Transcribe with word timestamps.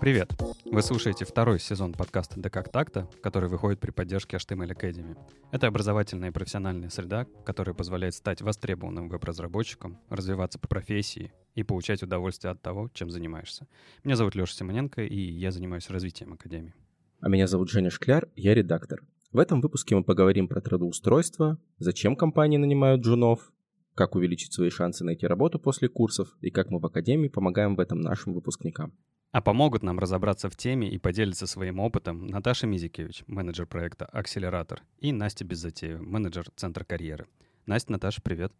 Привет! 0.00 0.32
Вы 0.64 0.82
слушаете 0.82 1.24
второй 1.24 1.60
сезон 1.60 1.92
подкаста 1.92 2.40
«Да 2.40 2.50
как 2.50 2.72
так-то», 2.72 3.08
который 3.22 3.48
выходит 3.48 3.78
при 3.78 3.92
поддержке 3.92 4.36
HTML 4.36 4.76
Academy. 4.76 5.16
Это 5.52 5.68
образовательная 5.68 6.30
и 6.30 6.32
профессиональная 6.32 6.88
среда, 6.88 7.28
которая 7.44 7.72
позволяет 7.72 8.14
стать 8.14 8.42
востребованным 8.42 9.08
веб-разработчиком, 9.08 10.00
развиваться 10.08 10.58
по 10.58 10.66
профессии 10.66 11.32
и 11.54 11.62
получать 11.62 12.02
удовольствие 12.02 12.50
от 12.50 12.60
того, 12.60 12.90
чем 12.92 13.10
занимаешься. 13.10 13.68
Меня 14.02 14.16
зовут 14.16 14.34
Леша 14.34 14.54
Симоненко, 14.54 15.04
и 15.04 15.16
я 15.16 15.52
занимаюсь 15.52 15.88
развитием 15.88 16.32
Академии. 16.32 16.74
А 17.20 17.28
меня 17.28 17.46
зовут 17.46 17.70
Женя 17.70 17.90
Шкляр, 17.90 18.28
я 18.34 18.54
редактор. 18.54 19.04
В 19.30 19.38
этом 19.38 19.60
выпуске 19.60 19.94
мы 19.94 20.02
поговорим 20.02 20.48
про 20.48 20.60
трудоустройство, 20.60 21.58
зачем 21.78 22.16
компании 22.16 22.56
нанимают 22.56 23.02
джунов, 23.02 23.52
как 23.94 24.14
увеличить 24.14 24.52
свои 24.52 24.70
шансы 24.70 25.04
найти 25.04 25.26
работу 25.26 25.58
после 25.58 25.88
курсов 25.88 26.36
и 26.40 26.50
как 26.50 26.70
мы 26.70 26.78
в 26.78 26.86
Академии 26.86 27.28
помогаем 27.28 27.76
в 27.76 27.80
этом 27.80 28.00
нашим 28.00 28.34
выпускникам. 28.34 28.92
А 29.32 29.40
помогут 29.40 29.82
нам 29.82 29.98
разобраться 29.98 30.50
в 30.50 30.56
теме 30.56 30.90
и 30.90 30.98
поделиться 30.98 31.46
своим 31.46 31.80
опытом 31.80 32.26
Наташа 32.26 32.66
Мизикевич, 32.66 33.24
менеджер 33.26 33.66
проекта 33.66 34.04
«Акселератор», 34.04 34.82
и 34.98 35.10
Настя 35.10 35.46
Беззатеева, 35.46 36.02
менеджер 36.02 36.50
Центра 36.54 36.84
карьеры. 36.84 37.26
Настя, 37.64 37.92
Наташа, 37.92 38.20
привет. 38.20 38.52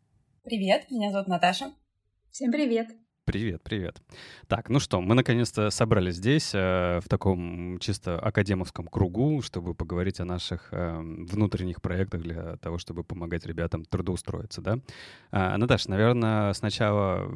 Привет, 0.45 0.91
меня 0.91 1.11
зовут 1.11 1.29
Наташа. 1.29 1.73
Всем 2.31 2.51
привет. 2.51 2.89
Привет, 3.25 3.63
привет. 3.63 4.03
Так, 4.49 4.69
ну 4.69 4.81
что, 4.81 5.01
мы 5.01 5.15
наконец-то 5.15 5.71
собрались 5.71 6.17
здесь, 6.17 6.51
э, 6.55 6.99
в 6.99 7.09
таком 7.09 7.79
чисто 7.79 8.19
академовском 8.19 8.89
кругу, 8.89 9.43
чтобы 9.43 9.75
поговорить 9.75 10.19
о 10.19 10.25
наших 10.25 10.71
э, 10.73 10.99
внутренних 10.99 11.81
проектах 11.81 12.21
для 12.21 12.57
того, 12.57 12.79
чтобы 12.79 13.05
помогать 13.05 13.47
ребятам 13.47 13.85
трудоустроиться, 13.85 14.61
да? 14.61 14.81
А, 15.31 15.57
Наташа, 15.57 15.89
наверное, 15.89 16.53
сначала 16.53 17.31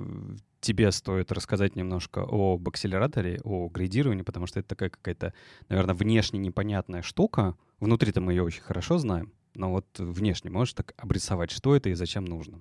тебе 0.60 0.90
стоит 0.90 1.30
рассказать 1.30 1.76
немножко 1.76 2.26
об 2.28 2.68
акселераторе, 2.68 3.40
о 3.44 3.68
градировании, 3.68 4.22
потому 4.22 4.48
что 4.48 4.58
это 4.58 4.70
такая 4.70 4.90
какая-то, 4.90 5.34
наверное, 5.68 5.94
внешне 5.94 6.40
непонятная 6.40 7.02
штука. 7.02 7.56
Внутри-то 7.78 8.20
мы 8.20 8.32
ее 8.32 8.42
очень 8.42 8.62
хорошо 8.62 8.98
знаем, 8.98 9.32
но 9.54 9.70
вот 9.70 9.86
внешне 10.00 10.50
можешь 10.50 10.74
так 10.74 10.94
обрисовать, 10.96 11.52
что 11.52 11.76
это 11.76 11.90
и 11.90 11.94
зачем 11.94 12.24
нужно? 12.24 12.60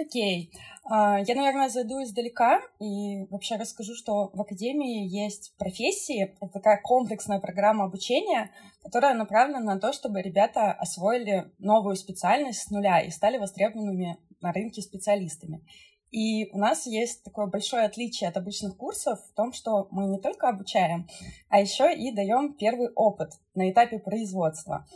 Окей. 0.00 0.50
А, 0.84 1.20
я, 1.20 1.34
наверное, 1.34 1.68
зайду 1.68 2.02
издалека 2.02 2.60
и 2.78 3.26
вообще 3.30 3.56
расскажу, 3.56 3.94
что 3.94 4.30
в 4.32 4.40
Академии 4.40 5.06
есть 5.06 5.54
профессии. 5.58 6.34
Это 6.40 6.48
такая 6.48 6.80
комплексная 6.82 7.38
программа 7.38 7.84
обучения, 7.84 8.50
которая 8.82 9.14
направлена 9.14 9.60
на 9.60 9.78
то, 9.78 9.92
чтобы 9.92 10.22
ребята 10.22 10.72
освоили 10.72 11.50
новую 11.58 11.96
специальность 11.96 12.62
с 12.62 12.70
нуля 12.70 13.00
и 13.00 13.10
стали 13.10 13.36
востребованными 13.36 14.18
на 14.40 14.52
рынке 14.52 14.80
специалистами. 14.80 15.62
И 16.10 16.50
у 16.52 16.58
нас 16.58 16.86
есть 16.86 17.22
такое 17.22 17.46
большое 17.46 17.84
отличие 17.84 18.28
от 18.30 18.36
обычных 18.36 18.76
курсов 18.76 19.20
в 19.20 19.34
том, 19.34 19.52
что 19.52 19.86
мы 19.90 20.06
не 20.06 20.18
только 20.18 20.48
обучаем, 20.48 21.06
а 21.48 21.60
еще 21.60 21.94
и 21.94 22.10
даем 22.10 22.54
первый 22.54 22.88
опыт 22.94 23.30
на 23.54 23.70
этапе 23.70 24.00
производства, 24.00 24.86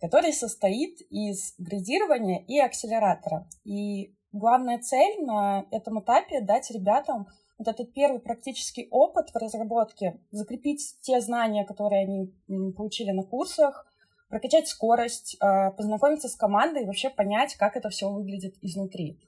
который 0.00 0.32
состоит 0.32 1.00
из 1.10 1.54
градирования 1.58 2.42
и 2.46 2.58
акселератора. 2.58 3.46
И 3.64 4.14
главная 4.32 4.78
цель 4.78 5.24
на 5.24 5.66
этом 5.70 6.00
этапе— 6.00 6.40
дать 6.42 6.70
ребятам 6.70 7.28
вот 7.58 7.68
этот 7.68 7.92
первый 7.92 8.20
практический 8.20 8.88
опыт 8.90 9.30
в 9.30 9.36
разработке, 9.36 10.18
закрепить 10.30 10.96
те 11.00 11.20
знания, 11.20 11.64
которые 11.64 12.02
они 12.02 12.72
получили 12.72 13.10
на 13.12 13.22
курсах, 13.22 13.86
прокачать 14.28 14.66
скорость, 14.66 15.36
а, 15.40 15.70
познакомиться 15.72 16.28
с 16.28 16.34
командой 16.34 16.82
и 16.82 16.86
вообще 16.86 17.10
понять, 17.10 17.54
как 17.56 17.76
это 17.76 17.90
все 17.90 18.10
выглядит 18.10 18.54
изнутри. 18.62 19.20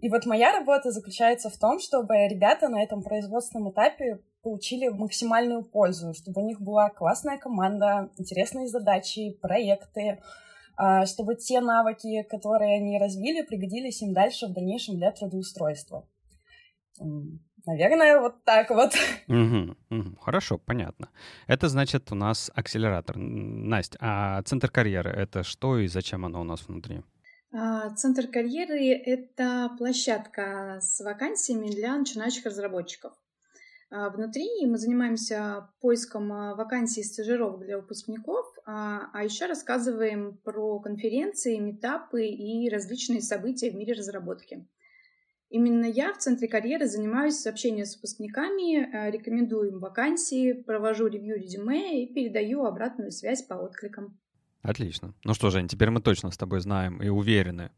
И 0.00 0.08
вот 0.08 0.26
моя 0.26 0.52
работа 0.52 0.90
заключается 0.90 1.50
в 1.50 1.58
том, 1.58 1.80
чтобы 1.80 2.14
ребята 2.28 2.68
на 2.68 2.82
этом 2.82 3.02
производственном 3.02 3.70
этапе 3.72 4.20
получили 4.42 4.88
максимальную 4.88 5.64
пользу, 5.64 6.14
чтобы 6.14 6.42
у 6.42 6.46
них 6.46 6.60
была 6.60 6.88
классная 6.88 7.36
команда, 7.36 8.10
интересные 8.16 8.68
задачи, 8.68 9.32
проекты, 9.32 10.22
чтобы 11.06 11.34
те 11.34 11.60
навыки, 11.60 12.22
которые 12.30 12.76
они 12.76 12.98
развили, 12.98 13.42
пригодились 13.42 14.02
им 14.02 14.12
дальше 14.12 14.46
в 14.46 14.52
дальнейшем 14.52 14.96
для 14.96 15.10
трудоустройства. 15.10 16.06
Наверное, 17.68 18.20
вот 18.20 18.44
так 18.44 18.70
вот. 18.70 18.92
Угу, 19.28 19.76
угу, 19.90 20.16
хорошо, 20.20 20.58
понятно. 20.58 21.10
Это 21.46 21.68
значит 21.68 22.10
у 22.12 22.14
нас 22.14 22.50
акселератор. 22.54 23.16
Настя, 23.18 23.98
а 24.00 24.42
центр 24.42 24.70
карьеры— 24.70 25.10
это 25.16 25.42
что 25.42 25.78
и 25.78 25.86
зачем 25.86 26.24
оно 26.24 26.40
у 26.40 26.44
нас 26.44 26.66
внутри? 26.66 27.02
А, 27.52 27.90
центр 27.90 28.26
карьеры— 28.26 28.94
это 29.06 29.70
площадка 29.76 30.78
с 30.80 31.00
вакансиями 31.04 31.68
для 31.68 31.96
начинающих 31.96 32.46
разработчиков. 32.46 33.12
А, 33.90 34.10
внутри 34.10 34.66
мы 34.66 34.76
занимаемся 34.76 35.70
поиском 35.80 36.32
а, 36.32 36.54
вакансий 36.54 37.00
и 37.00 37.04
стажировок 37.04 37.64
для 37.64 37.78
выпускников, 37.78 38.46
а 38.66 39.24
еще 39.24 39.46
рассказываем 39.46 40.36
про 40.44 40.78
конференции, 40.78 41.56
метапы 41.56 42.26
и 42.26 42.68
различные 42.68 43.22
события 43.22 43.70
в 43.70 43.74
мире 43.74 43.94
разработки. 43.94 44.66
Именно 45.48 45.86
я 45.86 46.12
в 46.12 46.18
Центре 46.18 46.48
карьеры 46.48 46.86
занимаюсь 46.86 47.46
общением 47.46 47.86
с 47.86 47.96
выпускниками, 47.96 49.10
рекомендую 49.10 49.70
им 49.70 49.78
вакансии, 49.78 50.52
провожу 50.52 51.06
ревью 51.06 51.38
резюме 51.38 52.04
и 52.04 52.12
передаю 52.12 52.66
обратную 52.66 53.10
связь 53.10 53.42
по 53.42 53.54
откликам. 53.54 54.18
Отлично. 54.60 55.14
Ну 55.24 55.32
что, 55.32 55.48
Жень, 55.48 55.68
теперь 55.68 55.88
мы 55.88 56.02
точно 56.02 56.30
с 56.30 56.36
тобой 56.36 56.60
знаем 56.60 57.02
и 57.02 57.08
уверены, 57.08 57.70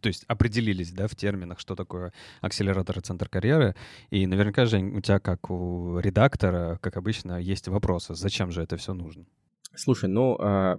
то 0.00 0.08
есть 0.08 0.24
определились, 0.28 0.92
да, 0.92 1.06
в 1.06 1.14
терминах, 1.14 1.60
что 1.60 1.74
такое 1.74 2.12
акселератор 2.40 2.98
и 2.98 3.00
центр 3.00 3.28
карьеры. 3.28 3.74
И 4.10 4.26
наверняка, 4.26 4.66
Жень, 4.66 4.96
у 4.96 5.00
тебя, 5.00 5.18
как 5.18 5.50
у 5.50 5.98
редактора, 5.98 6.78
как 6.82 6.96
обычно, 6.96 7.40
есть 7.40 7.68
вопросы. 7.68 8.14
Зачем 8.14 8.50
же 8.50 8.62
это 8.62 8.76
все 8.76 8.94
нужно? 8.94 9.24
Слушай, 9.74 10.08
ну, 10.08 10.36
а, 10.40 10.78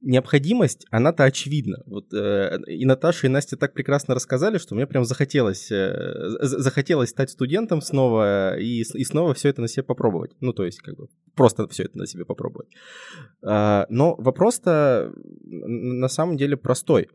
необходимость, 0.00 0.86
она-то 0.90 1.24
очевидна. 1.24 1.82
Вот 1.86 2.12
э, 2.12 2.58
и 2.66 2.84
Наташа, 2.84 3.26
и 3.26 3.30
Настя 3.30 3.56
так 3.56 3.72
прекрасно 3.72 4.14
рассказали, 4.14 4.58
что 4.58 4.74
мне 4.74 4.86
прям 4.86 5.04
захотелось, 5.04 5.70
э, 5.70 6.12
захотелось 6.40 7.10
стать 7.10 7.30
студентом 7.30 7.80
снова 7.80 8.56
и, 8.58 8.82
и 8.82 9.04
снова 9.04 9.34
все 9.34 9.48
это 9.48 9.60
на 9.60 9.68
себе 9.68 9.82
попробовать. 9.82 10.32
Ну, 10.40 10.52
то 10.52 10.64
есть, 10.64 10.80
как 10.80 10.96
бы, 10.96 11.08
просто 11.34 11.66
все 11.68 11.84
это 11.84 11.98
на 11.98 12.06
себе 12.06 12.24
попробовать. 12.24 12.68
Э, 13.42 13.86
но 13.88 14.14
вопрос-то 14.16 15.12
на 15.44 16.08
самом 16.08 16.36
деле 16.36 16.56
простой. 16.56 17.08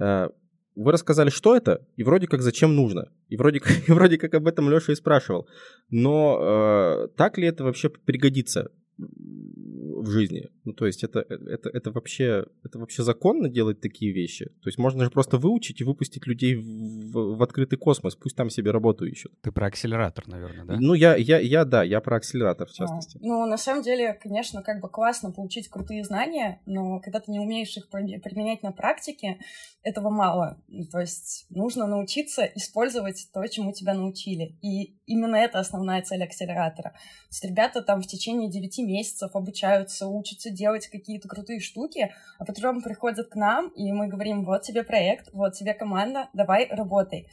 Э, 0.00 0.28
вы 0.76 0.92
рассказали, 0.92 1.30
что 1.30 1.56
это, 1.56 1.86
и 1.96 2.02
вроде 2.02 2.26
как 2.26 2.42
зачем 2.42 2.74
нужно. 2.74 3.10
И 3.28 3.36
вроде 3.36 3.60
как, 3.60 3.72
и 3.88 3.92
вроде 3.92 4.18
как 4.18 4.34
об 4.34 4.46
этом 4.46 4.70
Леша 4.70 4.92
и 4.92 4.96
спрашивал. 4.96 5.48
Но 5.90 6.38
э, 6.40 7.08
так 7.16 7.38
ли 7.38 7.46
это 7.46 7.64
вообще 7.64 7.88
пригодится? 7.90 8.70
В 9.00 10.10
жизни. 10.10 10.48
Ну, 10.64 10.72
то 10.72 10.86
есть 10.86 11.04
это, 11.04 11.20
это, 11.20 11.68
это, 11.68 11.90
вообще, 11.90 12.46
это 12.64 12.78
вообще 12.78 13.02
законно 13.02 13.48
делать 13.48 13.80
такие 13.80 14.12
вещи? 14.12 14.46
То 14.62 14.68
есть 14.68 14.78
можно 14.78 15.04
же 15.04 15.10
просто 15.10 15.36
выучить 15.36 15.80
и 15.80 15.84
выпустить 15.84 16.26
людей 16.26 16.54
в, 16.56 17.36
в 17.36 17.42
открытый 17.42 17.78
космос, 17.78 18.16
пусть 18.16 18.36
там 18.36 18.50
себе 18.50 18.70
работу 18.70 19.04
ищут. 19.04 19.32
Ты 19.42 19.52
про 19.52 19.66
акселератор, 19.66 20.26
наверное, 20.28 20.64
да? 20.64 20.76
Ну, 20.80 20.94
я, 20.94 21.16
я, 21.16 21.38
я 21.38 21.64
да, 21.64 21.82
я 21.82 22.00
про 22.00 22.16
акселератор 22.16 22.68
в 22.68 22.72
частности. 22.72 23.18
А, 23.18 23.20
ну, 23.22 23.46
на 23.46 23.56
самом 23.56 23.82
деле, 23.82 24.14
конечно, 24.14 24.62
как 24.62 24.80
бы 24.80 24.88
классно 24.88 25.32
получить 25.32 25.68
крутые 25.68 26.04
знания, 26.04 26.60
но 26.66 27.00
когда 27.00 27.20
ты 27.20 27.30
не 27.30 27.40
умеешь 27.40 27.76
их 27.76 27.88
применять 27.90 28.62
на 28.62 28.72
практике, 28.72 29.38
этого 29.82 30.10
мало. 30.10 30.62
То 30.92 31.00
есть 31.00 31.46
нужно 31.50 31.86
научиться 31.86 32.44
использовать 32.54 33.28
то, 33.32 33.46
чему 33.46 33.72
тебя 33.72 33.94
научили. 33.94 34.58
И 34.62 34.98
именно 35.06 35.36
это 35.36 35.58
основная 35.58 36.02
цель 36.02 36.22
акселератора. 36.22 36.90
То 36.90 36.98
есть 37.30 37.44
ребята 37.44 37.82
там 37.82 38.02
в 38.02 38.06
течение 38.06 38.50
9 38.50 38.78
месяцев 38.90 39.34
обучаются, 39.34 40.06
учатся 40.06 40.50
делать 40.50 40.88
какие-то 40.88 41.28
крутые 41.28 41.60
штуки, 41.60 42.12
а 42.38 42.44
потом 42.44 42.82
приходят 42.82 43.28
к 43.28 43.36
нам, 43.36 43.68
и 43.68 43.92
мы 43.92 44.08
говорим, 44.08 44.44
вот 44.44 44.62
тебе 44.62 44.82
проект, 44.82 45.28
вот 45.32 45.54
тебе 45.54 45.74
команда, 45.74 46.28
давай 46.32 46.68
работай. 46.68 47.28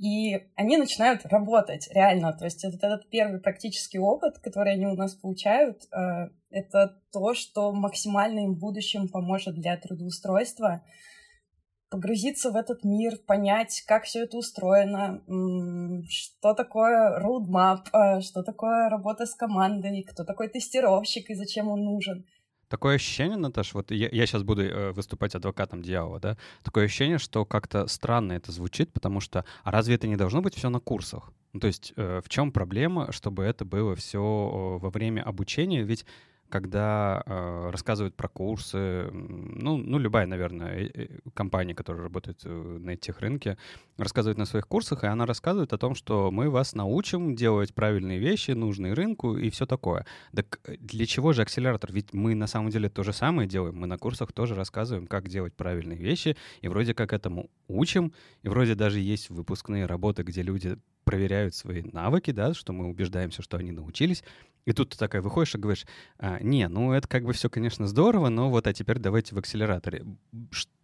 И 0.00 0.38
они 0.56 0.78
начинают 0.78 1.26
работать 1.26 1.90
реально. 1.92 2.32
То 2.32 2.46
есть 2.46 2.64
этот, 2.64 2.82
этот 2.82 3.10
первый 3.10 3.38
практический 3.38 3.98
опыт, 3.98 4.38
который 4.38 4.72
они 4.72 4.86
у 4.86 4.94
нас 4.94 5.14
получают, 5.14 5.82
э, 5.92 6.30
это 6.50 6.96
то, 7.12 7.34
что 7.34 7.70
максимально 7.72 8.40
им 8.40 8.54
в 8.54 8.58
будущем 8.58 9.08
поможет 9.08 9.56
для 9.56 9.76
трудоустройства 9.76 10.82
погрузиться 11.90 12.50
в 12.50 12.56
этот 12.56 12.84
мир, 12.84 13.18
понять, 13.26 13.82
как 13.86 14.04
все 14.04 14.22
это 14.24 14.38
устроено, 14.38 15.20
что 16.08 16.54
такое 16.54 17.20
roadmap, 17.20 17.86
э, 17.92 18.20
что 18.20 18.42
такое 18.42 18.88
работа 18.88 19.26
с 19.26 19.34
командой, 19.34 20.02
кто 20.02 20.24
такой 20.24 20.48
тестировщик 20.48 21.30
и 21.30 21.34
зачем 21.34 21.68
он 21.68 21.84
нужен. 21.84 22.24
Такое 22.68 22.94
ощущение, 22.94 23.36
Наташа, 23.36 23.76
вот 23.76 23.90
я, 23.90 24.08
я 24.12 24.26
сейчас 24.26 24.44
буду 24.44 24.62
э, 24.62 24.92
выступать 24.92 25.34
адвокатом 25.34 25.82
дьявола, 25.82 26.20
да? 26.20 26.36
Такое 26.62 26.84
ощущение, 26.84 27.18
что 27.18 27.44
как-то 27.44 27.88
странно 27.88 28.34
это 28.34 28.52
звучит, 28.52 28.92
потому 28.92 29.18
что, 29.18 29.44
а 29.64 29.72
разве 29.72 29.96
это 29.96 30.06
не 30.06 30.16
должно 30.16 30.40
быть 30.40 30.54
все 30.54 30.68
на 30.70 30.78
курсах? 30.78 31.32
Ну, 31.52 31.58
то 31.58 31.66
есть 31.66 31.92
э, 31.96 32.20
в 32.24 32.28
чем 32.28 32.52
проблема, 32.52 33.10
чтобы 33.10 33.42
это 33.42 33.64
было 33.64 33.96
все 33.96 34.78
во 34.80 34.90
время 34.90 35.22
обучения? 35.22 35.82
Ведь 35.82 36.06
когда 36.50 37.22
э, 37.24 37.70
рассказывают 37.70 38.14
про 38.14 38.28
курсы, 38.28 39.08
ну, 39.12 39.76
ну 39.76 39.98
любая, 39.98 40.26
наверное, 40.26 40.78
э, 40.78 40.90
э, 40.94 41.08
компания, 41.32 41.74
которая 41.74 42.02
работает 42.02 42.44
на 42.44 42.90
этих 42.90 43.20
рынке, 43.20 43.56
рассказывает 43.96 44.36
на 44.36 44.44
своих 44.44 44.66
курсах, 44.66 45.04
и 45.04 45.06
она 45.06 45.26
рассказывает 45.26 45.72
о 45.72 45.78
том, 45.78 45.94
что 45.94 46.30
мы 46.30 46.50
вас 46.50 46.74
научим 46.74 47.34
делать 47.34 47.72
правильные 47.72 48.18
вещи, 48.18 48.50
нужные 48.50 48.92
рынку 48.92 49.36
и 49.36 49.48
все 49.50 49.64
такое. 49.64 50.04
Так 50.34 50.60
для 50.66 51.06
чего 51.06 51.32
же 51.32 51.42
акселератор? 51.42 51.92
Ведь 51.92 52.12
мы 52.12 52.34
на 52.34 52.46
самом 52.46 52.70
деле 52.70 52.88
то 52.90 53.02
же 53.02 53.12
самое 53.12 53.48
делаем. 53.48 53.76
Мы 53.76 53.86
на 53.86 53.96
курсах 53.96 54.32
тоже 54.32 54.54
рассказываем, 54.54 55.06
как 55.06 55.28
делать 55.28 55.54
правильные 55.54 55.98
вещи, 55.98 56.36
и 56.60 56.68
вроде 56.68 56.94
как 56.94 57.12
этому 57.12 57.48
учим, 57.68 58.12
и 58.42 58.48
вроде 58.48 58.74
даже 58.74 58.98
есть 58.98 59.30
выпускные 59.30 59.86
работы, 59.86 60.22
где 60.24 60.42
люди 60.42 60.76
проверяют 61.04 61.54
свои 61.54 61.82
навыки, 61.82 62.30
да, 62.30 62.54
что 62.54 62.72
мы 62.72 62.86
убеждаемся, 62.86 63.42
что 63.42 63.56
они 63.56 63.72
научились. 63.72 64.22
И 64.64 64.72
тут 64.72 64.90
ты 64.90 64.98
такая 64.98 65.22
выходишь 65.22 65.54
и 65.54 65.58
говоришь, 65.58 65.86
а, 66.18 66.38
не, 66.40 66.68
ну 66.68 66.92
это 66.92 67.08
как 67.08 67.24
бы 67.24 67.32
все, 67.32 67.48
конечно, 67.48 67.86
здорово, 67.86 68.28
но 68.28 68.50
вот, 68.50 68.66
а 68.66 68.72
теперь 68.72 68.98
давайте 68.98 69.34
в 69.34 69.38
акселераторе. 69.38 70.04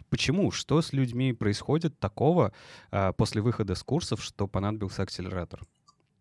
Почему? 0.09 0.51
Что 0.51 0.81
с 0.83 0.93
людьми 0.93 1.33
происходит 1.33 1.99
такого 1.99 2.53
а, 2.91 3.13
после 3.13 3.43
выхода 3.43 3.75
с 3.75 3.83
курсов, 3.83 4.23
что 4.23 4.47
понадобился 4.47 5.03
акселератор? 5.03 5.63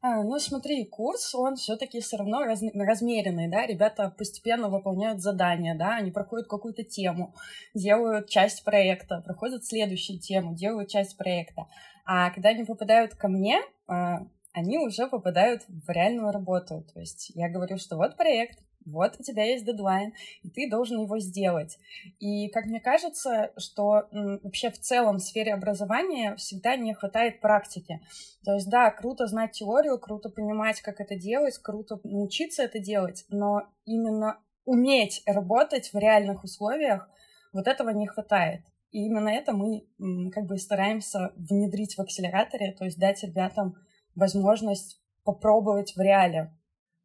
А, 0.08 0.22
ну, 0.24 0.38
смотри, 0.38 0.86
курс, 0.86 1.34
он 1.34 1.56
все-таки 1.56 2.00
все 2.00 2.18
равно 2.18 2.44
раз, 2.44 2.62
размеренный, 2.76 3.48
да, 3.48 3.66
ребята 3.66 4.14
постепенно 4.16 4.70
выполняют 4.70 5.20
задания, 5.20 5.74
да, 5.74 5.96
они 5.96 6.12
проходят 6.12 6.48
какую-то 6.48 6.84
тему, 6.84 7.34
делают 7.74 8.30
часть 8.30 8.64
проекта, 8.64 9.24
проходят 9.26 9.66
следующую 9.66 10.20
тему, 10.20 10.54
делают 10.54 10.90
часть 10.90 11.18
проекта. 11.18 11.66
А 12.06 12.30
когда 12.30 12.50
они 12.50 12.66
попадают 12.66 13.16
ко 13.16 13.28
мне, 13.28 13.64
а, 13.88 14.28
они 14.56 14.80
уже 14.80 15.08
попадают 15.08 15.64
в 15.68 15.90
реальную 15.90 16.32
работу. 16.32 16.86
То 16.94 17.02
есть 17.02 17.32
я 17.36 17.50
говорю, 17.50 17.78
что 17.78 17.98
вот 17.98 18.16
проект, 18.16 18.60
вот 18.86 19.16
у 19.20 19.24
тебя 19.24 19.44
есть 19.44 19.66
дедлайн, 19.66 20.14
и 20.44 20.50
ты 20.50 20.70
должен 20.70 21.02
его 21.02 21.20
сделать. 21.20 21.78
И 22.20 22.48
как 22.50 22.66
мне 22.66 22.80
кажется, 22.80 23.52
что 23.58 24.08
вообще 24.12 24.72
в 24.72 24.80
целом 24.80 25.18
в 25.18 25.24
сфере 25.24 25.54
образования 25.54 26.36
всегда 26.38 26.78
не 26.78 26.94
хватает 26.94 27.42
практики. 27.42 28.00
То 28.46 28.54
есть 28.54 28.70
да, 28.70 28.92
круто 28.92 29.28
знать 29.28 29.52
теорию, 29.52 30.00
круто 30.00 30.30
понимать, 30.30 30.80
как 30.82 31.02
это 31.02 31.16
делать, 31.16 31.58
круто 31.58 32.00
научиться 32.04 32.64
это 32.64 32.80
делать, 32.80 33.26
но 33.28 33.64
именно 33.86 34.40
уметь 34.64 35.22
работать 35.26 35.92
в 35.92 35.98
реальных 35.98 36.46
условиях, 36.46 37.10
вот 37.52 37.68
этого 37.68 37.90
не 37.90 38.08
хватает. 38.08 38.62
И 38.92 39.06
именно 39.06 39.30
это 39.30 39.52
мы 39.52 39.86
как 40.32 40.46
бы 40.46 40.58
стараемся 40.58 41.34
внедрить 41.36 41.96
в 41.96 42.00
акселераторе, 42.00 42.72
то 42.72 42.86
есть 42.86 42.98
дать 42.98 43.22
ребятам 43.24 43.76
возможность 44.16 45.02
попробовать 45.24 45.96
в 45.96 46.00
реале. 46.00 46.54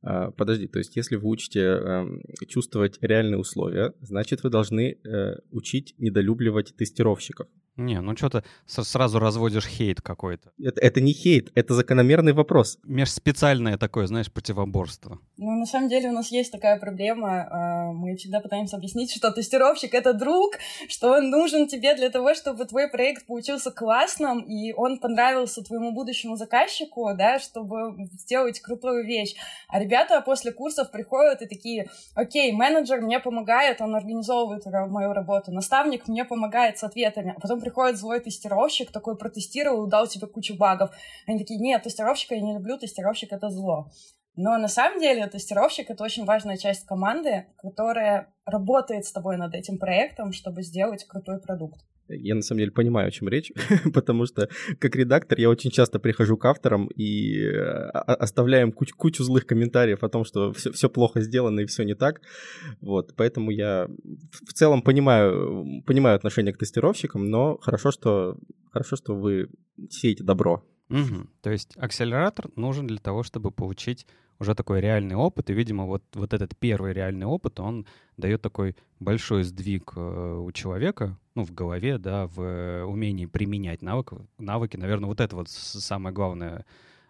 А, 0.02 0.30
подожди, 0.30 0.66
то 0.66 0.78
есть 0.78 0.96
если 0.96 1.16
вы 1.16 1.28
учите 1.28 1.60
э, 1.60 2.06
чувствовать 2.48 2.98
реальные 3.00 3.38
условия, 3.38 3.92
значит 4.00 4.42
вы 4.42 4.50
должны 4.50 4.98
э, 5.04 5.38
учить 5.50 5.94
недолюбливать 5.98 6.74
тестировщиков. 6.76 7.48
Не, 7.80 8.00
ну 8.00 8.14
что 8.14 8.28
ты 8.28 8.42
сразу 8.66 9.18
разводишь 9.18 9.66
хейт 9.66 10.02
какой-то. 10.02 10.52
Это, 10.62 10.80
это 10.80 11.00
не 11.00 11.12
хейт, 11.12 11.50
это 11.54 11.72
закономерный 11.72 12.34
вопрос. 12.34 12.78
Межспециальное 12.84 13.78
такое, 13.78 14.06
знаешь, 14.06 14.30
противоборство. 14.30 15.18
Ну, 15.38 15.58
на 15.58 15.64
самом 15.64 15.88
деле 15.88 16.10
у 16.10 16.12
нас 16.12 16.30
есть 16.30 16.52
такая 16.52 16.78
проблема. 16.78 17.48
А, 17.50 17.92
мы 17.92 18.16
всегда 18.16 18.40
пытаемся 18.40 18.76
объяснить, 18.76 19.10
что 19.16 19.30
тестировщик— 19.30 19.94
это 19.94 20.12
друг, 20.12 20.56
что 20.88 21.12
он 21.12 21.30
нужен 21.30 21.68
тебе 21.68 21.94
для 21.94 22.10
того, 22.10 22.34
чтобы 22.34 22.66
твой 22.66 22.88
проект 22.88 23.26
получился 23.26 23.70
классным, 23.70 24.40
и 24.40 24.72
он 24.72 24.98
понравился 24.98 25.62
твоему 25.62 25.92
будущему 25.92 26.36
заказчику, 26.36 27.08
да, 27.16 27.38
чтобы 27.38 28.08
сделать 28.12 28.60
крутую 28.60 29.06
вещь. 29.06 29.34
А 29.68 29.80
ребята 29.90 30.20
после 30.20 30.52
курсов 30.52 30.90
приходят 30.90 31.42
и 31.42 31.46
такие, 31.46 31.90
окей, 32.14 32.52
менеджер 32.52 33.00
мне 33.00 33.18
помогает, 33.18 33.80
он 33.80 33.96
организовывает 33.96 34.64
мою 34.66 35.12
работу, 35.12 35.52
наставник 35.52 36.06
мне 36.06 36.24
помогает 36.24 36.78
с 36.78 36.84
ответами, 36.84 37.34
а 37.36 37.40
потом 37.40 37.60
приходит 37.60 37.98
злой 37.98 38.20
тестировщик, 38.20 38.92
такой 38.92 39.16
протестировал, 39.16 39.86
дал 39.86 40.06
тебе 40.06 40.26
кучу 40.28 40.56
багов. 40.56 40.90
Они 41.26 41.38
такие, 41.38 41.58
нет, 41.58 41.82
тестировщика 41.82 42.34
я 42.36 42.40
не 42.40 42.54
люблю, 42.54 42.78
тестировщик— 42.78 43.32
это 43.32 43.48
зло. 43.48 43.88
Но 44.36 44.56
на 44.58 44.68
самом 44.68 45.00
деле 45.00 45.26
тестировщик— 45.26 45.86
это 45.90 46.04
очень 46.04 46.24
важная 46.24 46.56
часть 46.56 46.86
команды, 46.86 47.46
которая 47.58 48.32
работает 48.44 49.04
с 49.04 49.12
тобой 49.12 49.36
над 49.36 49.54
этим 49.54 49.78
проектом, 49.78 50.32
чтобы 50.32 50.62
сделать 50.62 51.04
крутой 51.06 51.40
продукт. 51.40 51.80
Я 52.08 52.34
на 52.34 52.42
самом 52.42 52.60
деле 52.60 52.72
понимаю, 52.72 53.08
о 53.08 53.10
чем 53.10 53.28
речь, 53.28 53.52
потому 53.94 54.26
что 54.26 54.48
как 54.78 54.96
редактор 54.96 55.38
я 55.38 55.48
очень 55.48 55.70
часто 55.70 55.98
прихожу 55.98 56.36
к 56.36 56.44
авторам 56.44 56.88
и 56.88 57.38
э, 57.38 57.90
оставляем 57.90 58.72
куч- 58.72 58.92
кучу 58.92 59.22
злых 59.22 59.46
комментариев 59.46 60.02
о 60.02 60.08
том, 60.08 60.24
что 60.24 60.52
все, 60.52 60.72
все 60.72 60.88
плохо 60.88 61.20
сделано 61.20 61.60
и 61.60 61.66
все 61.66 61.84
не 61.84 61.94
так. 61.94 62.20
Вот, 62.80 63.14
поэтому 63.16 63.50
я 63.50 63.88
в 64.32 64.52
целом 64.52 64.82
понимаю, 64.82 65.82
понимаю 65.86 66.16
отношение 66.16 66.52
к 66.52 66.58
тестировщикам, 66.58 67.26
но 67.26 67.58
хорошо, 67.58 67.92
что, 67.92 68.36
хорошо, 68.72 68.96
что 68.96 69.14
вы 69.14 69.48
сеете 69.88 70.24
добро. 70.24 70.64
Угу. 70.90 71.26
То 71.42 71.50
есть 71.50 71.76
акселератор 71.76 72.50
нужен 72.56 72.86
для 72.86 72.98
того, 72.98 73.22
чтобы 73.22 73.50
получить 73.50 74.06
уже 74.40 74.54
такой 74.54 74.80
реальный 74.80 75.16
опыт, 75.16 75.50
и, 75.50 75.52
видимо, 75.52 75.84
вот, 75.86 76.02
вот 76.14 76.32
этот 76.32 76.56
первый 76.58 76.92
реальный 76.92 77.26
опыт, 77.26 77.60
он 77.60 77.86
дает 78.16 78.42
такой 78.42 78.74
большой 78.98 79.44
сдвиг 79.44 79.92
э, 79.96 80.38
у 80.38 80.50
человека, 80.52 81.18
ну, 81.34 81.44
в 81.44 81.52
голове, 81.52 81.98
да, 81.98 82.26
в 82.26 82.84
умении 82.86 83.26
применять 83.26 83.82
навык, 83.82 84.12
навыки. 84.38 84.76
Наверное, 84.76 85.08
вот 85.08 85.20
это 85.20 85.36
вот 85.36 85.48
самое 85.48 86.14
главное, 86.14 86.64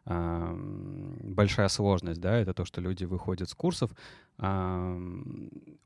большая 0.05 1.69
сложность, 1.69 2.21
да, 2.21 2.37
это 2.37 2.53
то, 2.53 2.65
что 2.65 2.81
люди 2.81 3.05
выходят 3.05 3.49
с 3.49 3.55
курсов, 3.55 3.91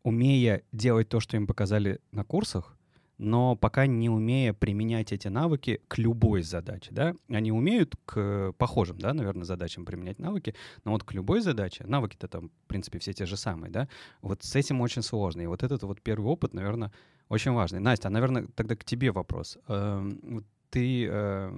умея 0.03 0.63
делать 0.73 1.09
то, 1.09 1.21
что 1.21 1.37
им 1.37 1.47
показали 1.47 2.01
на 2.13 2.25
курсах, 2.25 2.77
но 3.19 3.57
пока 3.57 3.87
не 3.87 4.09
умея 4.09 4.53
применять 4.53 5.13
эти 5.13 5.29
навыки 5.29 5.81
к 5.89 5.99
любой 5.99 6.43
задаче, 6.43 6.91
да, 6.93 7.15
они 7.29 7.53
умеют 7.53 7.95
к 8.05 8.53
похожим, 8.59 8.99
да, 8.99 9.15
наверное, 9.15 9.45
задачам 9.45 9.85
применять 9.85 10.19
навыки, 10.19 10.55
но 10.85 10.93
вот 10.93 11.05
к 11.05 11.13
любой 11.13 11.41
задаче, 11.41 11.85
навыки-то 11.87 12.29
там, 12.29 12.49
в 12.49 12.67
принципе, 12.67 12.99
все 12.99 13.13
те 13.13 13.27
же 13.27 13.37
самые, 13.37 13.71
да, 13.71 13.89
вот 14.23 14.43
с 14.43 14.55
этим 14.55 14.81
очень 14.81 15.03
сложно, 15.03 15.43
и 15.43 15.47
вот 15.47 15.63
этот 15.63 15.83
вот 15.83 16.01
первый 16.03 16.27
опыт, 16.27 16.55
наверное, 16.55 16.93
очень 17.29 17.53
важный. 17.53 17.81
Настя, 17.81 18.09
а, 18.09 18.11
наверное, 18.11 18.47
тогда 18.55 18.77
к 18.77 18.85
тебе 18.85 19.11
вопрос. 19.11 19.59
Эм, 19.69 20.45
ты, 20.75 21.07
э, 21.07 21.51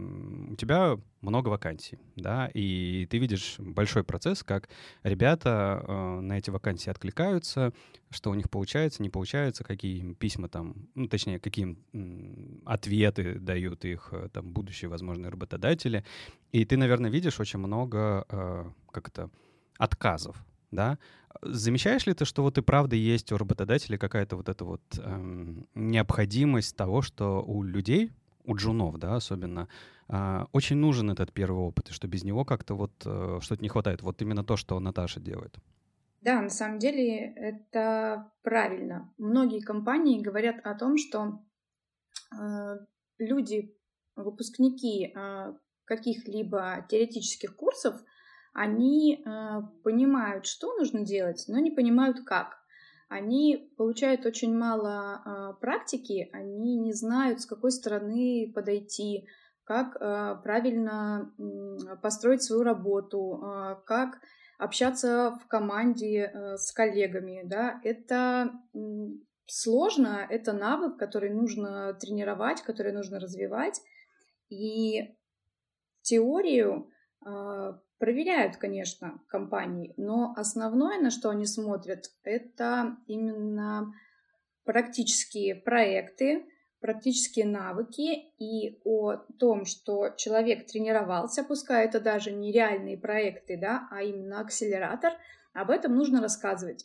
у 0.50 0.56
тебя 0.56 0.98
много 1.22 1.48
вакансий, 1.48 1.98
да, 2.16 2.50
и 2.52 3.06
ты 3.10 3.16
видишь 3.16 3.54
большой 3.58 4.04
процесс, 4.04 4.42
как 4.42 4.68
ребята 5.04 5.82
э, 5.88 6.20
на 6.20 6.36
эти 6.36 6.50
вакансии 6.50 6.90
откликаются, 6.90 7.72
что 8.10 8.30
у 8.30 8.34
них 8.34 8.50
получается, 8.50 9.02
не 9.02 9.08
получается, 9.08 9.64
какие 9.64 10.00
им 10.00 10.14
письма 10.14 10.50
там, 10.50 10.74
ну, 10.94 11.08
точнее, 11.08 11.40
какие 11.40 11.64
им 11.64 12.62
ответы 12.66 13.38
дают 13.38 13.86
их 13.86 14.10
э, 14.12 14.28
там 14.30 14.52
будущие 14.52 14.90
возможные 14.90 15.30
работодатели. 15.30 16.04
И 16.52 16.66
ты, 16.66 16.76
наверное, 16.76 17.10
видишь 17.10 17.40
очень 17.40 17.58
много, 17.58 18.26
э, 18.28 18.70
как 18.92 19.08
это, 19.08 19.30
отказов, 19.78 20.44
да, 20.70 20.98
Замечаешь 21.42 22.06
ли 22.06 22.14
ты, 22.14 22.24
что 22.24 22.42
вот 22.42 22.58
и 22.58 22.62
правда 22.62 22.96
есть 22.96 23.32
у 23.32 23.36
работодателей 23.36 23.98
какая-то 23.98 24.36
вот 24.36 24.48
эта 24.48 24.64
вот 24.64 24.82
эм, 24.98 25.66
необходимость 25.74 26.76
того, 26.76 27.02
что 27.02 27.42
у 27.42 27.62
людей, 27.62 28.10
у 28.46 28.54
джунов, 28.54 28.98
да, 28.98 29.16
особенно, 29.16 29.68
э, 30.08 30.44
очень 30.52 30.76
нужен 30.76 31.10
этот 31.10 31.32
первый 31.32 31.60
опыт, 31.60 31.90
и 31.90 31.92
что 31.92 32.08
без 32.08 32.24
него 32.24 32.44
как-то 32.44 32.74
вот 32.74 32.92
э, 33.04 33.38
что-то 33.40 33.62
не 33.62 33.68
хватает. 33.68 34.02
Вот 34.02 34.22
именно 34.22 34.44
то, 34.44 34.56
что 34.56 34.80
Наташа 34.80 35.20
делает. 35.20 35.58
Да, 36.20 36.40
на 36.40 36.50
самом 36.50 36.78
деле 36.78 37.32
это 37.36 38.32
правильно. 38.42 39.12
Многие 39.18 39.60
компании 39.60 40.22
говорят 40.22 40.56
о 40.64 40.74
том, 40.74 40.96
что 40.96 41.40
э, 42.36 42.78
люди, 43.18 43.76
выпускники 44.16 45.12
э, 45.14 45.52
каких-либо 45.84 46.86
теоретических 46.88 47.54
курсов, 47.54 47.94
они 48.54 49.22
э, 49.24 49.60
понимают, 49.84 50.46
что 50.46 50.74
нужно 50.76 51.04
делать, 51.04 51.44
но 51.48 51.58
не 51.58 51.70
понимают 51.70 52.24
как 52.24 52.58
они 53.08 53.72
получают 53.76 54.26
очень 54.26 54.56
мало 54.56 55.22
э, 55.24 55.60
практики, 55.60 56.28
они 56.32 56.76
не 56.76 56.92
знают, 56.92 57.40
с 57.40 57.46
какой 57.46 57.70
стороны 57.70 58.50
подойти, 58.54 59.28
как 59.66 59.96
э, 59.96 60.36
правильно 60.42 61.32
построить 62.02 62.42
свою 62.42 62.62
работу, 62.62 63.42
э, 63.42 63.76
как 63.84 64.20
общаться 64.58 65.38
в 65.42 65.48
команде 65.48 66.30
э, 66.32 66.56
с 66.56 66.72
коллегами. 66.72 67.42
Да? 67.44 67.80
Это 67.84 68.52
сложно, 69.46 70.26
это 70.28 70.52
навык, 70.52 70.96
который 70.96 71.30
нужно 71.30 71.94
тренировать, 71.94 72.62
который 72.62 72.92
нужно 72.92 73.20
развивать. 73.20 73.80
И 74.48 75.16
теорию 76.02 76.90
Проверяют, 77.98 78.58
конечно, 78.58 79.20
компании, 79.28 79.94
но 79.96 80.34
основное, 80.36 81.00
на 81.00 81.10
что 81.10 81.30
они 81.30 81.46
смотрят, 81.46 82.10
это 82.24 82.98
именно 83.06 83.94
практические 84.64 85.54
проекты, 85.54 86.44
практические 86.80 87.46
навыки 87.46 88.34
и 88.38 88.80
о 88.84 89.16
том, 89.38 89.64
что 89.64 90.10
человек 90.10 90.66
тренировался, 90.66 91.42
пускай 91.42 91.86
это 91.86 91.98
даже 91.98 92.32
не 92.32 92.52
реальные 92.52 92.98
проекты, 92.98 93.56
да, 93.58 93.88
а 93.90 94.02
именно 94.02 94.40
акселератор, 94.40 95.14
об 95.54 95.70
этом 95.70 95.96
нужно 95.96 96.20
рассказывать. 96.20 96.84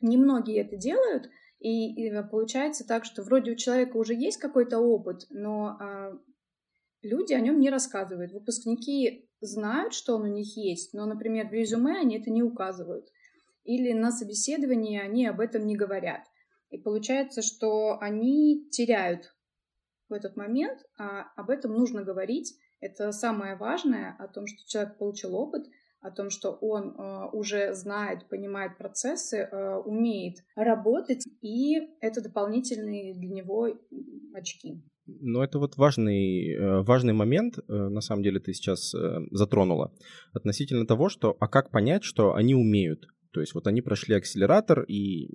Немногие 0.00 0.60
это 0.60 0.76
делают, 0.76 1.28
и, 1.58 2.06
и 2.06 2.22
получается 2.30 2.86
так, 2.86 3.04
что 3.04 3.22
вроде 3.22 3.52
у 3.52 3.56
человека 3.56 3.96
уже 3.96 4.14
есть 4.14 4.38
какой-то 4.38 4.78
опыт, 4.78 5.26
но 5.30 5.76
а, 5.80 6.18
люди 7.02 7.32
о 7.32 7.40
нем 7.40 7.58
не 7.58 7.68
рассказывают. 7.68 8.32
Выпускники 8.32 9.28
знают, 9.40 9.94
что 9.94 10.16
он 10.16 10.22
у 10.22 10.32
них 10.32 10.56
есть, 10.56 10.94
но, 10.94 11.06
например, 11.06 11.48
в 11.48 11.52
резюме 11.52 11.98
они 11.98 12.18
это 12.18 12.30
не 12.30 12.42
указывают. 12.42 13.08
Или 13.64 13.92
на 13.92 14.10
собеседовании 14.10 14.98
они 14.98 15.26
об 15.26 15.40
этом 15.40 15.66
не 15.66 15.76
говорят. 15.76 16.22
И 16.70 16.78
получается, 16.78 17.42
что 17.42 17.98
они 18.00 18.68
теряют 18.70 19.34
в 20.08 20.12
этот 20.12 20.36
момент, 20.36 20.80
а 20.98 21.26
об 21.36 21.50
этом 21.50 21.72
нужно 21.72 22.02
говорить. 22.02 22.56
Это 22.80 23.12
самое 23.12 23.56
важное, 23.56 24.16
о 24.18 24.28
том, 24.28 24.46
что 24.46 24.66
человек 24.66 24.96
получил 24.98 25.34
опыт, 25.34 25.66
о 26.00 26.10
том, 26.10 26.30
что 26.30 26.52
он 26.52 26.94
э, 26.96 27.28
уже 27.32 27.74
знает, 27.74 28.28
понимает 28.28 28.78
процессы, 28.78 29.36
э, 29.38 29.76
умеет 29.76 30.38
работать, 30.56 31.26
и 31.42 31.76
это 32.00 32.22
дополнительные 32.22 33.14
для 33.14 33.28
него 33.28 33.68
очки. 34.32 34.82
Но 35.20 35.42
это 35.42 35.58
вот 35.58 35.76
важный, 35.76 36.54
э, 36.54 36.82
важный 36.82 37.12
момент, 37.12 37.58
э, 37.58 37.72
на 37.72 38.00
самом 38.00 38.22
деле 38.22 38.40
ты 38.40 38.52
сейчас 38.52 38.94
э, 38.94 39.20
затронула, 39.30 39.92
относительно 40.32 40.86
того, 40.86 41.08
что, 41.08 41.36
а 41.40 41.48
как 41.48 41.70
понять, 41.70 42.04
что 42.04 42.34
они 42.34 42.54
умеют? 42.54 43.06
То 43.32 43.40
есть 43.40 43.54
вот 43.54 43.66
они 43.66 43.80
прошли 43.80 44.14
акселератор, 44.14 44.82
и 44.82 45.28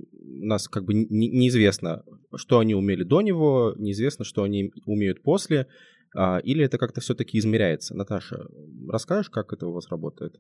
у 0.44 0.46
нас 0.46 0.68
как 0.68 0.84
бы 0.84 0.94
неизвестно, 0.94 2.04
что 2.36 2.60
они 2.60 2.76
умели 2.76 3.04
до 3.04 3.22
него, 3.22 3.74
неизвестно, 3.78 4.26
что 4.26 4.44
они 4.44 4.72
умеют 4.86 5.24
после, 5.24 5.68
а, 6.14 6.40
или 6.40 6.64
это 6.64 6.78
как-то 6.78 7.00
все-таки 7.02 7.38
измеряется. 7.38 7.96
Наташа, 7.96 8.48
расскажешь, 8.90 9.30
как 9.30 9.54
это 9.54 9.68
у 9.68 9.72
вас 9.72 9.90
работает? 9.90 10.40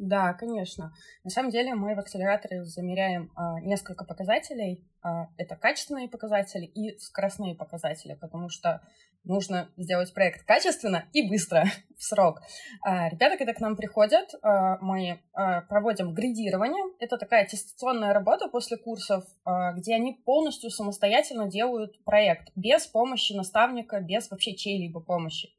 Да, 0.00 0.32
конечно. 0.32 0.94
На 1.24 1.30
самом 1.30 1.50
деле 1.50 1.74
мы 1.74 1.94
в 1.94 1.98
акселераторе 1.98 2.64
замеряем 2.64 3.30
а, 3.36 3.60
несколько 3.60 4.06
показателей. 4.06 4.82
А, 5.02 5.28
это 5.36 5.56
качественные 5.56 6.08
показатели 6.08 6.64
и 6.64 6.98
скоростные 6.98 7.54
показатели, 7.54 8.14
потому 8.14 8.48
что 8.48 8.80
нужно 9.24 9.68
сделать 9.76 10.14
проект 10.14 10.46
качественно 10.46 11.04
и 11.12 11.28
быстро, 11.28 11.66
в 11.98 12.02
срок. 12.02 12.40
А, 12.82 13.10
ребята, 13.10 13.36
когда 13.36 13.52
к 13.52 13.60
нам 13.60 13.76
приходят, 13.76 14.30
а, 14.40 14.78
мы 14.80 15.20
а, 15.34 15.60
проводим 15.60 16.14
градирование. 16.14 16.82
Это 16.98 17.18
такая 17.18 17.42
аттестационная 17.44 18.14
работа 18.14 18.48
после 18.48 18.78
курсов, 18.78 19.24
а, 19.44 19.72
где 19.74 19.96
они 19.96 20.14
полностью 20.24 20.70
самостоятельно 20.70 21.46
делают 21.46 22.02
проект, 22.04 22.48
без 22.56 22.86
помощи 22.86 23.34
наставника, 23.34 24.00
без 24.00 24.30
вообще 24.30 24.56
чьей-либо 24.56 25.00
помощи. 25.00 25.50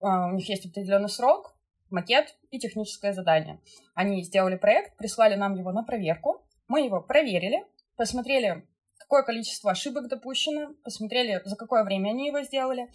А, 0.00 0.28
у 0.28 0.30
них 0.30 0.48
есть 0.48 0.64
определенный 0.64 1.10
срок, 1.10 1.57
макет 1.90 2.36
и 2.50 2.58
техническое 2.58 3.12
задание. 3.12 3.60
Они 3.94 4.22
сделали 4.22 4.56
проект, 4.56 4.96
прислали 4.96 5.34
нам 5.34 5.54
его 5.54 5.72
на 5.72 5.82
проверку, 5.82 6.44
мы 6.68 6.84
его 6.84 7.00
проверили, 7.00 7.64
посмотрели, 7.96 8.66
какое 8.98 9.22
количество 9.22 9.70
ошибок 9.70 10.08
допущено, 10.08 10.74
посмотрели, 10.84 11.40
за 11.44 11.56
какое 11.56 11.82
время 11.84 12.10
они 12.10 12.26
его 12.26 12.42
сделали, 12.42 12.88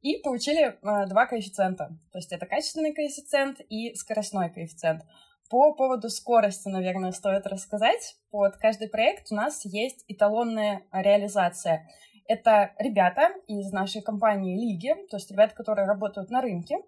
и 0.00 0.18
получили 0.22 0.66
э, 0.66 1.06
два 1.08 1.26
коэффициента. 1.26 1.98
То 2.12 2.18
есть 2.18 2.32
это 2.32 2.46
качественный 2.46 2.94
коэффициент 2.94 3.60
и 3.68 3.94
скоростной 3.94 4.50
коэффициент. 4.50 5.02
По 5.50 5.74
поводу 5.74 6.08
скорости, 6.08 6.68
наверное, 6.68 7.12
стоит 7.12 7.46
рассказать. 7.46 8.16
Под 8.30 8.56
каждый 8.56 8.88
проект 8.88 9.30
у 9.30 9.34
нас 9.34 9.64
есть 9.64 10.04
эталонная 10.08 10.82
реализация. 10.92 11.88
Это 12.28 12.72
ребята 12.78 13.30
из 13.46 13.72
нашей 13.72 14.02
компании 14.02 14.58
Лиги, 14.58 14.94
то 15.08 15.16
есть 15.16 15.30
ребята, 15.30 15.54
которые 15.54 15.86
работают 15.86 16.30
на 16.30 16.40
рынке, 16.40 16.78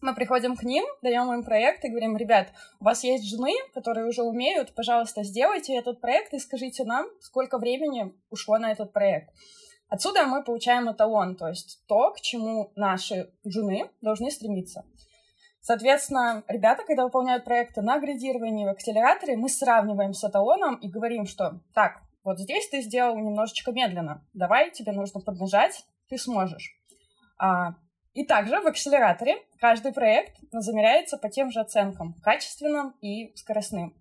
мы 0.00 0.14
приходим 0.14 0.56
к 0.56 0.62
ним, 0.62 0.84
даем 1.02 1.32
им 1.32 1.42
проект 1.42 1.84
и 1.84 1.88
говорим, 1.88 2.16
ребят, 2.16 2.48
у 2.80 2.84
вас 2.84 3.04
есть 3.04 3.28
жены, 3.28 3.52
которые 3.74 4.06
уже 4.06 4.22
умеют, 4.22 4.74
пожалуйста, 4.74 5.22
сделайте 5.22 5.74
этот 5.76 6.00
проект 6.00 6.34
и 6.34 6.38
скажите 6.38 6.84
нам, 6.84 7.06
сколько 7.20 7.58
времени 7.58 8.14
ушло 8.30 8.58
на 8.58 8.72
этот 8.72 8.92
проект. 8.92 9.30
Отсюда 9.88 10.24
мы 10.26 10.42
получаем 10.42 10.90
эталон, 10.90 11.36
то 11.36 11.48
есть 11.48 11.84
то, 11.86 12.10
к 12.12 12.20
чему 12.20 12.72
наши 12.74 13.30
жены 13.44 13.90
должны 14.00 14.30
стремиться. 14.30 14.84
Соответственно, 15.60 16.44
ребята, 16.48 16.84
когда 16.84 17.04
выполняют 17.04 17.44
проекты 17.44 17.82
на 17.82 17.98
градировании 17.98 18.66
в 18.66 18.70
акселераторе, 18.70 19.36
мы 19.36 19.48
сравниваем 19.48 20.12
с 20.12 20.22
эталоном 20.22 20.76
и 20.76 20.88
говорим, 20.88 21.26
что 21.26 21.60
так, 21.74 22.02
вот 22.22 22.38
здесь 22.38 22.68
ты 22.68 22.82
сделал 22.82 23.16
немножечко 23.16 23.72
медленно, 23.72 24.24
давай, 24.32 24.70
тебе 24.70 24.92
нужно 24.92 25.20
поднажать, 25.20 25.84
ты 26.08 26.18
сможешь. 26.18 26.76
А, 27.38 27.74
и 28.16 28.24
также 28.24 28.58
в 28.60 28.66
акселераторе 28.66 29.36
каждый 29.60 29.92
проект 29.92 30.38
замеряется 30.50 31.18
по 31.18 31.28
тем 31.28 31.50
же 31.50 31.60
оценкам, 31.60 32.14
качественным 32.22 32.94
и 33.02 33.36
скоростным. 33.36 33.94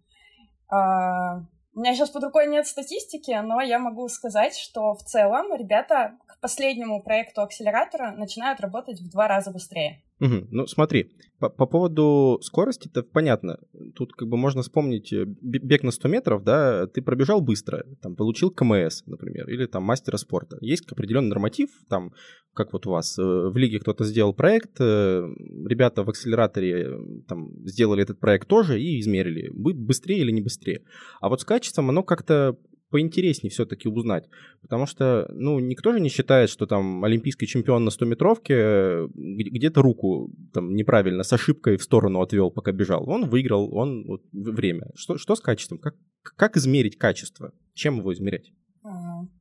А, 0.69 1.39
у 1.75 1.79
меня 1.81 1.93
сейчас 1.93 2.12
под 2.12 2.24
рукой 2.24 2.48
нет 2.48 2.65
статистики, 2.65 3.38
но 3.43 3.60
я 3.60 3.77
могу 3.77 4.07
сказать, 4.07 4.55
что 4.55 4.93
в 4.93 5.03
целом 5.03 5.53
ребята 5.53 6.17
последнему 6.46 7.02
проекту 7.02 7.42
акселератора 7.42 8.12
начинают 8.16 8.60
работать 8.60 9.02
в 9.02 9.10
два 9.10 9.28
раза 9.28 9.50
быстрее. 9.50 10.04
Угу. 10.20 10.48
Ну, 10.52 10.68
смотри, 10.68 11.12
по, 11.40 11.50
по 11.50 11.66
поводу 11.66 12.38
скорости, 12.44 12.88
это 12.88 13.02
понятно. 13.02 13.58
Тут 13.96 14.14
как 14.14 14.28
бы 14.30 14.38
можно 14.38 14.62
вспомнить 14.62 15.12
э, 15.12 15.25
бег 15.25 15.82
на 15.82 15.90
100 15.90 16.08
метров, 16.08 16.44
да, 16.44 16.86
ты 16.86 17.02
пробежал 17.02 17.42
быстро, 17.42 17.84
там, 18.00 18.16
получил 18.16 18.52
КМС, 18.52 19.02
например, 19.08 19.50
или 19.50 19.66
там 19.66 19.82
мастера 19.82 20.18
спорта. 20.18 20.58
Есть 20.62 20.92
определенный 20.92 21.30
норматив, 21.30 21.70
там, 21.90 22.14
как 22.54 22.74
вот 22.74 22.86
у 22.86 22.92
вас, 22.92 23.18
э, 23.18 23.24
в 23.24 23.58
лиге 23.58 23.80
кто-то 23.80 24.04
сделал 24.04 24.36
проект, 24.36 24.80
э, 24.80 25.28
ребята 25.68 26.04
в 26.04 26.10
акселераторе 26.12 26.92
там 27.28 27.50
сделали 27.66 28.04
этот 28.04 28.20
проект 28.20 28.48
тоже 28.48 28.80
и 28.80 29.00
измерили, 29.00 29.50
быстрее 29.52 30.20
или 30.20 30.32
не 30.32 30.42
быстрее. 30.42 30.84
А 31.22 31.30
вот 31.30 31.42
с 31.42 31.44
качеством 31.44 31.90
оно 31.90 32.04
как-то 32.04 32.56
поинтереснее 32.89 33.51
все-таки 33.51 33.89
узнать. 33.89 34.30
Потому 34.62 34.86
что, 34.86 35.27
ну, 35.34 35.60
никто 35.60 35.92
же 35.92 36.00
не 36.00 36.10
считает, 36.10 36.50
что 36.50 36.65
там 36.65 37.04
олимпийский 37.04 37.48
чемпион 37.48 37.86
на 37.86 37.89
100-метровке 37.89 38.54
э, 38.54 39.08
где-то 39.13 39.82
руку 39.82 40.32
там 40.54 40.75
неправильно 40.75 41.24
с 41.24 41.34
ошибкой 41.34 41.77
в 41.77 41.84
сторону 41.84 42.22
отвел, 42.22 42.51
пока 42.51 42.72
бежал. 42.72 43.10
Он 43.10 43.30
выиграл, 43.30 43.74
он 43.74 44.06
вот, 44.08 44.22
время. 44.32 44.88
Что, 44.96 45.18
что 45.18 45.36
с 45.36 45.42
качеством? 45.42 45.80
Как, 45.80 45.96
как 46.36 46.58
измерить 46.58 46.98
качество? 46.98 47.54
Чем 47.74 47.98
его 48.00 48.13
измерять? 48.13 48.51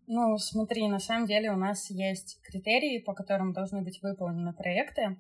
Ну, 0.06 0.38
смотри, 0.38 0.88
на 0.88 0.98
самом 0.98 1.26
деле 1.26 1.50
у 1.50 1.56
нас 1.56 1.90
есть 1.90 2.40
критерии, 2.42 3.02
по 3.04 3.12
которым 3.12 3.52
должны 3.52 3.82
быть 3.82 4.00
выполнены 4.02 4.54
проекты. 4.54 5.18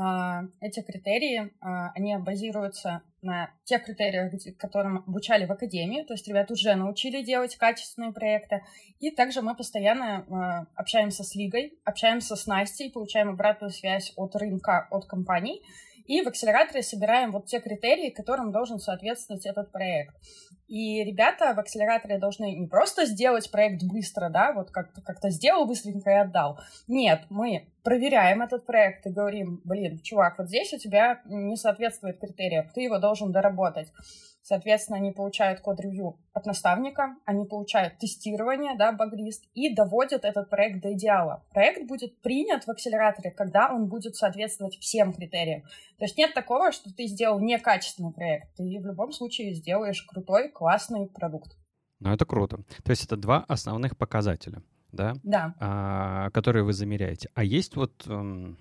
А, 0.00 0.44
эти 0.60 0.80
критерии, 0.80 1.52
а, 1.60 1.90
они 1.96 2.16
базируются 2.18 3.02
на 3.20 3.50
тех 3.64 3.84
критериях, 3.84 4.32
которым 4.56 4.98
обучали 4.98 5.44
в 5.44 5.50
академии, 5.50 6.04
то 6.04 6.14
есть 6.14 6.28
ребят 6.28 6.52
уже 6.52 6.76
научили 6.76 7.22
делать 7.22 7.56
качественные 7.56 8.12
проекты, 8.12 8.62
и 9.00 9.10
также 9.10 9.42
мы 9.42 9.56
постоянно 9.56 10.24
а, 10.30 10.66
общаемся 10.76 11.24
с 11.24 11.34
Лигой, 11.34 11.76
общаемся 11.84 12.36
с 12.36 12.46
Настей, 12.46 12.92
получаем 12.92 13.30
обратную 13.30 13.72
связь 13.72 14.12
от 14.14 14.36
рынка, 14.36 14.86
от 14.88 15.06
компаний, 15.06 15.62
и 16.08 16.22
в 16.22 16.26
акселераторе 16.26 16.82
собираем 16.82 17.30
вот 17.30 17.46
те 17.46 17.60
критерии, 17.60 18.10
которым 18.10 18.50
должен 18.50 18.80
соответствовать 18.80 19.46
этот 19.46 19.70
проект. 19.70 20.16
И 20.66 21.04
ребята 21.04 21.54
в 21.54 21.60
акселераторе 21.60 22.18
должны 22.18 22.54
не 22.56 22.66
просто 22.66 23.06
сделать 23.06 23.50
проект 23.50 23.84
быстро, 23.84 24.30
да, 24.30 24.52
вот 24.52 24.70
как-то 24.70 25.02
как 25.02 25.18
сделал 25.30 25.66
быстренько 25.66 26.10
и 26.10 26.14
отдал. 26.14 26.58
Нет, 26.88 27.22
мы 27.28 27.68
проверяем 27.84 28.42
этот 28.42 28.66
проект 28.66 29.06
и 29.06 29.10
говорим, 29.10 29.60
блин, 29.64 30.00
чувак, 30.00 30.38
вот 30.38 30.48
здесь 30.48 30.72
у 30.72 30.78
тебя 30.78 31.20
не 31.26 31.56
соответствует 31.56 32.18
критериям, 32.18 32.68
ты 32.74 32.80
его 32.82 32.98
должен 32.98 33.30
доработать. 33.30 33.92
Соответственно, 34.48 34.96
они 34.96 35.12
получают 35.12 35.60
код-ревью 35.60 36.18
от 36.32 36.46
наставника, 36.46 37.16
они 37.26 37.44
получают 37.44 37.98
тестирование, 37.98 38.78
да, 38.78 38.92
баглист, 38.92 39.44
и 39.52 39.74
доводят 39.74 40.24
этот 40.24 40.48
проект 40.48 40.80
до 40.80 40.94
идеала. 40.94 41.44
Проект 41.52 41.86
будет 41.86 42.22
принят 42.22 42.64
в 42.64 42.70
акселераторе, 42.70 43.30
когда 43.30 43.70
он 43.70 43.88
будет 43.88 44.16
соответствовать 44.16 44.78
всем 44.78 45.12
критериям. 45.12 45.64
То 45.98 46.06
есть 46.06 46.16
нет 46.16 46.32
такого, 46.32 46.72
что 46.72 46.90
ты 46.90 47.08
сделал 47.08 47.40
некачественный 47.40 48.10
проект. 48.10 48.54
Ты 48.56 48.62
в 48.62 48.86
любом 48.86 49.12
случае 49.12 49.52
сделаешь 49.52 50.00
крутой, 50.04 50.48
классный 50.48 51.10
продукт. 51.10 51.54
Ну, 52.00 52.10
это 52.10 52.24
круто. 52.24 52.64
То 52.84 52.90
есть 52.90 53.04
это 53.04 53.18
два 53.18 53.44
основных 53.48 53.98
показателя, 53.98 54.62
да? 54.92 55.12
Да. 55.24 55.54
А, 55.60 56.30
которые 56.30 56.64
вы 56.64 56.72
замеряете. 56.72 57.28
А 57.34 57.44
есть 57.44 57.76
вот... 57.76 58.06
Эм 58.06 58.56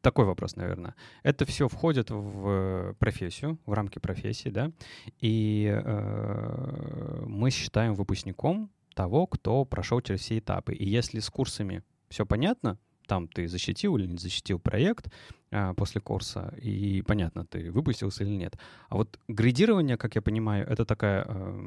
такой 0.00 0.24
вопрос, 0.24 0.56
наверное. 0.56 0.94
Это 1.22 1.44
все 1.44 1.68
входит 1.68 2.10
в 2.10 2.94
профессию, 2.98 3.58
в 3.66 3.72
рамки 3.72 3.98
профессии, 3.98 4.48
да, 4.48 4.72
и 5.20 5.70
э, 5.72 7.24
мы 7.26 7.50
считаем 7.50 7.94
выпускником 7.94 8.70
того, 8.94 9.26
кто 9.26 9.64
прошел 9.64 10.00
через 10.00 10.20
все 10.20 10.38
этапы. 10.38 10.74
И 10.74 10.88
если 10.88 11.20
с 11.20 11.30
курсами 11.30 11.82
все 12.08 12.26
понятно, 12.26 12.78
там 13.10 13.26
ты 13.26 13.48
защитил 13.48 13.96
или 13.96 14.06
не 14.06 14.18
защитил 14.18 14.60
проект 14.60 15.10
а, 15.50 15.74
после 15.74 16.00
курса, 16.00 16.54
и 16.62 17.02
понятно, 17.02 17.44
ты 17.44 17.72
выпустился 17.72 18.24
или 18.24 18.36
нет. 18.36 18.56
А 18.88 18.96
вот 18.96 19.18
градирование, 19.28 19.96
как 19.96 20.14
я 20.14 20.22
понимаю, 20.22 20.64
это 20.68 20.84
такая... 20.84 21.24
Э, 21.28 21.58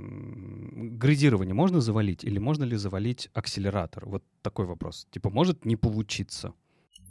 градирование 0.98 1.54
можно 1.54 1.82
завалить 1.82 2.24
или 2.24 2.40
можно 2.40 2.64
ли 2.64 2.78
завалить 2.78 3.30
акселератор? 3.34 4.06
Вот 4.06 4.24
такой 4.42 4.66
вопрос. 4.66 5.08
Типа, 5.12 5.30
может 5.30 5.66
не 5.66 5.76
получиться? 5.76 6.54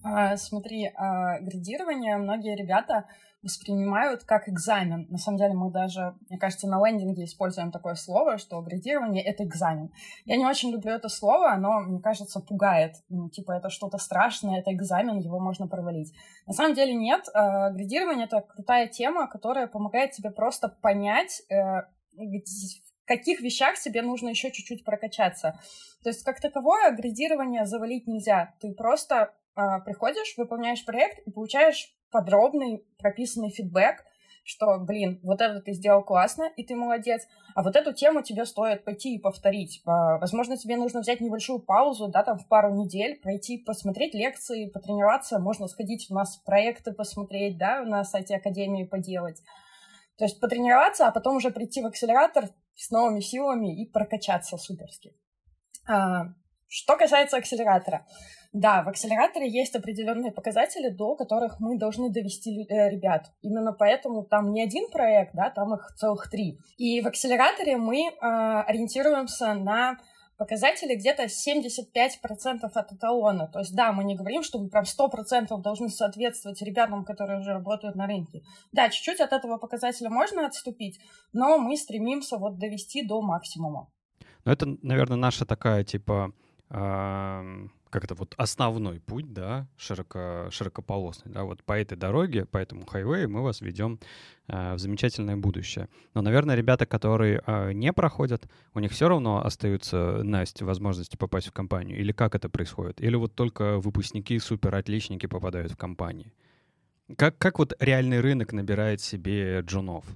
А, 0.02 0.37
смотри, 0.37 0.90
а, 0.97 1.38
градирование 1.40 2.16
многие 2.16 2.56
ребята 2.56 3.06
воспринимают 3.42 4.25
как 4.25 4.49
экзамен. 4.49 5.06
На 5.11 5.18
самом 5.18 5.38
деле 5.38 5.54
мы 5.54 5.71
даже, 5.71 6.14
мне 6.28 6.38
кажется, 6.38 6.68
на 6.68 6.85
лендинге 6.85 7.25
используем 7.25 7.73
такое 7.73 7.94
слово, 7.94 8.38
что 8.38 8.61
градирование— 8.62 9.23
это 9.25 9.44
экзамен. 9.44 9.90
Я 10.25 10.37
не 10.37 10.47
очень 10.47 10.71
люблю 10.71 10.92
это 10.92 11.09
слово, 11.09 11.52
оно, 11.52 11.80
мне 11.80 12.00
кажется, 12.00 12.40
пугает. 12.40 12.97
Ну, 13.09 13.28
типа 13.28 13.52
это 13.52 13.68
что-то 13.68 13.99
страшное, 13.99 14.61
это 14.61 14.73
экзамен, 14.73 15.18
его 15.18 15.40
можно 15.40 15.66
провалить. 15.66 16.12
На 16.47 16.52
самом 16.52 16.75
деле 16.75 16.94
нет. 16.94 17.26
Э, 17.35 17.73
градирование— 17.73 18.26
это 18.26 18.42
крутая 18.42 18.87
тема, 18.87 19.26
которая 19.26 19.66
помогает 19.66 20.12
тебе 20.12 20.30
просто 20.30 20.68
понять, 20.68 21.42
э, 21.50 21.82
в 22.14 23.06
каких 23.06 23.40
вещах 23.40 23.76
тебе 23.78 24.02
нужно 24.02 24.28
еще 24.28 24.52
чуть-чуть 24.52 24.85
прокачаться. 24.85 25.59
То 26.04 26.11
есть 26.11 26.23
как 26.23 26.40
таковое 26.40 26.92
градирование 26.92 27.66
завалить 27.66 28.06
нельзя. 28.06 28.54
Ты 28.61 28.73
просто 28.73 29.32
приходишь, 29.54 30.35
выполняешь 30.37 30.85
проект 30.85 31.26
и 31.26 31.30
получаешь 31.30 31.94
подробный 32.11 32.85
прописанный 32.99 33.50
фидбэк, 33.50 34.04
что, 34.44 34.78
блин, 34.78 35.21
вот 35.23 35.40
это 35.40 35.61
ты 35.61 35.73
сделал 35.73 36.02
классно, 36.02 36.50
и 36.56 36.64
ты 36.64 36.75
молодец, 36.75 37.26
а 37.54 37.62
вот 37.62 37.76
эту 37.76 37.92
тему 37.92 38.23
тебе 38.23 38.44
стоит 38.44 38.85
пойти 38.85 39.14
и 39.14 39.18
повторить. 39.18 39.82
А, 39.87 40.18
возможно, 40.18 40.56
тебе 40.56 40.76
нужно 40.76 41.00
взять 41.00 41.21
небольшую 41.21 41.61
паузу, 41.61 42.09
да, 42.09 42.23
там 42.25 42.38
в 42.38 42.49
пару 42.49 42.75
недель, 42.75 43.21
пройти, 43.21 43.59
посмотреть 43.59 44.14
лекции, 44.14 44.68
потренироваться, 44.68 45.38
можно 45.38 45.68
сходить 45.68 46.11
у 46.11 46.14
нас 46.14 46.38
проекты 46.38 46.92
посмотреть, 46.92 47.56
да, 47.56 47.85
на 47.85 48.04
сайте 48.04 48.37
Академии 48.37 48.85
поделать. 48.85 49.40
То 50.18 50.25
есть 50.25 50.40
потренироваться, 50.40 51.06
а 51.06 51.12
потом 51.12 51.37
уже 51.37 51.50
прийти 51.50 51.82
в 51.82 51.87
акселератор 51.87 52.50
с 52.75 52.90
новыми 52.90 53.21
силами 53.21 53.80
и 53.80 53.87
прокачаться 53.87 54.56
суперски. 54.56 55.14
А, 55.88 56.35
что 56.72 56.96
касается 56.96 57.36
акселератора. 57.36 58.06
Да, 58.54 58.82
в 58.82 58.88
акселераторе 58.88 59.46
есть 59.50 59.74
определенные 59.76 60.32
показатели, 60.32 60.88
до 60.88 61.14
которых 61.14 61.60
мы 61.60 61.78
должны 61.78 62.10
довести 62.10 62.66
э, 62.68 62.88
ребят. 62.88 63.30
Именно 63.42 63.72
поэтому 63.72 64.24
там 64.24 64.52
не 64.52 64.62
один 64.62 64.90
проект, 64.90 65.34
да, 65.34 65.50
там 65.50 65.74
их 65.74 65.92
целых 65.96 66.30
три. 66.30 66.58
И 66.78 67.02
в 67.02 67.06
акселераторе 67.06 67.76
мы 67.76 68.08
э, 68.08 68.10
ориентируемся 68.20 69.54
на 69.54 69.98
показатели 70.38 70.94
где-то 70.94 71.24
75% 71.24 72.70
от 72.74 72.92
эталона. 72.92 73.48
То 73.48 73.58
есть, 73.58 73.74
да, 73.74 73.92
мы 73.92 74.04
не 74.04 74.16
говорим, 74.16 74.42
что 74.42 74.58
мы 74.58 74.70
прям 74.70 74.84
100% 74.84 75.60
должны 75.60 75.90
соответствовать 75.90 76.62
ребятам, 76.62 77.04
которые 77.04 77.40
уже 77.40 77.52
работают 77.52 77.96
на 77.96 78.06
рынке. 78.06 78.42
Да, 78.72 78.88
чуть-чуть 78.88 79.20
от 79.20 79.32
этого 79.32 79.58
показателя 79.58 80.08
можно 80.08 80.46
отступить, 80.46 80.98
но 81.34 81.58
мы 81.58 81.76
стремимся 81.76 82.38
вот 82.38 82.58
довести 82.58 83.06
до 83.06 83.20
максимума. 83.20 83.88
Ну, 84.44 84.52
это, 84.52 84.66
наверное, 84.82 85.16
наша 85.16 85.46
такая, 85.46 85.84
типа, 85.84 86.32
как 86.72 88.04
это 88.04 88.14
вот 88.14 88.34
основной 88.38 89.00
путь, 89.00 89.34
да, 89.34 89.68
широко, 89.76 90.48
широкополосный, 90.50 91.30
да, 91.30 91.44
вот 91.44 91.62
по 91.62 91.74
этой 91.74 91.98
дороге, 91.98 92.46
по 92.46 92.56
этому 92.56 92.86
хайвею 92.86 93.28
мы 93.28 93.42
вас 93.42 93.60
ведем 93.60 94.00
э, 94.48 94.74
в 94.74 94.78
замечательное 94.78 95.36
будущее. 95.36 95.90
Но, 96.14 96.22
наверное, 96.22 96.56
ребята, 96.56 96.86
которые 96.86 97.42
э, 97.46 97.72
не 97.72 97.92
проходят, 97.92 98.48
у 98.72 98.80
них 98.80 98.92
все 98.92 99.08
равно 99.08 99.44
остаются, 99.44 100.22
Настя, 100.22 100.64
возможности 100.64 101.18
попасть 101.18 101.48
в 101.48 101.52
компанию? 101.52 101.98
Или 101.98 102.12
как 102.12 102.34
это 102.34 102.48
происходит? 102.48 102.98
Или 103.02 103.16
вот 103.16 103.34
только 103.34 103.78
выпускники, 103.78 104.38
супер-отличники 104.38 105.26
попадают 105.26 105.72
в 105.72 105.76
компании? 105.76 106.32
Как, 107.18 107.36
как 107.36 107.58
вот 107.58 107.74
реальный 107.78 108.20
рынок 108.20 108.54
набирает 108.54 109.02
себе 109.02 109.60
джунов? 109.60 110.06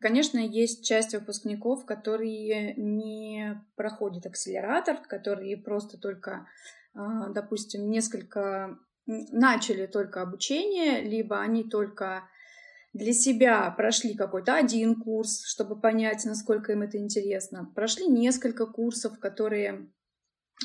Конечно, 0.00 0.38
есть 0.38 0.84
часть 0.84 1.14
выпускников, 1.14 1.84
которые 1.84 2.74
не 2.76 3.62
проходят 3.76 4.24
акселератор, 4.24 4.96
которые 4.96 5.58
просто 5.58 5.98
только, 5.98 6.46
а, 6.94 7.28
допустим, 7.28 7.90
несколько 7.90 8.78
начали 9.06 9.86
только 9.86 10.22
обучение, 10.22 11.02
либо 11.02 11.40
они 11.40 11.64
только 11.64 12.24
для 12.92 13.12
себя 13.12 13.70
прошли 13.70 14.14
какой-то 14.14 14.54
один 14.54 15.00
курс, 15.00 15.44
чтобы 15.46 15.78
понять, 15.78 16.24
насколько 16.24 16.72
им 16.72 16.82
это 16.82 16.98
интересно. 16.98 17.70
Прошли 17.74 18.06
несколько 18.06 18.66
курсов, 18.66 19.18
которые 19.18 19.90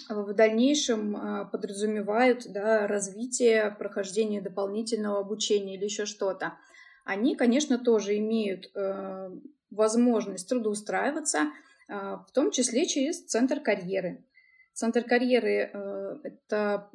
в 0.10 0.34
дальнейшем 0.34 1.16
а, 1.16 1.46
подразумевают 1.46 2.52
да, 2.52 2.88
развитие, 2.88 3.72
прохождение 3.78 4.42
дополнительного 4.42 5.20
обучения 5.20 5.76
или 5.76 5.86
еще 5.86 6.06
что-то 6.06 6.58
они, 7.06 7.36
конечно, 7.36 7.78
тоже 7.78 8.18
имеют 8.18 8.72
э, 8.76 9.32
возможность 9.70 10.50
трудоустраиваться, 10.50 11.52
э, 11.88 11.94
в 11.94 12.32
том 12.34 12.52
числе 12.52 12.86
через 12.88 13.24
Центр 13.24 13.62
карьеры. 13.62 14.26
Центр 14.74 15.04
карьеры 15.04 15.70
э,— 15.72 16.20
это 16.24 16.90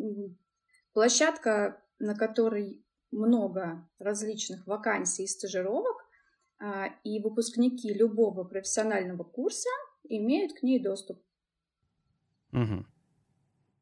площадка, 0.92 1.80
на 1.98 2.14
которой 2.14 2.84
много 3.12 3.88
различных 3.98 4.66
вакансий 4.66 5.24
и 5.24 5.28
стажировок, 5.28 6.04
э, 6.60 6.88
и 7.04 7.20
выпускники 7.20 7.94
любого 7.94 8.44
профессионального 8.44 9.22
курса 9.22 9.70
имеют 10.04 10.54
к 10.54 10.62
ней 10.64 10.80
доступ. 10.82 11.22
Угу. 12.52 12.84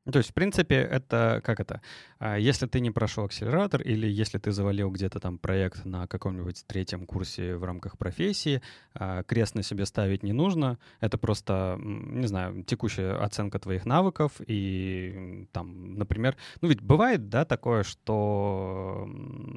Ну, 0.09 0.13
то 0.13 0.21
есть, 0.21 0.31
в 0.31 0.33
принципе, 0.33 0.77
это 0.77 1.43
как 1.45 1.61
это? 1.61 1.83
А, 2.19 2.39
если 2.39 2.67
ты 2.67 2.81
не 2.81 2.91
прошел 2.91 3.27
акселератор 3.27 3.83
или 3.83 4.07
если 4.07 4.39
ты 4.39 4.53
завалил 4.53 4.91
где-то 4.91 5.21
там 5.21 5.37
проект 5.37 5.85
на 5.85 6.07
каком-нибудь 6.07 6.65
третьем 6.67 7.05
курсе 7.05 7.57
в 7.57 7.65
рамках 7.65 7.99
профессии, 7.99 8.63
а, 8.95 9.23
крест 9.23 9.55
на 9.55 9.63
себе 9.63 9.85
ставить 9.85 10.23
не 10.23 10.33
нужно. 10.33 10.79
Это 11.01 11.19
просто, 11.19 11.77
не 11.79 12.27
знаю, 12.27 12.65
текущая 12.65 13.23
оценка 13.23 13.59
твоих 13.59 13.85
навыков 13.85 14.33
и 14.47 15.47
там, 15.53 15.99
например, 15.99 16.39
ну 16.63 16.69
ведь 16.69 16.81
бывает, 16.81 17.29
да, 17.29 17.45
такое, 17.45 17.83
что 17.83 19.07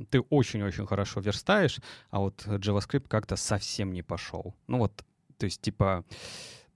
ты 0.10 0.20
очень-очень 0.20 0.86
хорошо 0.86 1.22
верстаешь, 1.22 1.80
а 2.10 2.20
вот 2.20 2.46
JavaScript 2.46 3.08
как-то 3.08 3.38
совсем 3.38 3.94
не 3.94 4.02
пошел. 4.02 4.54
Ну 4.68 4.80
вот, 4.80 5.06
то 5.38 5.46
есть, 5.46 5.62
типа, 5.62 6.04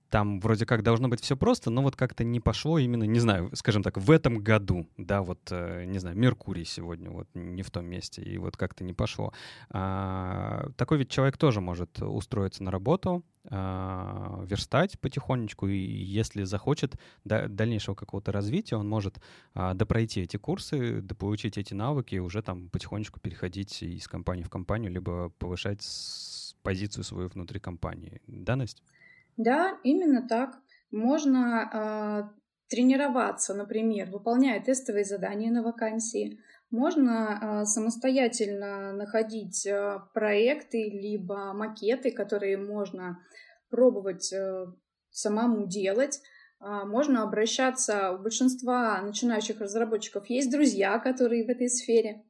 там 0.09 0.39
вроде 0.39 0.65
как 0.65 0.83
должно 0.83 1.07
быть 1.07 1.21
все 1.21 1.35
просто, 1.35 1.69
но 1.69 1.81
вот 1.81 1.95
как-то 1.95 2.23
не 2.23 2.39
пошло 2.39 2.77
именно, 2.77 3.03
не 3.03 3.19
знаю, 3.19 3.49
скажем 3.53 3.83
так, 3.83 3.97
в 3.97 4.11
этом 4.11 4.39
году, 4.39 4.87
да, 4.97 5.21
вот, 5.21 5.39
э, 5.51 5.85
не 5.85 5.99
знаю, 5.99 6.17
Меркурий 6.17 6.65
сегодня 6.65 7.09
вот 7.09 7.27
не 7.33 7.63
в 7.63 7.71
том 7.71 7.85
месте, 7.85 8.21
и 8.21 8.37
вот 8.37 8.57
как-то 8.57 8.83
не 8.83 8.93
пошло. 8.93 9.33
А, 9.69 10.69
такой 10.77 10.99
ведь 10.99 11.09
человек 11.09 11.37
тоже 11.37 11.61
может 11.61 12.01
устроиться 12.01 12.63
на 12.63 12.71
работу, 12.71 13.23
а, 13.47 14.43
верстать 14.45 14.99
потихонечку, 14.99 15.67
и 15.67 15.77
если 15.77 16.43
захочет 16.43 16.95
да, 17.23 17.47
дальнейшего 17.47 17.95
какого-то 17.95 18.31
развития, 18.31 18.75
он 18.75 18.87
может 18.87 19.19
а, 19.53 19.73
допройти 19.73 20.21
эти 20.21 20.37
курсы, 20.37 21.01
дополучить 21.01 21.57
эти 21.57 21.73
навыки 21.73 22.15
и 22.15 22.19
уже 22.19 22.41
там 22.41 22.69
потихонечку 22.69 23.19
переходить 23.19 23.83
из 23.83 24.07
компании 24.07 24.43
в 24.43 24.49
компанию, 24.49 24.91
либо 24.91 25.29
повышать 25.37 25.85
позицию 26.63 27.03
свою 27.03 27.29
внутри 27.29 27.59
компании. 27.59 28.21
Да, 28.27 28.55
Настя? 28.55 28.81
Да, 29.37 29.77
именно 29.83 30.27
так. 30.27 30.57
Можно 30.91 31.69
э, 31.71 32.39
тренироваться, 32.69 33.53
например, 33.53 34.09
выполняя 34.09 34.63
тестовые 34.63 35.05
задания 35.05 35.51
на 35.51 35.61
вакансии. 35.61 36.39
Можно 36.71 37.61
э, 37.61 37.65
самостоятельно 37.65 38.93
находить 38.93 39.65
э, 39.65 39.99
проекты 40.13 40.89
либо 40.89 41.53
макеты, 41.53 42.11
которые 42.11 42.57
можно 42.57 43.19
пробовать 43.69 44.31
э, 44.33 44.67
самому 45.09 45.67
делать. 45.67 46.21
Э, 46.61 46.85
можно 46.85 47.23
обращаться, 47.23 48.13
у 48.13 48.19
большинства 48.19 49.01
начинающих 49.01 49.59
разработчиков 49.59 50.29
есть 50.29 50.51
друзья, 50.51 50.97
которые 50.99 51.45
в 51.45 51.49
этой 51.49 51.69
сфере. 51.69 52.23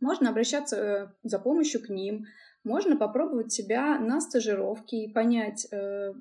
Можно 0.00 0.30
обращаться 0.30 0.76
э, 0.76 1.08
за 1.22 1.38
помощью 1.38 1.80
к 1.80 1.88
ним, 1.88 2.26
можно 2.64 2.96
попробовать 2.96 3.52
себя 3.52 3.98
на 3.98 4.20
стажировке 4.20 5.04
и 5.04 5.12
понять, 5.12 5.66
э, 5.72 6.12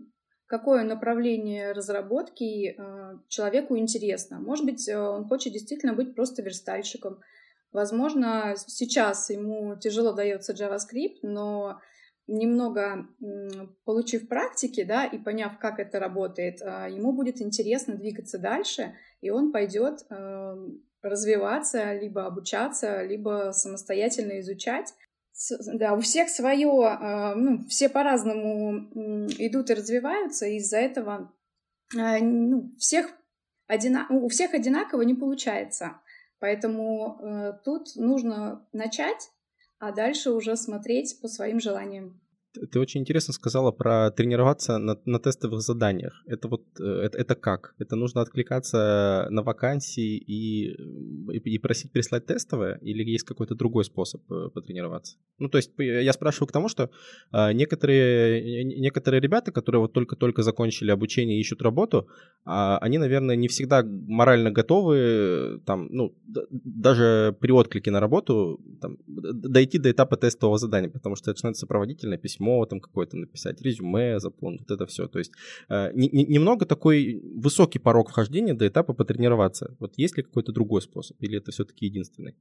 какое 0.48 0.84
направление 0.84 1.72
разработки 1.72 2.76
э, 2.76 3.18
человеку 3.28 3.78
интересно. 3.78 4.40
Может 4.40 4.66
быть, 4.66 4.88
э, 4.90 4.98
он 4.98 5.28
хочет 5.28 5.54
действительно 5.54 5.94
быть 5.94 6.16
просто 6.16 6.42
верстальщиком. 6.42 7.20
Возможно, 7.72 8.56
сейчас 8.58 9.30
ему 9.30 9.76
тяжело 9.78 10.14
дается 10.14 10.54
JavaScript, 10.54 11.20
но 11.22 11.80
немного 12.28 13.08
получив 13.86 14.28
практики, 14.28 14.84
да, 14.84 15.06
и 15.06 15.18
поняв, 15.18 15.58
как 15.58 15.80
это 15.80 16.00
работает, 16.00 16.62
ему 16.62 17.14
будет 17.14 17.42
интересно 17.42 17.96
двигаться 17.96 18.38
дальше, 18.38 18.94
и 19.22 19.32
он 19.32 19.52
пойдет 19.52 20.06
развиваться, 21.02 21.94
либо 21.94 22.26
обучаться, 22.26 23.04
либо 23.04 23.52
самостоятельно 23.54 24.40
изучать 24.42 24.94
да, 25.50 25.94
у 25.94 26.02
всех 26.02 26.30
свое, 26.30 26.70
а, 26.88 27.36
ну, 27.36 27.66
все 27.68 27.90
по-разному 27.90 29.28
идут 29.38 29.70
и 29.70 29.74
развиваются, 29.74 30.46
и 30.46 30.58
из-за 30.58 30.78
этого 30.78 31.34
а, 31.98 32.20
ну, 32.20 32.72
всех 32.78 33.08
одина... 33.68 34.08
у 34.10 34.28
всех 34.30 34.54
одинаково 34.54 35.02
не 35.02 35.16
получается. 35.16 36.02
Поэтому 36.40 37.20
э, 37.22 37.54
тут 37.64 37.96
нужно 37.96 38.68
начать, 38.72 39.30
а 39.78 39.92
дальше 39.92 40.32
уже 40.32 40.56
смотреть 40.56 41.20
по 41.22 41.28
своим 41.28 41.60
желаниям. 41.60 42.21
Ты 42.72 42.80
очень 42.80 43.02
интересно 43.02 43.34
сказала 43.34 43.72
про 43.72 44.12
тренироваться 44.12 44.78
на, 44.78 44.98
на 45.06 45.20
тестовых 45.20 45.62
заданиях. 45.62 46.22
Это 46.28 46.50
вот 46.50 46.64
э, 46.80 46.84
это, 46.84 47.18
это 47.18 47.36
как? 47.36 47.76
Это 47.80 47.96
нужно 47.96 48.22
откликаться 48.22 49.28
на 49.30 49.42
вакансии 49.42 50.18
и, 50.18 50.76
и, 51.32 51.58
просить 51.60 51.92
прислать 51.92 52.26
тестовое, 52.26 52.78
или 52.82 53.04
есть 53.04 53.26
какой-то 53.26 53.56
другой 53.56 53.86
способ 53.86 54.22
э, 54.32 54.50
потренироваться? 54.54 55.18
Ну, 55.40 55.48
то 55.48 55.58
есть 55.58 55.72
я 55.78 56.14
спрашиваю 56.14 56.48
к 56.50 56.52
тому, 56.52 56.68
что 56.68 56.90
а, 57.32 57.54
некоторые, 57.54 58.64
некоторые 58.64 59.22
ребята, 59.22 59.52
которые 59.52 59.82
вот 59.82 59.94
только-только 59.94 60.44
закончили 60.44 60.92
обучение 60.92 61.38
и 61.38 61.42
ищут 61.42 61.62
работу, 61.62 62.08
а, 62.46 62.78
они, 62.80 62.98
наверное, 62.98 63.36
не 63.36 63.48
всегда 63.48 63.82
морально 63.84 64.52
готовы 64.52 65.62
там, 65.66 65.88
ну, 65.90 66.14
даже 66.28 67.36
при 67.40 67.52
отклике 67.52 67.92
на 67.92 68.00
работу 68.00 68.60
там, 68.82 68.98
дойти 69.08 69.80
до 69.80 69.90
этапа 69.90 70.18
тестового 70.18 70.58
задания, 70.58 70.90
потому 70.90 71.16
что 71.16 71.32
это 71.32 71.40
становится 71.40 71.62
сопроводительное 71.62 72.18
письмо 72.18 72.41
письмо 72.42 72.66
там 72.66 72.80
какое-то 72.80 73.18
написать, 73.18 73.62
резюме 73.62 74.20
заполнить, 74.20 74.62
вот 74.62 74.72
это 74.72 74.86
все. 74.86 75.08
То 75.08 75.20
есть 75.20 75.32
э, 75.70 75.92
не, 75.94 76.10
не, 76.10 76.26
немного 76.26 76.66
такой 76.66 77.22
высокий 77.44 77.80
порог 77.80 78.10
вхождения 78.10 78.54
до 78.54 78.66
этапа 78.66 78.94
потренироваться. 78.94 79.76
Вот 79.80 79.94
есть 79.98 80.18
ли 80.18 80.24
какой-то 80.24 80.52
другой 80.52 80.82
способ 80.82 81.18
или 81.22 81.38
это 81.38 81.52
все-таки 81.52 81.86
единственный? 81.86 82.36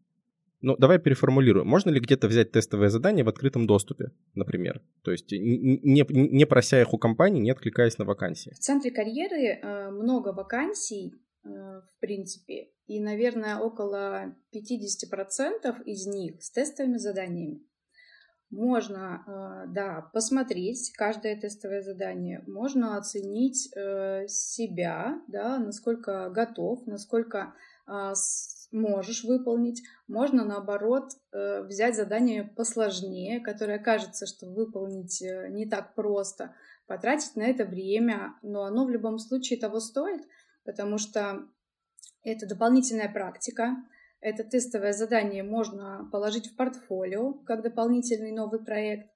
Ну, 0.62 0.76
давай 0.76 0.98
переформулируем. 0.98 1.66
Можно 1.66 1.90
ли 1.90 2.00
где-то 2.00 2.28
взять 2.28 2.52
тестовое 2.52 2.90
задание 2.90 3.24
в 3.24 3.28
открытом 3.28 3.66
доступе, 3.66 4.10
например? 4.34 4.82
То 5.02 5.10
есть 5.10 5.32
не, 5.32 6.04
не 6.10 6.46
прося 6.46 6.80
их 6.80 6.92
у 6.92 6.98
компании, 6.98 7.40
не 7.40 7.52
откликаясь 7.52 7.98
на 7.98 8.04
вакансии. 8.04 8.52
В 8.52 8.58
центре 8.58 8.90
карьеры 8.90 9.58
э, 9.62 9.90
много 9.90 10.32
вакансий, 10.32 11.14
э, 11.44 11.48
в 11.48 12.00
принципе, 12.00 12.68
и, 12.86 13.00
наверное, 13.00 13.56
около 13.56 14.34
50% 14.52 15.84
из 15.86 16.06
них 16.06 16.42
с 16.42 16.50
тестовыми 16.50 16.98
заданиями. 16.98 17.60
Можно, 18.50 19.22
а, 19.26 19.66
да, 19.66 20.10
посмотреть 20.12 20.92
каждое 20.96 21.40
тестовое 21.40 21.82
задание, 21.82 22.42
можно 22.48 22.96
оценить 22.96 23.70
э, 23.76 24.26
себя, 24.26 25.22
да, 25.28 25.58
насколько 25.58 26.30
готов, 26.30 26.84
насколько 26.86 27.54
а, 27.86 28.14
можешь 28.72 29.24
выполнить. 29.24 29.82
Можно, 30.08 30.44
наоборот, 30.44 31.12
э, 31.32 31.62
взять 31.62 31.96
задание 31.96 32.44
посложнее, 32.44 33.40
которое 33.40 33.78
кажется, 33.78 34.26
что 34.26 34.46
выполнить 34.46 35.22
э, 35.22 35.48
не 35.50 35.66
так 35.66 35.94
просто, 35.94 36.54
потратить 36.86 37.36
на 37.36 37.42
это 37.42 37.64
время, 37.64 38.34
но 38.42 38.64
оно 38.64 38.84
в 38.84 38.90
любом 38.90 39.18
случае 39.18 39.58
того 39.58 39.80
стоит, 39.80 40.22
потому 40.64 40.98
что 40.98 41.46
это 42.22 42.46
дополнительная 42.46 43.12
практика, 43.12 43.76
это 44.20 44.44
тестовое 44.44 44.92
задание 44.92 45.42
можно 45.42 46.08
положить 46.12 46.48
в 46.48 46.56
портфолио 46.56 47.32
как 47.44 47.62
дополнительный 47.62 48.32
новый 48.32 48.62
проект. 48.62 49.10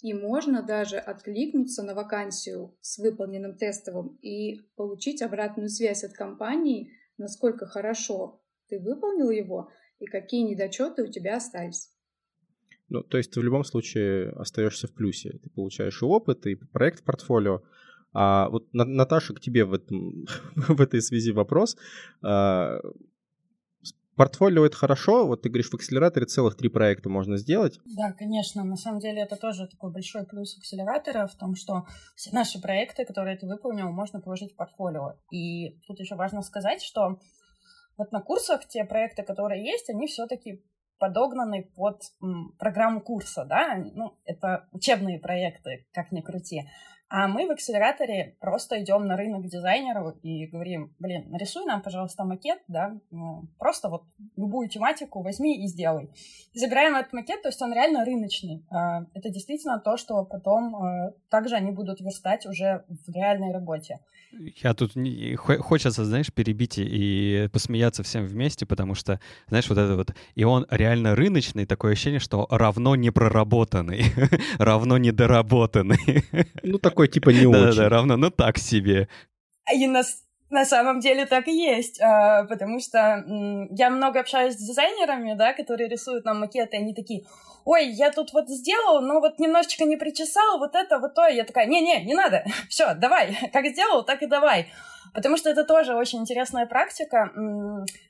И 0.00 0.12
можно 0.12 0.62
даже 0.62 0.98
откликнуться 0.98 1.82
на 1.82 1.94
вакансию 1.94 2.76
с 2.80 2.98
выполненным 2.98 3.56
тестовым 3.56 4.18
и 4.20 4.60
получить 4.76 5.22
обратную 5.22 5.68
связь 5.68 6.04
от 6.04 6.12
компании, 6.12 6.92
насколько 7.16 7.66
хорошо 7.66 8.42
ты 8.68 8.78
выполнил 8.80 9.30
его 9.30 9.70
и 9.98 10.06
какие 10.06 10.42
недочеты 10.42 11.04
у 11.04 11.10
тебя 11.10 11.36
остались. 11.36 11.90
Ну, 12.88 13.02
то 13.02 13.16
есть 13.16 13.30
ты 13.30 13.40
в 13.40 13.42
любом 13.42 13.64
случае 13.64 14.30
остаешься 14.30 14.86
в 14.88 14.94
плюсе. 14.94 15.38
Ты 15.42 15.48
получаешь 15.50 16.02
опыт, 16.02 16.46
и 16.46 16.54
проект 16.54 17.00
в 17.00 17.04
портфолио. 17.04 17.62
А 18.12 18.48
вот, 18.50 18.68
Наташа, 18.72 19.34
к 19.34 19.40
тебе 19.40 19.64
в, 19.64 19.72
этом, 19.72 20.26
в 20.54 20.80
этой 20.80 21.00
связи 21.00 21.32
вопрос. 21.32 21.76
Портфолио 24.16 24.64
это 24.64 24.76
хорошо, 24.76 25.26
вот 25.26 25.42
ты 25.42 25.48
говоришь, 25.48 25.70
в 25.70 25.74
акселераторе 25.74 26.26
целых 26.26 26.56
три 26.56 26.68
проекта 26.68 27.08
можно 27.08 27.36
сделать. 27.36 27.80
Да, 27.96 28.12
конечно, 28.12 28.62
на 28.64 28.76
самом 28.76 29.00
деле 29.00 29.22
это 29.22 29.36
тоже 29.36 29.66
такой 29.66 29.90
большой 29.90 30.24
плюс 30.24 30.56
акселератора 30.56 31.26
в 31.26 31.34
том, 31.34 31.56
что 31.56 31.86
все 32.14 32.30
наши 32.32 32.60
проекты, 32.60 33.04
которые 33.04 33.36
ты 33.36 33.46
выполнил, 33.46 33.90
можно 33.90 34.20
положить 34.20 34.52
в 34.52 34.56
портфолио. 34.56 35.16
И 35.32 35.80
тут 35.86 35.98
еще 36.00 36.14
важно 36.14 36.42
сказать, 36.42 36.82
что 36.82 37.18
вот 37.96 38.12
на 38.12 38.20
курсах 38.20 38.66
те 38.66 38.84
проекты, 38.84 39.22
которые 39.22 39.64
есть, 39.64 39.90
они 39.90 40.06
все-таки 40.06 40.64
подогнаны 40.98 41.70
под 41.74 42.02
м, 42.22 42.54
программу 42.58 43.00
курса, 43.00 43.44
да, 43.44 43.76
ну, 43.94 44.16
это 44.24 44.68
учебные 44.72 45.18
проекты, 45.18 45.86
как 45.92 46.12
ни 46.12 46.20
крути. 46.20 46.62
А 47.08 47.28
мы 47.28 47.46
в 47.46 47.50
акселераторе 47.50 48.36
просто 48.40 48.82
идем 48.82 49.06
на 49.06 49.16
рынок 49.16 49.46
дизайнеров 49.46 50.16
и 50.22 50.46
говорим, 50.46 50.94
блин, 50.98 51.30
нарисуй 51.30 51.64
нам, 51.64 51.82
пожалуйста, 51.82 52.24
макет, 52.24 52.58
да, 52.66 52.98
ну, 53.10 53.48
просто 53.58 53.88
вот 53.88 54.04
любую 54.36 54.68
тематику 54.68 55.22
возьми 55.22 55.64
и 55.64 55.68
сделай. 55.68 56.10
И 56.52 56.58
забираем 56.58 56.96
этот 56.96 57.12
макет, 57.12 57.42
то 57.42 57.48
есть 57.48 57.60
он 57.62 57.72
реально 57.72 58.04
рыночный. 58.04 58.64
А, 58.70 59.04
это 59.14 59.30
действительно 59.30 59.78
то, 59.78 59.96
что 59.96 60.24
потом 60.24 60.76
а, 60.76 61.12
также 61.28 61.56
они 61.56 61.72
будут 61.72 62.00
верстать 62.00 62.46
уже 62.46 62.84
в 62.88 63.12
реальной 63.12 63.52
работе. 63.52 64.00
Я 64.62 64.74
тут 64.74 64.96
не, 64.96 65.36
хочется, 65.36 66.04
знаешь, 66.04 66.32
перебить 66.32 66.78
и 66.78 67.48
посмеяться 67.52 68.02
всем 68.02 68.26
вместе, 68.26 68.66
потому 68.66 68.94
что, 68.94 69.20
знаешь, 69.48 69.68
вот 69.68 69.78
это 69.78 69.96
вот, 69.96 70.14
и 70.34 70.44
он 70.44 70.66
реально 70.70 71.14
рыночный, 71.14 71.66
такое 71.66 71.92
ощущение, 71.92 72.18
что 72.18 72.46
равно 72.50 72.96
не 72.96 73.10
проработанный, 73.10 74.04
равно 74.58 74.98
недоработанный. 74.98 76.24
Ну, 76.62 76.78
такой 76.94 77.08
типа 77.08 77.30
не 77.30 77.46
очень. 77.46 77.76
Да-да, 77.76 77.88
равно, 77.88 78.16
ну 78.16 78.30
так 78.30 78.58
себе. 78.58 79.08
И 79.74 79.86
на, 79.86 80.02
на 80.50 80.64
самом 80.64 81.00
деле 81.00 81.26
так 81.26 81.48
и 81.48 81.52
есть, 81.52 82.00
а, 82.00 82.44
потому 82.44 82.80
что 82.80 83.24
я 83.70 83.90
много 83.90 84.20
общаюсь 84.20 84.54
с 84.54 84.58
дизайнерами, 84.58 85.34
да, 85.34 85.52
которые 85.52 85.88
рисуют 85.88 86.24
нам 86.24 86.40
макеты, 86.40 86.76
и 86.76 86.80
они 86.80 86.94
такие, 86.94 87.24
ой, 87.64 87.88
я 87.88 88.12
тут 88.12 88.32
вот 88.32 88.48
сделал, 88.48 89.00
но 89.00 89.20
вот 89.20 89.40
немножечко 89.40 89.84
не 89.84 89.96
причесал, 89.96 90.58
вот 90.58 90.74
это, 90.74 90.98
вот 91.00 91.14
то. 91.14 91.26
Я 91.26 91.44
такая, 91.44 91.66
не-не, 91.66 92.04
не 92.04 92.14
надо, 92.14 92.44
все, 92.68 92.94
давай, 92.94 93.36
как 93.52 93.66
сделал, 93.66 94.04
так 94.04 94.22
и 94.22 94.26
давай. 94.26 94.68
Потому 95.14 95.36
что 95.36 95.48
это 95.48 95.64
тоже 95.64 95.94
очень 95.94 96.18
интересная 96.18 96.66
практика. 96.66 97.30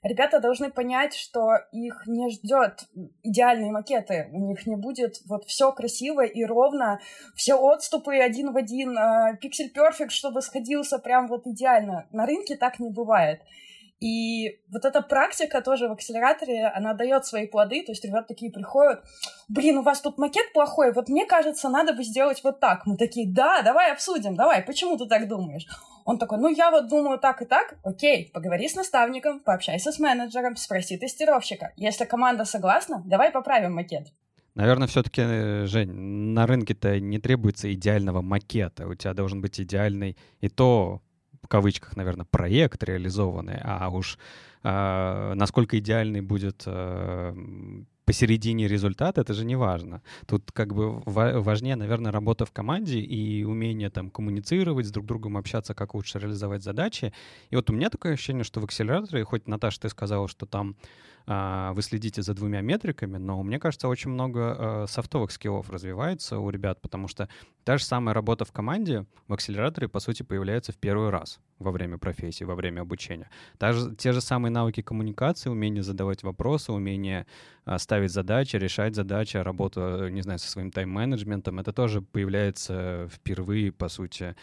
Ребята 0.03 0.41
должны 0.41 0.71
понять, 0.71 1.15
что 1.15 1.59
их 1.71 2.03
не 2.07 2.31
ждет 2.31 2.85
идеальные 3.23 3.71
макеты. 3.71 4.31
У 4.33 4.41
них 4.49 4.67
не 4.67 4.77
будет 4.77 5.21
вот 5.27 5.45
все 5.45 5.71
красиво 5.73 6.25
и 6.25 6.45
ровно, 6.45 7.01
все 7.37 7.55
отступы 7.55 8.17
один 8.17 8.53
в 8.53 8.57
один, 8.57 8.97
пиксель 9.39 9.71
перфект, 9.71 10.13
чтобы 10.13 10.41
сходился 10.41 10.99
прям 10.99 11.29
вот 11.29 11.47
идеально. 11.47 12.07
На 12.11 12.25
рынке 12.25 12.57
так 12.57 12.79
не 12.79 12.89
бывает. 12.89 13.43
И 14.01 14.61
вот 14.71 14.85
эта 14.85 15.01
практика 15.03 15.63
тоже 15.63 15.89
в 15.89 15.93
акселераторе, 15.93 16.67
она 16.67 16.95
дает 16.95 17.25
свои 17.25 17.47
плоды, 17.47 17.83
то 17.85 17.93
есть 17.93 18.05
ребята 18.05 18.29
такие 18.29 18.51
приходят, 18.51 19.03
блин, 19.49 19.79
у 19.79 19.83
вас 19.83 20.01
тут 20.01 20.19
макет 20.19 20.53
плохой, 20.53 20.93
вот 20.93 21.09
мне 21.09 21.25
кажется, 21.25 21.69
надо 21.69 21.95
бы 21.95 22.03
сделать 22.03 22.43
вот 22.45 22.61
так. 22.61 22.85
Мы 22.87 22.97
такие, 22.97 23.27
да, 23.33 23.63
давай 23.63 23.93
обсудим, 23.93 24.35
давай, 24.35 24.63
почему 24.63 24.99
ты 24.99 25.07
так 25.07 25.29
думаешь? 25.29 25.67
Он 26.05 26.19
такой, 26.19 26.39
ну 26.39 26.49
я 26.49 26.71
вот 26.71 26.89
думаю 26.89 27.19
так 27.19 27.41
и 27.41 27.47
так, 27.47 27.77
окей, 27.83 28.31
поговори 28.33 28.69
с 28.69 28.75
наставником, 28.75 29.41
пообщайся 29.41 29.91
с 29.91 29.99
менеджером, 29.99 30.57
спроси 30.57 30.99
тестировщика. 30.99 31.73
Если 31.77 32.05
команда 32.05 32.45
согласна, 32.45 33.03
давай 33.07 33.31
поправим 33.31 33.75
макет. 33.75 34.09
Наверное, 34.55 34.87
все-таки, 34.87 35.23
э, 35.25 35.67
Жень, 35.67 35.93
на 35.93 36.47
рынке-то 36.47 37.01
не 37.01 37.19
требуется 37.19 37.73
идеального 37.73 38.21
макета. 38.21 38.87
У 38.87 38.95
тебя 38.95 39.15
должен 39.15 39.41
быть 39.41 39.59
идеальный 39.61 40.17
и 40.41 40.49
то 40.49 41.01
в 41.43 41.49
кавычках, 41.49 41.97
наверное, 41.97 42.25
проект 42.25 42.83
реализованный, 42.83 43.59
а 43.63 43.89
уж 43.91 44.19
э, 44.63 45.33
насколько 45.35 45.79
идеальный 45.79 46.21
будет 46.21 46.63
э, 46.67 47.35
посередине 48.05 48.69
результат, 48.69 49.19
это 49.19 49.33
же 49.33 49.45
не 49.45 49.57
важно. 49.57 50.03
Тут 50.27 50.53
как 50.53 50.75
бы 50.75 51.03
важнее, 51.07 51.77
наверное, 51.77 52.13
работа 52.13 52.45
в 52.45 52.53
команде 52.53 53.01
и 53.01 53.45
умение 53.45 53.91
там 53.91 54.11
коммуницировать, 54.11 54.87
с 54.87 54.91
друг 54.91 55.07
другом 55.07 55.37
общаться, 55.37 55.75
как 55.75 55.95
лучше 55.95 56.19
реализовать 56.19 56.63
задачи. 56.63 57.13
И 57.51 57.57
вот 57.57 57.71
у 57.71 57.73
меня 57.73 57.91
такое 57.91 58.13
ощущение, 58.13 58.45
что 58.45 58.61
в 58.61 58.65
акселераторе, 58.65 59.25
хоть, 59.25 59.49
Наташа, 59.49 59.81
ты 59.81 59.89
сказала, 59.89 60.29
что 60.29 60.47
там 60.47 60.77
вы 61.27 61.81
следите 61.81 62.21
за 62.21 62.35
двумя 62.35 62.61
метриками, 62.61 63.17
но 63.17 63.43
мне 63.43 63.59
кажется, 63.59 63.89
очень 63.89 64.11
много 64.11 64.57
а, 64.59 64.87
софтовых 64.87 65.31
скиллов 65.31 65.71
развивается 65.71 66.39
у 66.39 66.51
ребят, 66.51 66.83
потому 66.83 67.09
что 67.09 67.31
та 67.65 67.79
же 67.79 67.85
самая 67.85 68.15
работа 68.15 68.45
в 68.45 68.53
команде 68.53 69.07
в 69.27 69.33
акселераторе, 69.33 69.89
по 69.89 70.01
сути, 70.01 70.23
появляется 70.23 70.73
в 70.73 70.77
первый 70.77 71.09
раз 71.09 71.41
во 71.59 71.71
время 71.71 71.97
профессии, 71.97 72.45
во 72.45 72.55
время 72.55 72.83
обучения. 72.83 73.31
Также 73.57 73.95
те 73.97 74.13
же 74.13 74.21
самые 74.21 74.53
навыки 74.53 74.83
коммуникации, 74.83 75.49
умение 75.49 75.83
задавать 75.83 76.23
вопросы, 76.23 76.73
умение 76.73 77.27
а, 77.65 77.79
ставить 77.79 78.13
задачи, 78.13 78.57
решать 78.57 78.95
задачи, 78.95 79.39
работа, 79.39 80.09
не 80.11 80.21
знаю, 80.21 80.39
со 80.39 80.51
своим 80.51 80.71
тайм-менеджментом, 80.71 81.59
это 81.59 81.73
тоже 81.73 82.03
появляется 82.03 83.09
впервые, 83.11 83.73
по 83.73 83.89
сути, 83.89 84.25
а, 84.25 84.35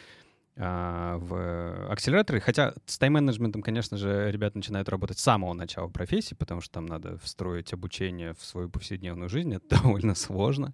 в 0.55 1.87
акселераторе. 1.89 2.39
Хотя 2.39 2.73
с 2.85 2.97
тайм-менеджментом, 2.97 3.61
конечно 3.61 3.97
же, 3.97 4.29
ребята 4.31 4.57
начинают 4.57 4.89
работать 4.89 5.17
с 5.17 5.23
самого 5.23 5.53
начала 5.53 5.87
профессии, 5.87 6.35
потому 6.35 6.61
что 6.61 6.73
там 6.73 6.85
надо 6.85 7.17
встроить 7.19 7.73
обучение 7.73 8.33
в 8.33 8.43
свою 8.43 8.69
повседневную 8.69 9.29
жизнь. 9.29 9.53
Это 9.53 9.67
довольно 9.83 10.15
сложно. 10.15 10.73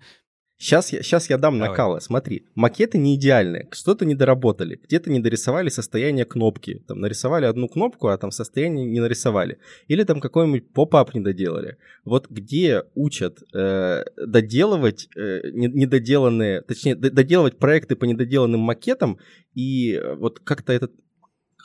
Сейчас 0.57 0.91
я, 0.91 1.03
сейчас 1.03 1.29
я 1.29 1.37
дам 1.37 1.55
Давай. 1.55 1.69
накала. 1.69 1.99
Смотри, 1.99 2.47
макеты 2.55 2.97
не 2.97 3.15
идеальные, 3.15 3.67
что-то 3.71 4.05
не 4.05 4.15
доработали, 4.15 4.79
где-то 4.83 5.11
не 5.11 5.19
дорисовали 5.19 5.69
состояние 5.69 6.25
кнопки. 6.25 6.83
Там 6.87 6.99
нарисовали 6.99 7.45
одну 7.45 7.67
кнопку, 7.67 8.07
а 8.07 8.17
там 8.17 8.31
состояние 8.31 8.85
не 8.85 8.99
нарисовали. 8.99 9.59
Или 9.87 10.03
там 10.03 10.19
какой-нибудь 10.19 10.71
поп-ап 10.73 11.13
не 11.13 11.21
доделали. 11.21 11.77
Вот 12.05 12.27
где 12.29 12.83
учат 12.95 13.43
э, 13.53 14.03
доделывать 14.17 15.09
э, 15.15 15.51
не- 15.51 15.67
недоделанные, 15.67 16.61
точнее, 16.61 16.95
доделывать 16.95 17.57
проекты 17.57 17.95
по 17.95 18.05
недоделанным 18.05 18.59
макетам 18.61 19.19
и 19.53 19.93
э, 19.93 20.15
вот 20.15 20.39
как-то 20.39 20.73
этот 20.73 20.91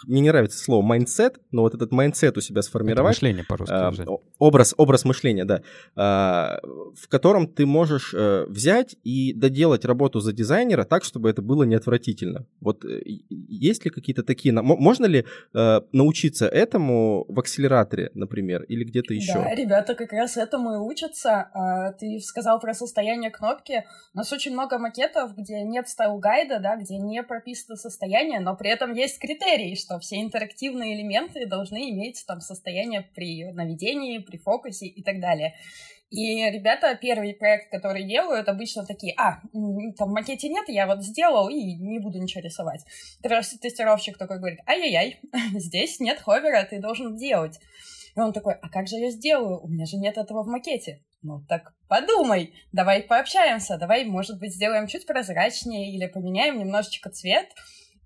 мне 0.06 0.20
не 0.20 0.28
нравится 0.28 0.58
слово 0.58 0.82
mindset, 0.82 1.38
но 1.50 1.62
вот 1.62 1.74
этот 1.74 1.92
mindset 1.92 2.36
у 2.36 2.40
себя 2.40 2.60
Это 2.60 2.68
сформировать. 2.68 3.10
мышление 3.16 3.44
по-русски. 3.44 3.72
О- 4.06 4.20
образ, 4.38 4.74
образ 4.76 5.04
мышления, 5.04 5.44
да, 5.44 5.62
а, 5.96 6.60
в 6.94 7.08
котором 7.08 7.46
ты 7.46 7.66
можешь 7.66 8.12
э, 8.14 8.44
взять 8.48 8.96
и 9.04 9.32
доделать 9.32 9.84
работу 9.84 10.20
за 10.20 10.32
дизайнера 10.32 10.84
так, 10.84 11.04
чтобы 11.04 11.30
это 11.30 11.42
было 11.42 11.64
не 11.64 11.74
отвратительно. 11.74 12.46
Вот 12.60 12.84
э, 12.84 13.00
есть 13.28 13.84
ли 13.84 13.90
какие-то 13.90 14.22
такие... 14.22 14.52
Можно 14.52 15.06
ли 15.06 15.24
э, 15.54 15.80
научиться 15.92 16.46
этому 16.46 17.24
в 17.28 17.38
акселераторе, 17.38 18.10
например, 18.14 18.62
или 18.64 18.84
где-то 18.84 19.14
еще? 19.14 19.34
Да, 19.34 19.54
ребята 19.54 19.94
как 19.94 20.12
раз 20.12 20.36
этому 20.36 20.74
и 20.74 20.78
учатся. 20.78 21.50
А, 21.54 21.92
Ты 21.92 22.18
сказал 22.20 22.60
про 22.60 22.74
состояние 22.74 23.30
кнопки. 23.30 23.84
У 24.14 24.18
нас 24.18 24.32
очень 24.32 24.52
много 24.52 24.78
макетов, 24.78 25.34
где 25.36 25.62
нет 25.62 25.86
стайл-гайда, 25.88 26.60
да, 26.60 26.76
где 26.76 26.98
не 26.98 27.22
прописано 27.22 27.76
состояние, 27.76 28.40
но 28.40 28.56
при 28.56 28.70
этом 28.70 28.92
есть 28.92 29.18
критерий, 29.18 29.76
что 29.76 29.91
все 29.98 30.20
интерактивные 30.20 30.94
элементы 30.94 31.46
должны 31.46 31.90
иметь 31.90 32.24
там 32.26 32.40
состояние 32.40 33.02
при 33.14 33.44
наведении, 33.52 34.18
при 34.18 34.38
фокусе 34.38 34.86
и 34.86 35.02
так 35.02 35.20
далее. 35.20 35.54
И 36.12 36.44
ребята, 36.50 36.94
первый 37.00 37.32
проект, 37.32 37.70
который 37.70 38.04
делают, 38.04 38.46
обычно 38.46 38.84
такие, 38.84 39.14
а, 39.16 39.40
там 39.96 40.10
макете 40.10 40.50
нет, 40.50 40.68
я 40.68 40.86
вот 40.86 41.02
сделал 41.02 41.48
и 41.48 41.74
не 41.74 42.00
буду 42.00 42.18
ничего 42.18 42.42
рисовать. 42.42 42.84
Тестировщик 43.22 44.18
такой 44.18 44.38
говорит, 44.38 44.60
ай-яй-яй, 44.66 45.20
здесь 45.58 46.00
нет 46.00 46.20
ховера, 46.20 46.66
ты 46.68 46.80
должен 46.80 47.16
делать. 47.16 47.58
И 48.14 48.20
он 48.20 48.34
такой, 48.34 48.54
а 48.54 48.68
как 48.68 48.88
же 48.88 48.96
я 48.96 49.10
сделаю? 49.10 49.58
У 49.62 49.68
меня 49.68 49.86
же 49.86 49.96
нет 49.96 50.18
этого 50.18 50.42
в 50.42 50.48
макете. 50.48 51.00
Ну 51.22 51.42
так 51.48 51.72
подумай, 51.88 52.52
давай 52.72 53.02
пообщаемся, 53.02 53.78
давай, 53.78 54.04
может 54.04 54.38
быть, 54.38 54.54
сделаем 54.54 54.88
чуть 54.88 55.06
прозрачнее 55.06 55.94
или 55.94 56.06
поменяем 56.06 56.58
немножечко 56.58 57.08
цвет. 57.08 57.48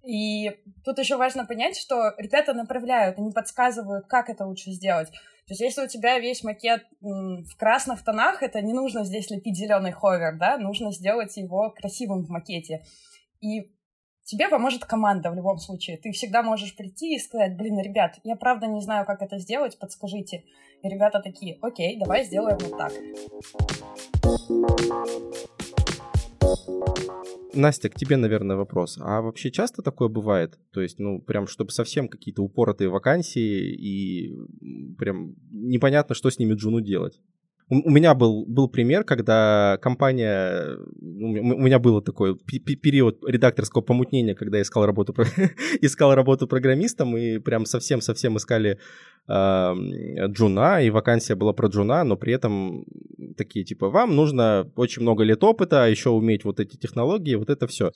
И 0.06 0.50
тут 0.84 0.98
еще 0.98 1.16
важно 1.16 1.44
понять, 1.46 1.76
что 1.76 2.12
ребята 2.16 2.54
направляют, 2.54 3.18
они 3.18 3.32
подсказывают, 3.32 4.06
как 4.06 4.30
это 4.30 4.46
лучше 4.46 4.70
сделать. 4.70 5.10
То 5.10 5.52
есть 5.52 5.60
если 5.60 5.84
у 5.84 5.88
тебя 5.88 6.20
весь 6.20 6.44
макет 6.44 6.84
в 7.00 7.56
красных 7.56 8.04
тонах, 8.04 8.42
это 8.42 8.60
не 8.60 8.72
нужно 8.72 9.04
здесь 9.04 9.30
лепить 9.30 9.56
зеленый 9.56 9.90
ховер, 9.90 10.38
да, 10.38 10.58
нужно 10.58 10.92
сделать 10.92 11.36
его 11.36 11.70
красивым 11.70 12.24
в 12.24 12.30
макете. 12.30 12.84
И 13.40 13.72
тебе 14.22 14.48
поможет 14.48 14.84
команда 14.84 15.30
в 15.30 15.34
любом 15.34 15.58
случае. 15.58 15.96
Ты 15.98 16.12
всегда 16.12 16.42
можешь 16.42 16.76
прийти 16.76 17.16
и 17.16 17.18
сказать, 17.18 17.56
блин, 17.56 17.80
ребят, 17.80 18.18
я 18.22 18.36
правда 18.36 18.68
не 18.68 18.80
знаю, 18.80 19.06
как 19.06 19.22
это 19.22 19.38
сделать, 19.38 19.76
подскажите. 19.78 20.44
И 20.82 20.88
ребята 20.88 21.20
такие, 21.20 21.58
окей, 21.62 21.98
давай 21.98 22.24
сделаем 22.24 22.58
вот 22.58 22.78
так. 22.78 22.92
Настя, 27.54 27.88
к 27.88 27.94
тебе, 27.94 28.16
наверное, 28.16 28.56
вопрос. 28.56 28.98
А 29.00 29.22
вообще 29.22 29.50
часто 29.50 29.82
такое 29.82 30.08
бывает? 30.08 30.58
То 30.72 30.82
есть, 30.82 30.98
ну, 30.98 31.20
прям, 31.20 31.46
чтобы 31.46 31.70
совсем 31.70 32.08
какие-то 32.08 32.42
упоротые 32.42 32.90
вакансии 32.90 33.74
и 33.74 34.36
прям 34.98 35.34
непонятно, 35.50 36.14
что 36.14 36.30
с 36.30 36.38
ними 36.38 36.54
Джуну 36.54 36.80
делать. 36.80 37.20
У 37.68 37.76
у 37.88 37.90
меня 37.90 38.14
был, 38.14 38.44
был 38.46 38.68
пример, 38.68 39.04
когда 39.04 39.78
компания... 39.82 40.76
У 41.00 41.36
м- 41.36 41.52
у 41.54 41.58
меня 41.58 41.78
был 41.78 42.00
такой 42.02 42.36
пе- 42.36 42.60
пе- 42.60 42.76
период 42.76 43.18
редакторского 43.26 43.82
помутнения, 43.82 44.34
когда 44.34 44.58
я 44.58 44.62
искал 44.62 44.86
работу, 44.86 45.14
искал 45.82 46.14
работу 46.14 46.46
программистом, 46.46 47.16
и 47.16 47.38
прям 47.38 47.66
совсем-совсем 47.66 48.36
искали 48.36 48.78
м, 49.28 50.32
джуна, 50.32 50.80
и 50.82 50.90
вакансия 50.90 51.34
была 51.34 51.52
про 51.52 51.68
джуна, 51.68 52.04
но 52.04 52.16
при 52.16 52.32
этом 52.34 52.84
такие, 53.36 53.64
типа, 53.64 53.88
вам 53.90 54.14
нужно 54.14 54.70
очень 54.76 55.02
много 55.02 55.24
лет 55.24 55.42
опыта, 55.42 55.84
а 55.84 55.88
еще 55.88 56.10
уметь 56.10 56.44
вот 56.44 56.60
эти 56.60 56.76
технологии, 56.76 57.34
вот 57.34 57.50
это 57.50 57.66
все. 57.66 57.90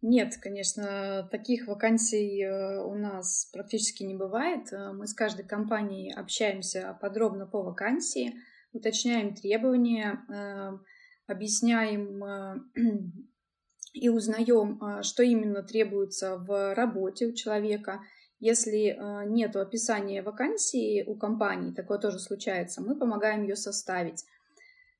Нет, 0.00 0.34
конечно, 0.40 1.28
таких 1.32 1.66
вакансий 1.66 2.44
э, 2.44 2.82
у 2.84 2.94
нас 2.94 3.50
практически 3.52 4.04
не 4.04 4.14
бывает. 4.14 4.72
Э, 4.72 4.92
Мы 4.92 5.08
с 5.08 5.12
каждой 5.14 5.44
компанией 5.44 6.12
общаемся 6.14 6.96
подробно 7.00 7.46
по 7.46 7.62
вакансии, 7.64 8.32
уточняем 8.72 9.34
требования, 9.34 10.24
э, 10.28 10.78
объясняем 11.26 12.24
э, 12.24 12.56
и 13.92 14.08
узнаем, 14.08 14.82
э, 14.82 15.02
что 15.02 15.22
именно 15.22 15.62
требуется 15.62 16.36
в 16.36 16.74
работе 16.74 17.26
у 17.26 17.32
человека. 17.32 18.00
Если 18.40 18.96
нет 19.26 19.56
описания 19.56 20.22
вакансии 20.22 21.02
у 21.02 21.16
компании, 21.16 21.74
такое 21.74 21.98
тоже 21.98 22.20
случается, 22.20 22.80
мы 22.80 22.96
помогаем 22.96 23.42
ее 23.42 23.56
составить. 23.56 24.24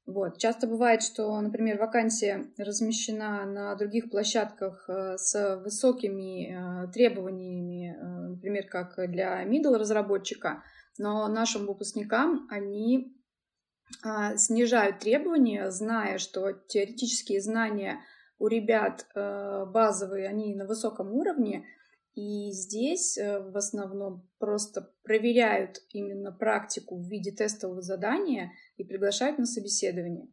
Вот. 0.09 0.39
Часто 0.39 0.67
бывает, 0.67 1.03
что, 1.03 1.39
например, 1.39 1.79
вакансия 1.79 2.47
размещена 2.57 3.45
на 3.45 3.75
других 3.75 4.11
площадках 4.11 4.89
э, 4.89 5.19
с 5.19 5.59
высокими 5.63 6.49
э, 6.49 6.91
требованиями, 6.93 7.95
э, 7.95 8.29
например, 8.31 8.67
как 8.69 8.95
для 9.11 9.45
middle 9.45 9.77
разработчика, 9.77 10.63
но 10.97 11.29
нашим 11.29 11.67
выпускникам 11.67 12.47
они 12.49 13.18
снижают 14.37 15.01
требования, 15.01 15.71
зная, 15.71 16.19
что 16.19 16.53
теоретические 16.53 17.41
знания 17.41 18.01
у 18.39 18.47
ребят 18.47 19.07
э, 19.15 19.67
базовые, 19.67 20.29
они 20.29 20.55
на 20.55 20.67
высоком 20.67 21.13
уровне, 21.13 21.67
и 22.15 22.51
здесь 22.53 23.19
э, 23.19 23.41
в 23.41 23.57
основном 23.57 24.29
просто 24.39 24.93
проверяют 25.03 25.79
именно 25.91 26.33
практику 26.33 26.97
в 26.97 27.09
виде 27.09 27.33
тестового 27.33 27.83
задания 27.83 28.53
и 28.77 28.85
приглашают 28.85 29.39
на 29.39 29.47
собеседование. 29.47 30.29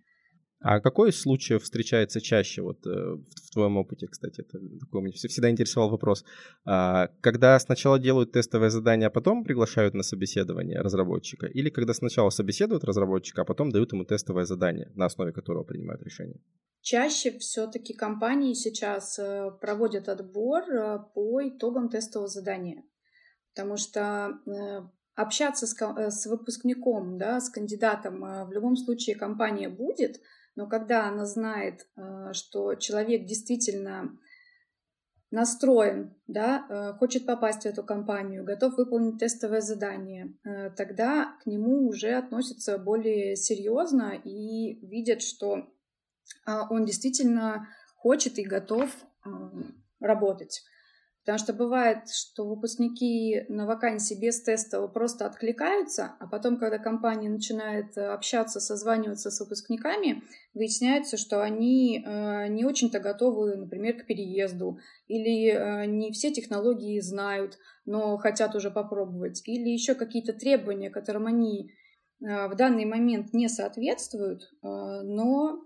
А 0.67 0.79
какой 0.79 1.09
из 1.09 1.21
случаев 1.21 1.61
встречается 1.61 2.19
чаще, 2.19 2.63
вот 2.63 2.87
э, 2.87 2.89
в 2.89 3.51
твоем 3.53 3.77
опыте, 3.77 4.07
кстати, 4.07 4.41
это 4.41 4.57
такой 4.79 5.01
меня 5.03 5.11
вс- 5.13 5.27
всегда 5.27 5.51
интересовал 5.51 5.91
вопрос. 5.91 6.25
А, 6.65 7.09
Когда 7.21 7.59
сначала 7.59 7.99
делают 7.99 8.31
тестовое 8.31 8.71
задание, 8.71 9.07
а 9.07 9.11
потом 9.11 9.43
приглашают 9.43 9.93
на 9.93 10.01
собеседование 10.01 10.81
разработчика, 10.81 11.45
или 11.45 11.69
когда 11.69 11.93
сначала 11.93 12.31
собеседуют 12.31 12.83
разработчика, 12.83 13.43
а 13.43 13.45
потом 13.45 13.69
дают 13.71 13.93
ему 13.93 14.05
тестовое 14.05 14.45
задание, 14.45 14.91
на 14.95 15.05
основе 15.05 15.31
которого 15.31 15.63
принимают 15.63 16.01
решение? 16.01 16.39
Чаще 16.81 17.37
все-таки 17.37 17.93
компании 17.93 18.55
сейчас 18.55 19.19
э, 19.19 19.51
проводят 19.61 20.09
отбор 20.09 20.63
э, 20.63 20.99
по 21.13 21.47
итогам 21.47 21.89
тестового 21.89 22.27
задания, 22.27 22.83
потому 23.53 23.77
что 23.77 24.39
общаться 25.13 25.67
с, 25.67 25.75
ко- 25.75 26.09
с 26.09 26.25
выпускником, 26.25 27.19
да, 27.19 27.39
с 27.39 27.51
кандидатом 27.51 28.47
в 28.47 28.51
любом 28.51 28.75
случае 28.75 29.15
компания 29.15 29.69
будет, 29.69 30.19
но 30.55 30.67
когда 30.67 31.07
она 31.07 31.25
знает, 31.25 31.87
э, 31.95 32.33
что 32.33 32.75
человек 32.75 33.25
действительно 33.25 34.17
настроен, 35.31 36.15
да, 36.27 36.65
э, 36.69 36.97
хочет 36.97 37.25
попасть 37.25 37.63
в 37.63 37.65
эту 37.65 37.83
компанию, 37.83 38.45
готов 38.45 38.77
выполнить 38.77 39.19
тестовое 39.19 39.61
задание, 39.61 40.33
э, 40.43 40.69
тогда 40.71 41.37
к 41.43 41.45
нему 41.45 41.87
уже 41.87 42.13
относятся 42.13 42.77
более 42.77 43.35
серьезно 43.35 44.13
и 44.23 44.79
видят, 44.85 45.21
что 45.21 45.67
а, 46.45 46.67
он 46.69 46.85
действительно 46.85 47.67
хочет 47.95 48.39
и 48.39 48.43
готов 48.43 48.89
работать. 49.99 50.63
Потому 51.25 51.39
что 51.39 51.53
бывает, 51.53 52.07
что 52.11 52.45
выпускники 52.45 53.45
на 53.49 53.65
вакансии 53.65 54.13
без 54.13 54.43
теста 54.43 54.87
просто 54.87 55.25
откликаются, 55.25 56.13
а 56.19 56.27
потом, 56.27 56.57
когда 56.57 56.77
компания 56.77 57.29
начинает 57.29 57.97
э, 57.97 58.05
общаться, 58.05 58.59
созваниваться 58.59 59.31
с 59.31 59.39
выпускниками, 59.39 60.21
выясняется, 60.53 61.17
что 61.17 61.41
они 61.41 62.05
э, 62.05 62.47
не 62.49 62.63
очень-то 62.63 62.99
готовы, 62.99 63.55
например, 63.55 63.97
к 63.97 64.05
переезду, 64.05 64.77
или 65.07 65.49
э, 65.49 65.87
не 65.87 66.11
все 66.11 66.31
технологии 66.31 66.99
знают, 66.99 67.57
но 67.85 68.17
хотят 68.17 68.53
уже 68.53 68.69
попробовать, 68.69 69.41
или 69.47 69.69
еще 69.69 69.95
какие-то 69.95 70.31
требования, 70.31 70.91
которым 70.91 71.25
они 71.25 71.71
в 72.19 72.55
данный 72.55 72.85
момент 72.85 73.33
не 73.33 73.49
соответствуют, 73.49 74.49
но 74.61 75.65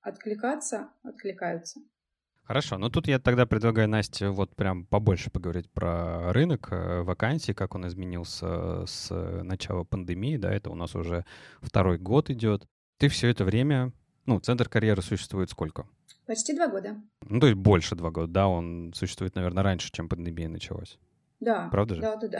откликаться 0.00 0.90
откликаются. 1.02 1.80
Хорошо, 2.44 2.76
ну 2.76 2.90
тут 2.90 3.08
я 3.08 3.18
тогда 3.18 3.46
предлагаю 3.46 3.88
Насте 3.88 4.28
вот 4.28 4.54
прям 4.54 4.84
побольше 4.84 5.30
поговорить 5.30 5.70
про 5.70 6.30
рынок 6.32 6.68
э, 6.70 7.00
вакансий, 7.02 7.54
как 7.54 7.74
он 7.74 7.86
изменился 7.88 8.84
с 8.84 9.10
начала 9.42 9.84
пандемии, 9.84 10.36
да, 10.36 10.52
это 10.52 10.70
у 10.70 10.74
нас 10.74 10.94
уже 10.94 11.24
второй 11.62 11.96
год 11.96 12.28
идет. 12.28 12.66
Ты 12.98 13.08
все 13.08 13.28
это 13.28 13.44
время, 13.44 13.92
ну, 14.26 14.38
Центр 14.40 14.68
карьеры 14.68 15.00
существует 15.00 15.48
сколько? 15.50 15.86
Почти 16.26 16.54
два 16.54 16.68
года. 16.68 17.00
Ну, 17.22 17.40
то 17.40 17.46
есть 17.46 17.58
больше 17.58 17.96
два 17.96 18.10
года, 18.10 18.26
да, 18.28 18.46
он 18.46 18.92
существует, 18.94 19.34
наверное, 19.34 19.62
раньше, 19.62 19.90
чем 19.90 20.10
пандемия 20.10 20.48
началась. 20.50 20.98
Да. 21.40 21.68
Правда 21.70 21.94
же? 21.94 22.00
Да, 22.02 22.16
да, 22.16 22.28
да. 22.28 22.38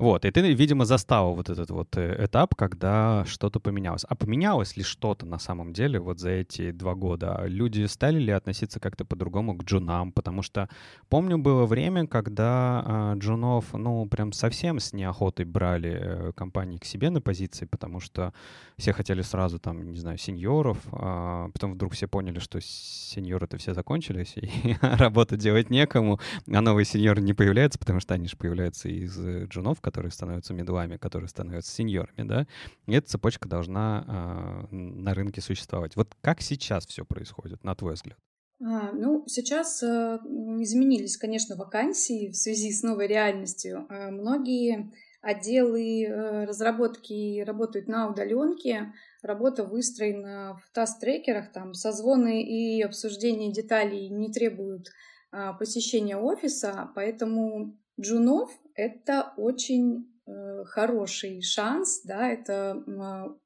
Вот, 0.00 0.24
и 0.24 0.30
ты, 0.30 0.40
видимо, 0.54 0.86
застал 0.86 1.34
вот 1.34 1.50
этот 1.50 1.70
вот 1.70 1.94
э, 1.98 2.24
этап, 2.24 2.54
когда 2.54 3.22
что-то 3.26 3.60
поменялось. 3.60 4.06
А 4.08 4.14
поменялось 4.14 4.78
ли 4.78 4.82
что-то 4.82 5.26
на 5.26 5.38
самом 5.38 5.74
деле 5.74 6.00
вот 6.00 6.18
за 6.18 6.30
эти 6.30 6.70
два 6.70 6.94
года? 6.94 7.42
Люди 7.44 7.84
стали 7.84 8.18
ли 8.18 8.32
относиться 8.32 8.80
как-то 8.80 9.04
по-другому 9.04 9.54
к 9.58 9.64
джунам? 9.64 10.12
Потому 10.12 10.40
что 10.40 10.70
помню, 11.10 11.36
было 11.36 11.66
время, 11.66 12.06
когда 12.06 13.12
э, 13.14 13.18
джунов, 13.18 13.74
ну, 13.74 14.06
прям 14.06 14.32
совсем 14.32 14.80
с 14.80 14.94
неохотой 14.94 15.44
брали 15.44 15.98
э, 16.02 16.32
компании 16.34 16.78
к 16.78 16.86
себе 16.86 17.10
на 17.10 17.20
позиции, 17.20 17.66
потому 17.66 18.00
что 18.00 18.32
все 18.78 18.94
хотели 18.94 19.20
сразу 19.20 19.58
там, 19.58 19.92
не 19.92 19.98
знаю, 19.98 20.16
сеньоров, 20.16 20.78
а 20.92 21.50
потом 21.52 21.74
вдруг 21.74 21.92
все 21.92 22.08
поняли, 22.08 22.38
что 22.38 22.58
сеньоры-то 22.62 23.58
все 23.58 23.74
закончились, 23.74 24.32
и 24.36 24.76
работу 24.80 25.36
делать 25.36 25.68
некому, 25.68 26.20
а 26.50 26.60
новые 26.62 26.86
сеньоры 26.86 27.20
не 27.20 27.34
появляются, 27.34 27.78
потому 27.78 28.00
что 28.00 28.14
они 28.14 28.28
же 28.28 28.38
появляются 28.38 28.88
из 28.88 29.18
э, 29.18 29.44
джунов, 29.44 29.82
которые 29.90 30.12
становятся 30.12 30.54
медлами, 30.54 30.96
которые 30.96 31.28
становятся 31.28 31.72
сеньорами, 31.72 32.28
да, 32.28 32.46
и 32.86 32.94
эта 32.94 33.08
цепочка 33.08 33.48
должна 33.48 34.68
э, 34.70 34.74
на 34.74 35.14
рынке 35.14 35.40
существовать. 35.40 35.96
Вот 35.96 36.14
как 36.20 36.40
сейчас 36.40 36.86
все 36.86 37.04
происходит, 37.04 37.64
на 37.64 37.74
твой 37.74 37.94
взгляд? 37.94 38.16
А, 38.62 38.92
ну, 38.92 39.24
сейчас 39.26 39.82
э, 39.82 40.18
изменились, 40.60 41.16
конечно, 41.16 41.56
вакансии 41.56 42.28
в 42.28 42.36
связи 42.36 42.70
с 42.70 42.84
новой 42.84 43.08
реальностью. 43.08 43.86
Э, 43.88 44.10
многие 44.10 44.92
отделы 45.22 46.04
э, 46.04 46.44
разработки 46.44 47.40
работают 47.40 47.88
на 47.88 48.08
удаленке, 48.08 48.92
работа 49.22 49.64
выстроена 49.64 50.60
в 50.62 50.72
таст-трекерах, 50.72 51.50
там 51.52 51.74
созвоны 51.74 52.42
и 52.42 52.80
обсуждение 52.82 53.52
деталей 53.52 54.08
не 54.08 54.30
требуют 54.30 54.88
а, 55.32 55.52
посещения 55.52 56.16
офиса, 56.16 56.90
поэтому 56.94 57.76
джунов 58.00 58.50
это 58.80 59.32
очень 59.36 60.10
э, 60.26 60.64
хороший 60.64 61.42
шанс, 61.42 62.02
да, 62.04 62.28
это 62.28 62.82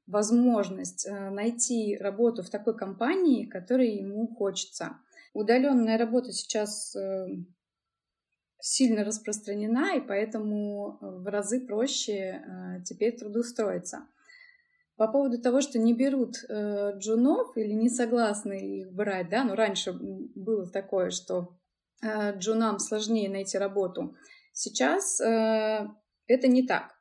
возможность 0.07 1.07
э, 1.07 1.31
найти 1.31 1.97
работу 1.97 2.43
в 2.43 2.51
такой 2.51 2.77
компании, 2.77 3.47
которой 3.47 3.97
ему 3.97 4.29
хочется. 4.29 4.99
Удаленная 5.33 5.99
работа 5.99 6.33
сейчас 6.33 6.95
э, 6.95 7.27
сильно 8.61 9.05
распространена, 9.05 9.97
и 9.97 10.01
поэтому 10.01 10.99
в 11.01 11.27
разы 11.27 11.61
проще 11.67 12.43
теперь 12.85 13.19
трудоустроиться. 13.19 14.07
По 14.97 15.09
поводу 15.09 15.41
того, 15.41 15.61
что 15.61 15.79
не 15.79 15.93
берут 15.93 16.37
э, 16.49 16.93
джунов 16.99 17.57
или 17.57 17.73
не 17.73 17.89
согласны 17.89 18.81
их 18.81 18.93
брать, 18.93 19.29
да, 19.29 19.43
ну 19.43 19.57
раньше 19.57 19.93
было 19.93 20.71
такое, 20.71 21.11
что 21.11 21.57
э, 22.01 22.39
джунам 22.39 22.79
сложнее 22.79 23.29
найти 23.29 23.59
работу. 23.59 24.15
Сейчас 24.55 25.21
э, 25.21 25.89
это 26.29 26.49
не 26.49 26.67
так. 26.67 26.95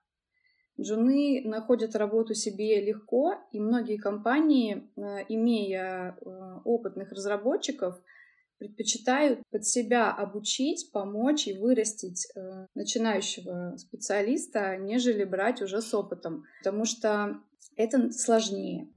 Джуны 0.82 1.44
находят 1.46 1.96
работу 1.96 2.34
себе 2.34 2.84
легко, 2.84 3.36
и 3.52 3.60
многие 3.60 3.98
компании, 3.98 4.90
э, 4.98 5.26
имея 5.30 6.18
э, 6.20 6.60
опытных 6.66 7.12
разработчиков, 7.12 8.02
предпочитают 8.58 9.40
под 9.52 9.66
себя 9.66 10.12
обучить, 10.12 10.92
помочь 10.92 11.48
и 11.48 11.58
вырастить 11.58 12.28
э, 12.36 12.66
начинающего 12.74 13.78
специалиста, 13.78 14.78
нежели 14.78 15.24
брать 15.24 15.62
уже 15.62 15.80
с 15.82 15.94
опытом, 15.94 16.46
потому 16.64 16.86
что 16.86 17.38
это 17.76 18.12
сложнее. 18.12 18.88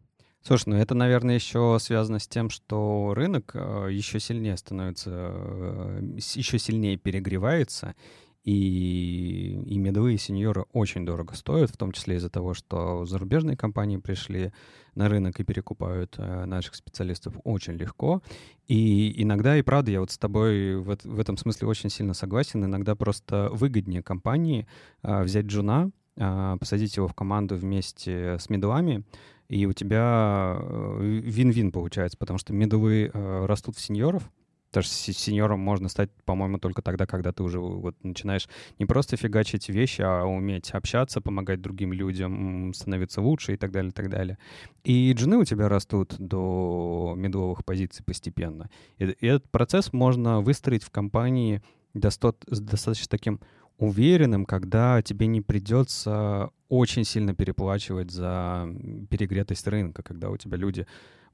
Слушай, 0.40 0.68
ну 0.68 0.76
это, 0.76 0.94
наверное, 0.94 1.34
еще 1.34 1.76
связано 1.80 2.20
с 2.20 2.28
тем, 2.28 2.50
что 2.50 3.12
рынок 3.14 3.50
э, 3.54 3.88
еще 3.90 4.20
сильнее 4.20 4.56
становится, 4.56 5.10
э, 5.10 6.00
еще 6.14 6.58
сильнее 6.58 6.96
перегревается, 6.96 7.96
и, 8.46 9.60
и 9.66 9.76
медовые 9.76 10.18
сеньоры 10.18 10.66
очень 10.72 11.04
дорого 11.04 11.34
стоят, 11.34 11.68
в 11.70 11.76
том 11.76 11.90
числе 11.90 12.16
из-за 12.16 12.30
того, 12.30 12.54
что 12.54 13.04
зарубежные 13.04 13.56
компании 13.56 13.96
пришли 13.96 14.52
на 14.94 15.08
рынок 15.08 15.40
и 15.40 15.44
перекупают 15.44 16.14
э, 16.16 16.44
наших 16.44 16.76
специалистов 16.76 17.34
очень 17.42 17.72
легко. 17.72 18.22
И 18.68 19.20
иногда, 19.20 19.56
и 19.56 19.62
правда, 19.62 19.90
я 19.90 20.00
вот 20.00 20.12
с 20.12 20.18
тобой 20.18 20.76
в, 20.76 20.96
в 21.02 21.18
этом 21.18 21.36
смысле 21.36 21.66
очень 21.66 21.90
сильно 21.90 22.14
согласен, 22.14 22.64
иногда 22.64 22.94
просто 22.94 23.48
выгоднее 23.50 24.04
компании 24.04 24.68
э, 25.02 25.24
взять 25.24 25.46
джуна, 25.46 25.90
э, 26.16 26.56
посадить 26.60 26.96
его 26.96 27.08
в 27.08 27.14
команду 27.14 27.56
вместе 27.56 28.38
с 28.38 28.48
медлами, 28.48 29.02
и 29.48 29.66
у 29.66 29.72
тебя 29.72 30.56
э, 30.60 31.20
вин-вин 31.24 31.72
получается, 31.72 32.16
потому 32.16 32.38
что 32.38 32.52
медовые 32.52 33.10
э, 33.12 33.46
растут 33.46 33.74
в 33.74 33.80
сеньоров, 33.80 34.30
Потому 34.76 34.92
что 34.92 35.12
сеньором 35.14 35.60
можно 35.60 35.88
стать, 35.88 36.10
по-моему, 36.26 36.58
только 36.58 36.82
тогда, 36.82 37.06
когда 37.06 37.32
ты 37.32 37.42
уже 37.42 37.58
вот 37.60 37.96
начинаешь 38.02 38.46
не 38.78 38.84
просто 38.84 39.16
фигачить 39.16 39.70
вещи, 39.70 40.02
а 40.02 40.24
уметь 40.24 40.70
общаться, 40.72 41.22
помогать 41.22 41.62
другим 41.62 41.94
людям, 41.94 42.74
становиться 42.74 43.22
лучше 43.22 43.54
и 43.54 43.56
так 43.56 43.72
далее, 43.72 43.88
и 43.88 43.92
так 43.94 44.10
далее. 44.10 44.36
И 44.84 45.10
джины 45.14 45.38
у 45.38 45.44
тебя 45.44 45.70
растут 45.70 46.14
до 46.18 47.14
медовых 47.16 47.64
позиций 47.64 48.04
постепенно. 48.04 48.68
И, 48.98 49.04
и 49.04 49.26
этот 49.26 49.50
процесс 49.50 49.94
можно 49.94 50.42
выстроить 50.42 50.84
в 50.84 50.90
компании 50.90 51.62
достаточно 51.94 53.08
таким 53.08 53.40
уверенным, 53.78 54.44
когда 54.44 55.00
тебе 55.00 55.26
не 55.26 55.40
придется 55.40 56.50
очень 56.68 57.04
сильно 57.04 57.34
переплачивать 57.34 58.10
за 58.10 58.68
перегретость 59.08 59.66
рынка, 59.68 60.02
когда 60.02 60.28
у 60.28 60.36
тебя 60.36 60.58
люди 60.58 60.86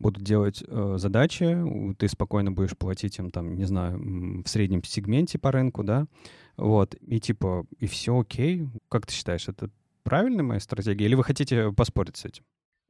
будут 0.03 0.23
делать 0.23 0.62
э, 0.67 0.95
задачи, 0.99 1.57
ты 1.99 2.09
спокойно 2.09 2.53
будешь 2.53 2.77
платить 2.77 3.19
им 3.19 3.31
там, 3.31 3.57
не 3.57 3.65
знаю, 3.65 4.43
в 4.45 4.49
среднем 4.49 4.83
сегменте 4.85 5.38
по 5.38 5.51
рынку, 5.53 5.83
да, 5.83 6.07
вот, 6.57 6.95
и 7.01 7.21
типа, 7.21 7.67
и 7.79 7.87
все 7.87 8.21
окей. 8.21 8.69
Как 8.88 9.07
ты 9.07 9.15
считаешь, 9.15 9.49
это 9.49 9.71
правильная 10.03 10.45
моя 10.45 10.61
стратегия, 10.61 11.07
или 11.07 11.15
вы 11.15 11.25
хотите 11.25 11.73
поспорить 11.73 12.17
с 12.17 12.25
этим? 12.25 12.45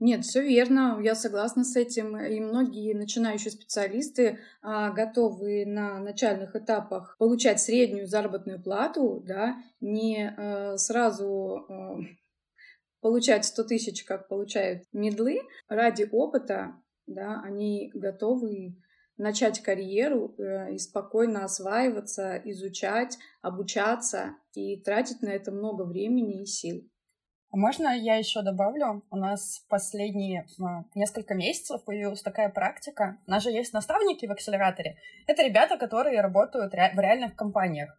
Нет, 0.05 0.25
все 0.25 0.43
верно, 0.43 0.99
я 1.01 1.15
согласна 1.15 1.63
с 1.63 1.77
этим. 1.77 2.17
И 2.19 2.41
многие 2.41 2.93
начинающие 2.93 3.53
специалисты 3.53 4.41
а, 4.61 4.91
готовы 4.91 5.65
на 5.65 6.01
начальных 6.01 6.57
этапах 6.57 7.17
получать 7.19 7.61
среднюю 7.61 8.09
заработную 8.09 8.61
плату, 8.61 9.23
да, 9.25 9.63
не 9.81 10.35
а, 10.37 10.77
сразу 10.77 11.65
а, 11.69 11.99
получать 13.01 13.45
100 13.45 13.63
тысяч, 13.63 14.03
как 14.03 14.27
получают 14.27 14.83
медлы, 14.93 15.43
ради 15.69 16.09
опыта 16.11 16.75
да, 17.07 17.41
они 17.45 17.91
готовы 17.95 18.77
начать 19.17 19.61
карьеру 19.63 20.35
э, 20.39 20.75
и 20.75 20.79
спокойно 20.79 21.45
осваиваться, 21.45 22.37
изучать, 22.45 23.19
обучаться 23.41 24.37
и 24.55 24.81
тратить 24.81 25.23
на 25.23 25.29
это 25.29 25.53
много 25.53 25.83
времени 25.83 26.43
и 26.43 26.47
сил. 26.47 26.83
А 27.51 27.57
можно 27.59 27.89
я 27.89 28.17
еще 28.17 28.41
добавлю? 28.41 29.03
У 29.11 29.17
нас 29.17 29.65
последние 29.69 30.47
а, 30.59 30.85
несколько 30.95 31.35
месяцев 31.35 31.85
появилась 31.85 32.23
такая 32.23 32.49
практика. 32.49 33.19
У 33.27 33.31
нас 33.31 33.43
же 33.43 33.51
есть 33.51 33.75
наставники 33.75 34.25
в 34.25 34.33
акселераторе. 34.33 34.97
Это 35.27 35.43
ребята, 35.43 35.77
которые 35.77 36.23
работают 36.23 36.73
в 36.73 36.99
реальных 36.99 37.37
компаниях. 37.37 37.95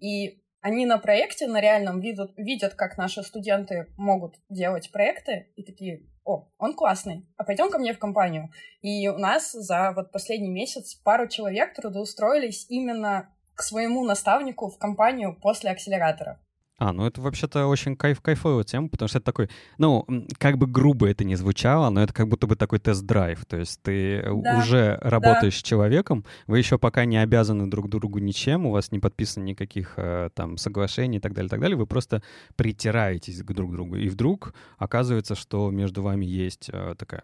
И 0.00 0.42
они 0.66 0.84
на 0.84 0.98
проекте, 0.98 1.46
на 1.46 1.60
реальном 1.60 2.00
видят, 2.00 2.32
видят, 2.36 2.74
как 2.74 2.98
наши 2.98 3.22
студенты 3.22 3.86
могут 3.96 4.34
делать 4.48 4.90
проекты, 4.90 5.52
и 5.54 5.62
такие, 5.62 6.02
о, 6.24 6.48
он 6.58 6.74
классный, 6.74 7.24
а 7.36 7.44
пойдем 7.44 7.70
ко 7.70 7.78
мне 7.78 7.94
в 7.94 8.00
компанию. 8.00 8.50
И 8.82 9.06
у 9.06 9.16
нас 9.16 9.52
за 9.52 9.92
вот 9.94 10.10
последний 10.10 10.50
месяц 10.50 10.96
пару 10.96 11.28
человек 11.28 11.72
трудоустроились 11.72 12.66
именно 12.68 13.32
к 13.54 13.62
своему 13.62 14.04
наставнику 14.04 14.68
в 14.68 14.76
компанию 14.76 15.38
после 15.40 15.70
акселератора. 15.70 16.40
А, 16.78 16.92
ну 16.92 17.06
это 17.06 17.22
вообще-то 17.22 17.66
очень 17.66 17.96
кайф 17.96 18.20
кайфовая 18.20 18.62
тема, 18.64 18.88
потому 18.88 19.08
что 19.08 19.18
это 19.18 19.24
такой, 19.24 19.48
ну, 19.78 20.06
как 20.38 20.58
бы 20.58 20.66
грубо 20.66 21.08
это 21.08 21.24
не 21.24 21.34
звучало, 21.34 21.88
но 21.88 22.02
это 22.02 22.12
как 22.12 22.28
будто 22.28 22.46
бы 22.46 22.54
такой 22.54 22.78
тест-драйв. 22.78 23.46
То 23.46 23.56
есть 23.56 23.80
ты 23.82 24.22
да, 24.22 24.58
уже 24.58 24.98
работаешь 25.00 25.54
да. 25.54 25.60
с 25.60 25.62
человеком, 25.62 26.24
вы 26.46 26.58
еще 26.58 26.78
пока 26.78 27.06
не 27.06 27.16
обязаны 27.16 27.66
друг 27.66 27.88
другу 27.88 28.18
ничем, 28.18 28.66
у 28.66 28.72
вас 28.72 28.92
не 28.92 28.98
подписано 28.98 29.44
никаких 29.44 29.94
э, 29.96 30.28
там 30.34 30.58
соглашений 30.58 31.16
и 31.16 31.20
так 31.20 31.32
далее, 31.32 31.46
и 31.46 31.50
так 31.50 31.60
далее. 31.60 31.78
Вы 31.78 31.86
просто 31.86 32.22
притираетесь 32.56 33.42
к 33.42 33.52
друг 33.52 33.72
другу. 33.72 33.96
И 33.96 34.08
вдруг 34.10 34.52
оказывается, 34.76 35.34
что 35.34 35.70
между 35.70 36.02
вами 36.02 36.26
есть 36.26 36.68
э, 36.70 36.94
такая 36.98 37.22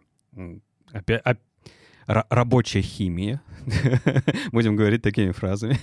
опять, 0.92 1.22
рабочая 2.06 2.82
химия, 2.82 3.42
будем 4.52 4.76
говорить 4.76 5.02
такими 5.02 5.32
фразами. 5.32 5.78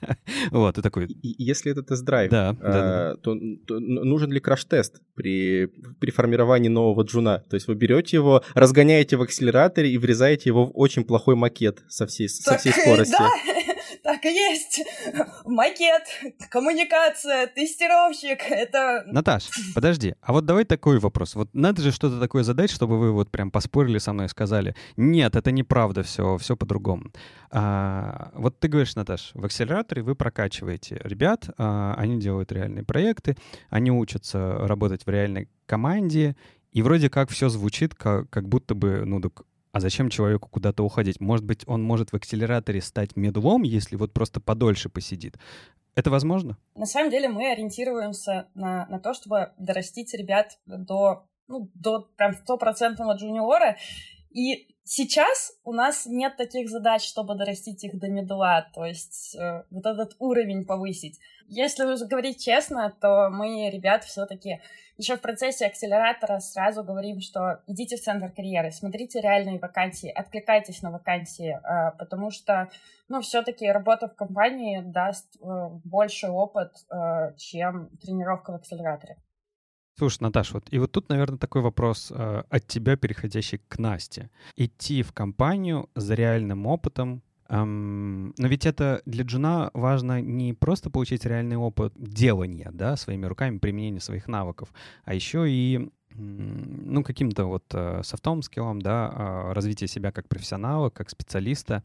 вот, 0.50 0.78
и 0.78 0.82
такой... 0.82 1.08
Если 1.22 1.72
это 1.72 1.82
тест-драйв, 1.82 2.30
да, 2.30 2.50
а, 2.50 2.54
да, 2.54 2.72
да. 2.72 3.16
То, 3.16 3.36
то 3.66 3.78
нужен 3.80 4.30
ли 4.32 4.40
краш-тест 4.40 5.00
при, 5.14 5.66
при 5.98 6.10
формировании 6.10 6.68
нового 6.68 7.02
джуна? 7.02 7.44
То 7.48 7.54
есть 7.54 7.68
вы 7.68 7.74
берете 7.74 8.16
его, 8.16 8.42
разгоняете 8.54 9.16
в 9.16 9.22
акселераторе 9.22 9.90
и 9.90 9.98
врезаете 9.98 10.50
его 10.50 10.66
в 10.66 10.70
очень 10.74 11.04
плохой 11.04 11.36
макет 11.36 11.82
со 11.88 12.06
всей, 12.06 12.28
со 12.28 12.58
всей 12.58 12.72
скоростью. 12.72 13.26
Так 14.02 14.24
и 14.24 14.32
есть. 14.32 14.82
Макет, 15.44 16.02
коммуникация, 16.50 17.46
тестировщик. 17.46 18.42
Это... 18.50 19.04
Наташ, 19.06 19.48
подожди. 19.74 20.14
А 20.20 20.32
вот 20.32 20.44
давай 20.44 20.64
такой 20.64 20.98
вопрос. 20.98 21.36
Вот 21.36 21.50
надо 21.52 21.82
же 21.82 21.92
что-то 21.92 22.18
такое 22.18 22.42
задать, 22.42 22.70
чтобы 22.70 22.98
вы 22.98 23.12
вот 23.12 23.30
прям 23.30 23.50
поспорили 23.50 23.98
со 23.98 24.12
мной 24.12 24.26
и 24.26 24.28
сказали, 24.28 24.74
нет, 24.96 25.36
это 25.36 25.52
неправда, 25.52 26.02
все, 26.02 26.36
все 26.38 26.56
по-другому. 26.56 27.12
А, 27.50 28.32
вот 28.34 28.58
ты 28.58 28.66
говоришь, 28.66 28.96
Наташ, 28.96 29.30
в 29.34 29.44
акселераторе 29.44 30.02
вы 30.02 30.16
прокачиваете 30.16 31.00
ребят, 31.04 31.48
а, 31.56 31.94
они 31.96 32.18
делают 32.18 32.50
реальные 32.50 32.84
проекты, 32.84 33.36
они 33.70 33.92
учатся 33.92 34.58
работать 34.66 35.06
в 35.06 35.10
реальной 35.10 35.48
команде, 35.66 36.34
и 36.72 36.82
вроде 36.82 37.08
как 37.08 37.30
все 37.30 37.48
звучит, 37.48 37.94
как, 37.94 38.30
как 38.30 38.48
будто 38.48 38.74
бы, 38.74 39.02
ну, 39.04 39.20
так 39.20 39.42
а 39.72 39.80
зачем 39.80 40.10
человеку 40.10 40.48
куда-то 40.48 40.84
уходить? 40.84 41.20
Может 41.20 41.44
быть, 41.44 41.62
он 41.66 41.82
может 41.82 42.10
в 42.10 42.14
акселераторе 42.14 42.80
стать 42.82 43.16
медлом, 43.16 43.62
если 43.62 43.96
вот 43.96 44.12
просто 44.12 44.40
подольше 44.40 44.88
посидит. 44.88 45.36
Это 45.94 46.10
возможно? 46.10 46.58
На 46.74 46.86
самом 46.86 47.10
деле 47.10 47.28
мы 47.28 47.50
ориентируемся 47.50 48.48
на, 48.54 48.86
на 48.86 48.98
то, 48.98 49.14
чтобы 49.14 49.52
дорастить 49.58 50.14
ребят 50.14 50.58
до, 50.66 51.26
ну, 51.48 51.70
до 51.74 52.08
прям 52.16 52.34
стопроцентного 52.34 53.14
джуниора. 53.14 53.76
И 54.30 54.71
сейчас 54.84 55.52
у 55.64 55.72
нас 55.72 56.06
нет 56.06 56.36
таких 56.36 56.68
задач, 56.68 57.02
чтобы 57.02 57.34
дорастить 57.34 57.84
их 57.84 57.98
до 57.98 58.08
медла, 58.08 58.66
то 58.74 58.84
есть 58.84 59.36
э, 59.36 59.64
вот 59.70 59.86
этот 59.86 60.16
уровень 60.18 60.64
повысить. 60.64 61.18
Если 61.46 61.84
уже 61.84 62.06
говорить 62.06 62.42
честно, 62.42 62.94
то 63.00 63.28
мы, 63.30 63.70
ребят, 63.70 64.04
все-таки 64.04 64.60
еще 64.96 65.16
в 65.16 65.20
процессе 65.20 65.66
акселератора 65.66 66.38
сразу 66.38 66.84
говорим, 66.84 67.20
что 67.20 67.60
идите 67.66 67.96
в 67.96 68.02
центр 68.02 68.30
карьеры, 68.30 68.70
смотрите 68.70 69.20
реальные 69.20 69.58
вакансии, 69.58 70.08
откликайтесь 70.08 70.82
на 70.82 70.90
вакансии, 70.90 71.58
э, 71.58 71.96
потому 71.98 72.30
что, 72.30 72.68
ну, 73.08 73.20
все-таки 73.20 73.70
работа 73.70 74.08
в 74.08 74.14
компании 74.14 74.80
даст 74.80 75.36
э, 75.36 75.68
больше 75.84 76.28
опыт, 76.28 76.72
э, 76.90 77.34
чем 77.36 77.88
тренировка 77.98 78.52
в 78.52 78.56
акселераторе. 78.56 79.16
Слушай, 79.98 80.22
Наташ, 80.22 80.52
вот 80.52 80.64
и 80.70 80.78
вот 80.78 80.90
тут, 80.92 81.08
наверное, 81.08 81.38
такой 81.38 81.62
вопрос 81.62 82.10
э, 82.10 82.42
от 82.48 82.66
тебя, 82.66 82.96
переходящий 82.96 83.60
к 83.68 83.78
Насте. 83.78 84.30
Идти 84.56 85.02
в 85.02 85.12
компанию 85.12 85.90
за 85.94 86.14
реальным 86.14 86.66
опытом, 86.66 87.22
эм, 87.48 88.34
но 88.38 88.48
ведь 88.48 88.64
это 88.64 89.02
для 89.04 89.24
джуна 89.24 89.70
важно 89.74 90.22
не 90.22 90.54
просто 90.54 90.88
получить 90.88 91.26
реальный 91.26 91.56
опыт 91.56 91.92
делания, 91.96 92.70
да, 92.72 92.96
своими 92.96 93.26
руками, 93.26 93.58
применения 93.58 94.00
своих 94.00 94.28
навыков, 94.28 94.72
а 95.04 95.14
еще 95.14 95.44
и 95.48 95.90
ну, 96.14 97.02
каким-то 97.02 97.46
вот 97.46 97.64
э, 97.72 98.02
софтовым 98.02 98.42
скиллом, 98.42 98.80
да, 98.80 99.12
э, 99.14 99.52
развитие 99.52 99.88
себя 99.88 100.12
как 100.12 100.28
профессионала, 100.28 100.90
как 100.90 101.10
специалиста. 101.10 101.82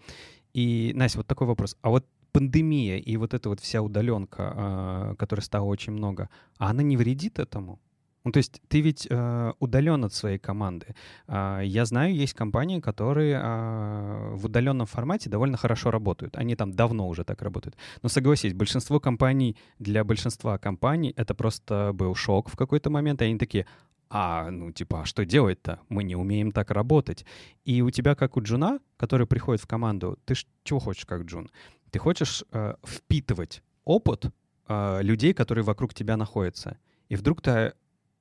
И, 0.53 0.91
Настя, 0.95 1.19
вот 1.19 1.27
такой 1.27 1.47
вопрос. 1.47 1.77
А 1.81 1.89
вот 1.89 2.05
пандемия 2.31 2.97
и 2.97 3.17
вот 3.17 3.33
эта 3.33 3.49
вот 3.49 3.59
вся 3.59 3.81
удаленка, 3.81 4.53
э, 4.55 5.15
которой 5.17 5.41
стало 5.41 5.65
очень 5.65 5.93
много, 5.93 6.29
а 6.57 6.69
она 6.69 6.83
не 6.83 6.97
вредит 6.97 7.39
этому? 7.39 7.79
Ну, 8.27 8.31
то 8.33 8.39
есть 8.39 8.61
ты 8.67 8.81
ведь 8.81 9.07
э, 9.09 9.53
удален 9.59 10.03
от 10.03 10.13
своей 10.13 10.37
команды. 10.37 10.87
Э, 11.29 11.61
я 11.63 11.85
знаю, 11.85 12.13
есть 12.13 12.33
компании, 12.33 12.81
которые 12.81 13.39
э, 13.41 14.35
в 14.35 14.45
удаленном 14.45 14.85
формате 14.85 15.29
довольно 15.29 15.55
хорошо 15.55 15.91
работают. 15.91 16.35
Они 16.35 16.57
там 16.57 16.73
давно 16.73 17.07
уже 17.07 17.23
так 17.23 17.41
работают. 17.41 17.77
Но 18.03 18.09
согласись, 18.09 18.53
большинство 18.53 18.99
компаний, 18.99 19.55
для 19.79 20.03
большинства 20.03 20.57
компаний 20.57 21.13
это 21.15 21.33
просто 21.35 21.91
был 21.93 22.15
шок 22.15 22.49
в 22.49 22.57
какой-то 22.57 22.89
момент, 22.89 23.21
и 23.21 23.25
они 23.25 23.37
такие, 23.37 23.65
а, 24.09 24.51
ну, 24.51 24.73
типа, 24.73 25.01
а 25.01 25.05
что 25.05 25.23
делать-то? 25.23 25.79
Мы 25.87 26.03
не 26.03 26.17
умеем 26.17 26.51
так 26.51 26.71
работать. 26.71 27.25
И 27.63 27.81
у 27.81 27.91
тебя, 27.91 28.13
как 28.13 28.35
у 28.35 28.41
Джуна, 28.41 28.79
который 28.97 29.25
приходит 29.25 29.61
в 29.61 29.67
команду, 29.67 30.19
ты 30.25 30.35
ж 30.35 30.45
чего 30.63 30.79
хочешь, 30.79 31.05
как 31.05 31.21
Джун? 31.21 31.49
Ты 31.91 31.99
хочешь 31.99 32.43
э, 32.51 32.75
впитывать 32.83 33.63
опыт 33.85 34.25
э, 34.67 34.99
людей, 35.01 35.33
которые 35.33 35.63
вокруг 35.63 35.93
тебя 35.93 36.17
находятся. 36.17 36.77
И 37.07 37.15
вдруг 37.15 37.41
ты 37.41 37.71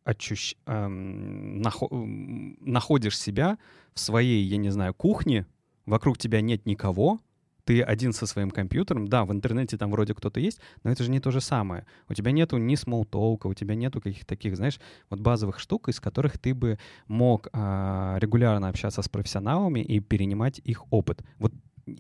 ощущ... 0.07 0.55
эм, 0.67 1.61
нахо... 1.61 1.89
находишь 1.91 3.19
себя 3.19 3.59
в 3.93 4.01
своей, 4.01 4.43
я 4.45 4.57
не 4.57 4.71
знаю, 4.71 4.95
кухне, 4.95 5.47
вокруг 5.85 6.17
тебя 6.17 6.41
нет 6.41 6.65
никого, 6.65 7.21
ты 7.65 7.83
один 7.83 8.13
со 8.13 8.27
своим 8.27 8.51
компьютером, 8.51 9.09
да, 9.09 9.25
в 9.25 9.33
интернете 9.33 9.77
там 9.77 9.91
вроде 9.91 10.15
кто-то 10.15 10.39
есть, 10.39 10.61
но 10.85 10.91
это 10.91 11.03
же 11.03 11.11
не 11.11 11.19
то 11.19 11.33
же 11.33 11.41
самое. 11.41 11.85
У 12.09 12.15
тебя 12.15 12.31
нету 12.31 12.59
ни 12.59 12.77
смолтолка, 12.77 13.49
у 13.49 13.55
тебя 13.55 13.75
нету 13.75 14.01
каких-то 14.01 14.27
таких, 14.27 14.57
знаешь, 14.57 14.81
вот 15.11 15.21
базовых 15.21 15.59
штук, 15.59 15.89
из 15.89 15.99
которых 15.99 16.39
ты 16.39 16.55
бы 16.55 16.79
мог 17.09 17.49
а, 17.53 18.17
регулярно 18.21 18.69
общаться 18.69 19.03
с 19.03 19.09
профессионалами 19.09 19.81
и 19.81 19.99
перенимать 19.99 20.61
их 20.61 20.85
опыт. 20.93 21.25
Вот 21.39 21.53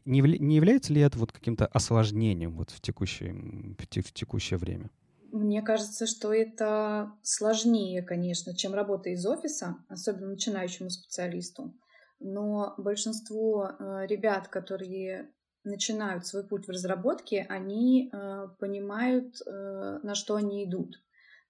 не, 0.05 0.21
не 0.21 0.57
является 0.57 0.93
ли 0.93 1.01
это 1.01 1.19
вот 1.19 1.33
каким-то 1.33 1.67
осложнением 1.67 2.53
вот 2.53 2.71
в 2.71 2.81
текущее, 2.81 3.35
в, 3.35 3.83
в 3.83 4.13
текущее 4.13 4.59
время? 4.59 4.91
Мне 5.37 5.61
кажется, 5.61 6.07
что 6.07 6.33
это 6.33 7.13
сложнее, 7.23 8.01
конечно, 8.01 8.57
чем 8.57 8.73
работа 8.73 9.11
из 9.11 9.27
офиса, 9.27 9.77
особенно 9.87 10.29
начинающему 10.29 10.89
специалисту. 10.89 11.75
Но 12.21 12.73
большинство 12.79 13.69
э, 13.69 14.07
ребят, 14.07 14.49
которые 14.49 15.31
начинают 15.63 16.27
свой 16.27 16.49
путь 16.49 16.67
в 16.67 16.71
разработке, 16.71 17.45
они 17.51 18.09
э, 18.11 18.49
понимают, 18.59 19.37
э, 19.45 19.99
на 20.03 20.15
что 20.15 20.37
они 20.37 20.65
идут. 20.65 20.97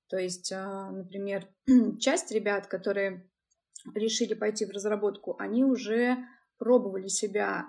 То 0.08 0.16
есть, 0.18 0.50
например, 0.52 1.46
часть 2.00 2.32
ребят, 2.32 2.66
которые 2.66 3.30
решили 3.94 4.34
пойти 4.34 4.64
в 4.64 4.70
разработку, 4.70 5.36
они 5.38 5.64
уже 5.64 6.16
пробовали 6.58 7.06
себя 7.06 7.66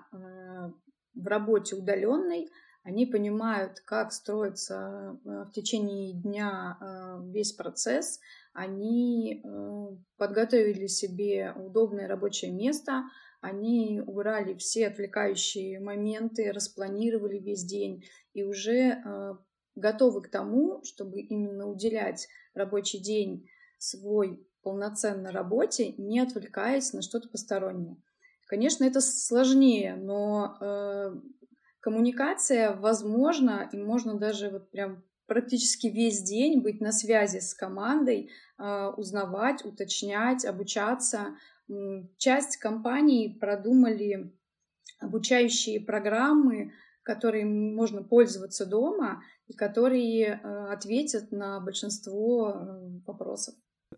в 1.14 1.26
работе 1.26 1.76
удаленной, 1.76 2.48
они 2.82 3.06
понимают, 3.06 3.80
как 3.80 4.12
строится 4.12 5.18
э, 5.24 5.44
в 5.44 5.50
течение 5.52 6.12
дня 6.14 6.78
э, 6.80 7.30
весь 7.30 7.52
процесс, 7.52 8.20
они 8.52 9.42
э, 9.44 9.88
подготовили 10.16 10.86
себе 10.86 11.52
удобное 11.56 12.08
рабочее 12.08 12.50
место, 12.50 13.04
они 13.40 14.02
убрали 14.04 14.54
все 14.54 14.88
отвлекающие 14.88 15.80
моменты, 15.80 16.50
распланировали 16.50 17.38
весь 17.38 17.64
день 17.64 18.04
и 18.32 18.42
уже 18.42 19.00
готовы 19.76 20.22
к 20.22 20.28
тому, 20.28 20.82
чтобы 20.82 21.20
именно 21.20 21.68
уделять 21.68 22.26
рабочий 22.54 22.98
день 22.98 23.48
свой 23.78 24.44
полноценно 24.62 25.30
работе, 25.30 25.92
не 25.98 26.18
отвлекаясь 26.18 26.92
на 26.92 27.00
что-то 27.00 27.28
постороннее. 27.28 27.96
Конечно, 28.48 28.82
это 28.82 29.00
сложнее, 29.00 29.94
но 29.94 30.58
коммуникация 31.80 32.74
возможна, 32.74 33.68
и 33.72 33.76
можно 33.76 34.18
даже 34.18 34.50
вот 34.50 34.70
прям 34.70 35.02
практически 35.26 35.86
весь 35.86 36.22
день 36.22 36.62
быть 36.62 36.80
на 36.80 36.90
связи 36.90 37.38
с 37.38 37.54
командой, 37.54 38.30
а, 38.56 38.90
узнавать, 38.90 39.64
уточнять, 39.64 40.44
обучаться. 40.44 41.36
Часть 42.16 42.56
компаний 42.56 43.36
продумали 43.38 44.32
обучающие 45.00 45.80
программы, 45.80 46.72
которые 47.02 47.44
можно 47.44 48.02
пользоваться 48.02 48.66
дома 48.66 49.22
и 49.46 49.52
которые 49.52 50.40
а, 50.42 50.72
ответят 50.72 51.30
на 51.30 51.60
большинство 51.60 52.50
э, 52.50 53.00
вопросов. 53.06 53.54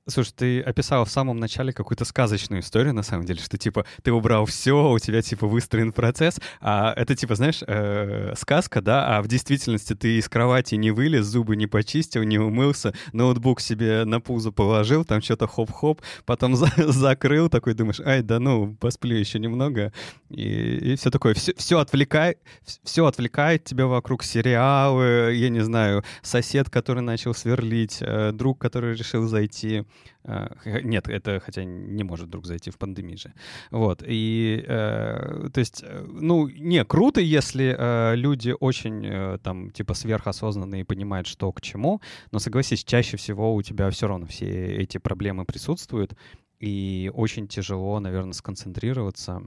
Слушай, 0.07 0.33
ты 0.37 0.61
описал 0.61 1.05
в 1.05 1.11
самом 1.11 1.39
начале 1.39 1.73
какую-то 1.73 2.05
сказочную 2.05 2.63
историю, 2.63 2.95
на 2.95 3.03
самом 3.03 3.25
деле, 3.25 3.41
что, 3.41 3.59
типа, 3.59 3.85
ты 4.03 4.13
убрал 4.13 4.47
все, 4.47 4.91
у 4.91 4.99
тебя, 4.99 5.21
типа, 5.21 5.47
выстроен 5.47 5.93
процесс, 5.93 6.41
а 6.61 6.93
это, 6.97 7.17
типа, 7.17 7.35
знаешь, 7.35 7.63
э, 7.67 8.35
сказка, 8.37 8.81
да, 8.81 9.17
а 9.17 9.23
в 9.23 9.29
действительности 9.29 9.95
ты 9.95 10.19
из 10.19 10.29
кровати 10.29 10.77
не 10.77 10.93
вылез, 10.93 11.27
зубы 11.27 11.57
не 11.57 11.67
почистил, 11.67 12.23
не 12.23 12.39
умылся, 12.39 12.95
ноутбук 13.13 13.61
себе 13.61 14.05
на 14.05 14.21
пузо 14.21 14.53
положил, 14.53 15.05
там 15.05 15.23
что-то 15.23 15.47
хоп-хоп, 15.47 16.03
потом 16.25 16.55
за 16.55 16.71
закрыл, 16.77 17.49
такой 17.49 17.75
думаешь, 17.75 18.01
ай, 18.01 18.23
да 18.23 18.39
ну, 18.39 18.75
посплю 18.81 19.17
еще 19.17 19.41
немного, 19.41 19.93
и, 20.29 20.93
и 20.93 20.97
все 20.97 21.11
такое. 21.11 21.35
Все, 21.35 21.53
все, 21.57 21.79
отвлекает, 21.79 22.39
все 22.85 23.07
отвлекает 23.07 23.65
тебя 23.65 23.87
вокруг 23.87 24.23
сериалы, 24.23 25.35
я 25.35 25.49
не 25.49 25.61
знаю, 25.61 26.05
сосед, 26.23 26.71
который 26.71 27.03
начал 27.03 27.35
сверлить, 27.35 27.99
э, 28.01 28.31
друг, 28.33 28.61
который 28.61 28.95
решил 28.97 29.27
зайти, 29.27 29.80
Э, 30.25 30.49
нет, 30.83 31.09
это 31.09 31.41
хотя 31.41 31.65
не 31.65 32.05
может 32.05 32.29
вдруг 32.29 32.47
зайти 32.47 32.71
в 32.71 32.79
пандемии 32.79 33.17
же. 33.17 33.33
Вот. 33.71 34.03
И, 34.07 34.65
э, 34.67 35.49
то 35.53 35.61
есть, 35.61 35.83
э, 35.85 36.07
ну, 36.09 36.49
не, 36.49 36.85
круто, 36.85 37.21
если 37.21 38.15
люди 38.17 38.55
очень, 38.59 39.39
там, 39.43 39.71
типа, 39.71 39.95
сверхосознанные 39.95 40.85
понимают, 40.85 41.27
что 41.27 41.53
к 41.53 41.61
чему, 41.61 42.01
но, 42.33 42.39
согласись, 42.39 42.85
чаще 42.85 43.17
всего 43.17 43.55
у 43.55 43.63
тебя 43.63 43.91
все 43.91 44.09
равно 44.09 44.27
все 44.27 44.77
эти 44.77 44.99
проблемы 44.99 45.45
присутствуют, 45.45 46.15
и 46.59 47.11
очень 47.15 47.49
тяжело, 47.49 48.01
наверное, 48.01 48.33
сконцентрироваться. 48.33 49.43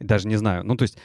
Даже 0.00 0.28
не 0.28 0.36
знаю. 0.36 0.64
Ну, 0.64 0.76
то 0.76 0.82
есть, 0.82 0.98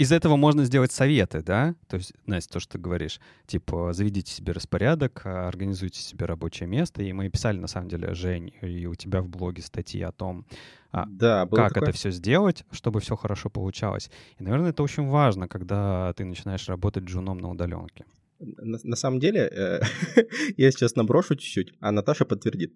из 0.00 0.12
этого 0.12 0.36
можно 0.36 0.64
сделать 0.64 0.92
советы, 0.92 1.42
да? 1.42 1.74
То 1.86 1.98
есть, 1.98 2.14
Настя, 2.24 2.54
то, 2.54 2.60
что 2.60 2.72
ты 2.72 2.78
говоришь, 2.78 3.20
типа, 3.46 3.92
заведите 3.92 4.32
себе 4.32 4.54
распорядок, 4.54 5.26
организуйте 5.26 6.00
себе 6.00 6.24
рабочее 6.24 6.66
место. 6.66 7.02
И 7.02 7.12
мы 7.12 7.28
писали, 7.28 7.58
на 7.58 7.66
самом 7.66 7.88
деле, 7.88 8.14
Жень, 8.14 8.50
и 8.62 8.86
у 8.86 8.94
тебя 8.94 9.20
в 9.20 9.28
блоге 9.28 9.60
статьи 9.60 10.00
о 10.00 10.10
том, 10.10 10.46
а, 10.90 11.04
да, 11.06 11.46
как 11.46 11.74
такое. 11.74 11.88
это 11.90 11.92
все 11.92 12.10
сделать, 12.12 12.64
чтобы 12.72 13.00
все 13.00 13.14
хорошо 13.14 13.50
получалось. 13.50 14.10
И, 14.38 14.42
наверное, 14.42 14.70
это 14.70 14.82
очень 14.82 15.06
важно, 15.06 15.48
когда 15.48 16.14
ты 16.16 16.24
начинаешь 16.24 16.66
работать 16.66 17.04
джуном 17.04 17.36
на 17.36 17.50
удаленке. 17.50 18.06
На, 18.38 18.78
на 18.82 18.96
самом 18.96 19.20
деле, 19.20 19.40
э, 19.40 19.80
я 20.56 20.70
сейчас 20.70 20.96
наброшу 20.96 21.36
чуть-чуть, 21.36 21.74
а 21.80 21.92
Наташа 21.92 22.24
подтвердит. 22.24 22.72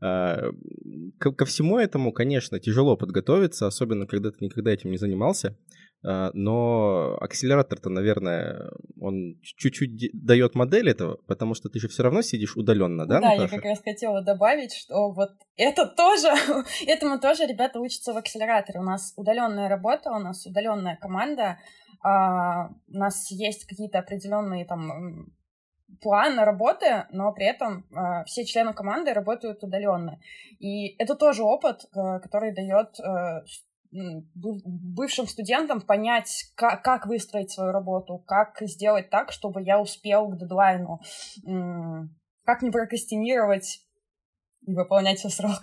Э, 0.00 0.52
ко, 1.18 1.32
ко 1.32 1.44
всему 1.44 1.76
этому, 1.76 2.12
конечно, 2.12 2.60
тяжело 2.60 2.96
подготовиться, 2.96 3.66
особенно 3.66 4.06
когда 4.06 4.30
ты 4.30 4.44
никогда 4.44 4.70
этим 4.70 4.92
не 4.92 4.96
занимался. 4.98 5.56
Э, 6.06 6.30
но 6.32 7.16
акселератор-то, 7.20 7.90
наверное, 7.90 8.70
он 9.00 9.40
чуть-чуть 9.42 10.10
дает 10.12 10.54
модель 10.54 10.90
этого, 10.90 11.16
потому 11.26 11.54
что 11.54 11.68
ты 11.68 11.80
же 11.80 11.88
все 11.88 12.02
равно 12.02 12.22
сидишь 12.22 12.56
удаленно, 12.56 13.06
да? 13.06 13.20
Да, 13.20 13.30
Наташа? 13.30 13.42
я 13.42 13.48
как 13.48 13.64
раз 13.64 13.82
хотела 13.82 14.22
добавить, 14.22 14.72
что 14.72 15.10
вот 15.10 15.30
это 15.56 15.86
тоже, 15.86 16.28
этому 16.86 17.18
тоже 17.18 17.46
ребята 17.46 17.80
учатся 17.80 18.12
в 18.12 18.16
акселераторе. 18.16 18.80
У 18.80 18.84
нас 18.84 19.12
удаленная 19.16 19.68
работа, 19.68 20.10
у 20.10 20.18
нас 20.18 20.46
удаленная 20.46 20.96
команда, 21.00 21.58
а, 22.00 22.68
у 22.68 22.98
нас 22.98 23.30
есть 23.30 23.66
какие-то 23.66 23.98
определенные 23.98 24.64
там 24.64 25.32
планы 26.00 26.44
работы, 26.44 27.06
но 27.10 27.32
при 27.32 27.46
этом 27.46 27.86
э, 27.90 28.24
все 28.26 28.44
члены 28.44 28.74
команды 28.74 29.12
работают 29.12 29.64
удаленно. 29.64 30.20
И 30.60 30.94
это 31.02 31.14
тоже 31.14 31.42
опыт, 31.42 31.80
э, 31.86 32.20
который 32.20 32.54
дает 32.54 33.00
э, 33.00 33.42
бывшим 33.90 35.26
студентам 35.26 35.80
понять, 35.80 36.52
как, 36.54 36.82
как 36.82 37.06
выстроить 37.06 37.50
свою 37.50 37.72
работу, 37.72 38.18
как 38.26 38.56
сделать 38.60 39.10
так, 39.10 39.32
чтобы 39.32 39.62
я 39.62 39.80
успел 39.80 40.28
к 40.28 40.38
дедлайну, 40.38 41.00
как 42.44 42.62
не 42.62 42.70
прокрастинировать 42.70 43.80
и 44.66 44.74
выполнять 44.74 45.18
все 45.18 45.28
срок. 45.28 45.60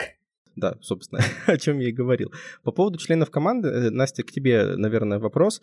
Да, 0.55 0.77
собственно, 0.81 1.21
о 1.47 1.57
чем 1.57 1.79
я 1.79 1.89
и 1.89 1.91
говорил. 1.91 2.31
По 2.63 2.71
поводу 2.71 2.97
членов 2.97 3.29
команды, 3.29 3.91
Настя, 3.91 4.23
к 4.23 4.31
тебе, 4.31 4.75
наверное, 4.77 5.19
вопрос. 5.19 5.61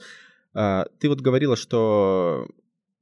А, 0.54 0.86
ты 1.00 1.08
вот 1.08 1.20
говорила, 1.20 1.56
что 1.56 2.46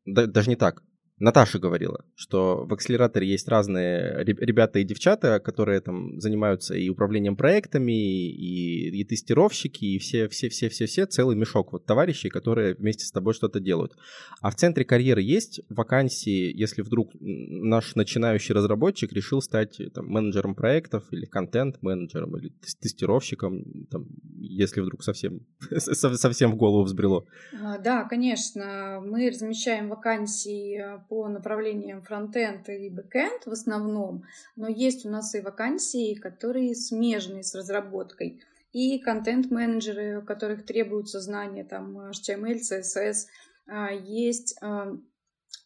даже 0.06 0.48
не 0.48 0.56
так. 0.56 0.82
Наташа 1.20 1.58
говорила, 1.58 2.02
что 2.14 2.64
в 2.64 2.72
акселераторе 2.72 3.28
есть 3.28 3.46
разные 3.46 4.24
ребята 4.24 4.78
и 4.78 4.84
девчата, 4.84 5.38
которые 5.38 5.82
там 5.82 6.18
занимаются 6.18 6.74
и 6.74 6.88
управлением 6.88 7.36
проектами, 7.36 7.92
и, 7.92 8.88
и 8.88 9.04
тестировщики, 9.04 9.84
и 9.84 9.98
все-все-все-все-все, 9.98 11.04
целый 11.04 11.36
мешок 11.36 11.72
вот 11.72 11.84
товарищей, 11.84 12.30
которые 12.30 12.74
вместе 12.74 13.04
с 13.04 13.12
тобой 13.12 13.34
что-то 13.34 13.60
делают. 13.60 13.92
А 14.40 14.50
в 14.50 14.54
центре 14.54 14.86
карьеры 14.86 15.20
есть 15.20 15.60
вакансии, 15.68 16.50
если 16.56 16.80
вдруг 16.80 17.10
наш 17.20 17.94
начинающий 17.96 18.54
разработчик 18.54 19.12
решил 19.12 19.42
стать 19.42 19.78
там, 19.92 20.06
менеджером 20.06 20.54
проектов 20.54 21.04
или 21.10 21.26
контент-менеджером 21.26 22.34
или 22.38 22.48
тестировщиком, 22.80 23.86
там, 23.90 24.06
если 24.38 24.80
вдруг 24.80 25.04
совсем, 25.04 25.40
совсем 25.78 26.52
в 26.52 26.56
голову 26.56 26.84
взбрело? 26.84 27.26
А, 27.62 27.76
да, 27.76 28.04
конечно. 28.04 29.02
Мы 29.04 29.28
размещаем 29.28 29.90
вакансии 29.90 30.80
по 31.10 31.28
направлениям 31.28 32.02
фронтенд 32.02 32.68
и 32.68 32.88
бэкенд 32.88 33.44
в 33.44 33.50
основном, 33.50 34.22
но 34.54 34.68
есть 34.68 35.04
у 35.04 35.10
нас 35.10 35.34
и 35.34 35.40
вакансии, 35.40 36.14
которые 36.14 36.76
смежные 36.76 37.42
с 37.42 37.52
разработкой, 37.56 38.40
и 38.72 39.00
контент-менеджеры, 39.00 40.20
у 40.20 40.22
которых 40.22 40.64
требуются 40.64 41.20
знания 41.20 41.64
там 41.64 41.98
HTML, 41.98 42.60
CSS, 42.60 43.26
а, 43.66 43.90
есть 43.90 44.56
а, 44.62 44.92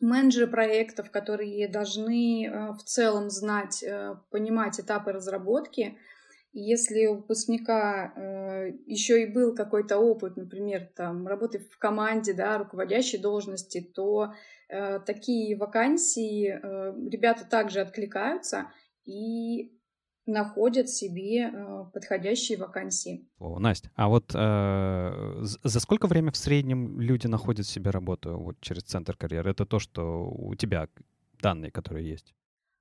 менеджеры 0.00 0.46
проектов, 0.46 1.10
которые 1.10 1.68
должны 1.68 2.48
а, 2.48 2.72
в 2.72 2.82
целом 2.82 3.28
знать, 3.28 3.84
понимать 4.30 4.80
этапы 4.80 5.12
разработки, 5.12 5.98
если 6.56 7.06
у 7.06 7.16
выпускника 7.16 8.12
еще 8.86 9.24
и 9.24 9.26
был 9.26 9.56
какой-то 9.56 9.98
опыт, 9.98 10.36
например, 10.36 10.88
там, 10.94 11.26
работы 11.26 11.58
в 11.58 11.78
команде, 11.78 12.32
да, 12.32 12.58
руководящей 12.58 13.18
должности, 13.18 13.80
то 13.80 14.34
такие 15.06 15.56
вакансии 15.56 16.48
э, 16.48 17.08
ребята 17.10 17.44
также 17.44 17.80
откликаются 17.80 18.70
и 19.04 19.72
находят 20.26 20.88
себе 20.88 21.50
э, 21.50 21.84
подходящие 21.92 22.58
вакансии. 22.58 23.28
О, 23.38 23.58
Настя, 23.58 23.90
а 23.94 24.08
вот 24.08 24.32
э, 24.34 25.38
за 25.42 25.80
сколько 25.80 26.06
время 26.06 26.32
в 26.32 26.36
среднем 26.36 27.00
люди 27.00 27.26
находят 27.26 27.66
себе 27.66 27.90
работу 27.90 28.38
вот 28.38 28.60
через 28.60 28.82
центр 28.82 29.16
карьеры? 29.16 29.50
Это 29.50 29.66
то, 29.66 29.78
что 29.78 30.28
у 30.28 30.54
тебя 30.54 30.88
данные, 31.40 31.70
которые 31.70 32.08
есть? 32.08 32.34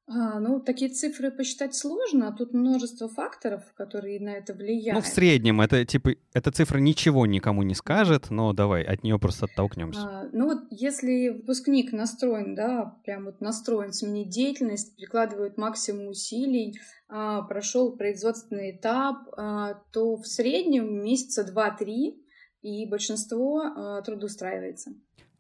А, 0.05 0.39
ну, 0.39 0.59
такие 0.59 0.91
цифры 0.91 1.31
посчитать 1.31 1.75
сложно, 1.75 2.27
а 2.27 2.31
тут 2.33 2.53
множество 2.53 3.07
факторов, 3.07 3.63
которые 3.75 4.19
на 4.19 4.31
это 4.31 4.53
влияют. 4.53 4.95
Ну, 4.95 5.01
в 5.01 5.07
среднем 5.07 5.61
это 5.61 5.85
типа 5.85 6.15
эта 6.33 6.51
цифра 6.51 6.79
ничего 6.79 7.25
никому 7.25 7.63
не 7.63 7.73
скажет, 7.73 8.29
но 8.29 8.51
давай 8.51 8.83
от 8.83 9.03
нее 9.03 9.17
просто 9.17 9.45
оттолкнемся. 9.45 10.01
А, 10.01 10.29
ну 10.33 10.47
вот 10.47 10.63
если 10.71 11.29
выпускник 11.29 11.93
настроен, 11.93 12.53
да, 12.53 12.97
прям 13.05 13.25
вот 13.25 13.39
настроен 13.39 13.93
сменить 13.93 14.29
деятельность, 14.29 14.93
прикладывает 14.97 15.57
максимум 15.57 16.09
усилий, 16.09 16.77
а, 17.07 17.41
прошел 17.43 17.95
производственный 17.95 18.71
этап, 18.75 19.29
а, 19.37 19.75
то 19.93 20.17
в 20.17 20.27
среднем 20.27 21.01
месяца 21.01 21.45
два-три 21.45 22.21
и 22.61 22.85
большинство 22.89 23.61
а, 23.61 24.01
трудоустраивается. 24.01 24.91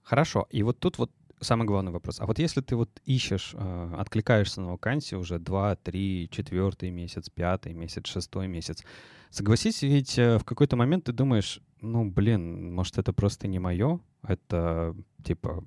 Хорошо. 0.03 0.47
И 0.51 0.63
вот 0.63 0.79
тут 0.79 0.97
вот 0.97 1.11
самый 1.43 1.65
главный 1.65 1.91
вопрос. 1.91 2.19
А 2.19 2.25
вот 2.25 2.39
если 2.39 2.61
ты 2.61 2.75
вот 2.75 2.89
ищешь, 3.05 3.51
э, 3.53 3.95
откликаешься 3.97 4.61
на 4.61 4.71
вакансию 4.71 5.19
уже 5.19 5.39
2, 5.39 5.75
3, 5.77 6.29
4 6.31 6.91
месяц, 6.91 7.29
5 7.29 7.65
месяц, 7.67 8.07
6 8.07 8.35
месяц, 8.47 8.83
согласись, 9.29 9.81
ведь 9.81 10.17
э, 10.17 10.37
в 10.37 10.43
какой-то 10.43 10.75
момент 10.75 11.05
ты 11.05 11.11
думаешь, 11.11 11.61
ну, 11.81 12.09
блин, 12.09 12.73
может, 12.73 12.97
это 12.97 13.13
просто 13.13 13.47
не 13.47 13.59
мое, 13.59 13.99
это 14.23 14.95
типа 15.23 15.63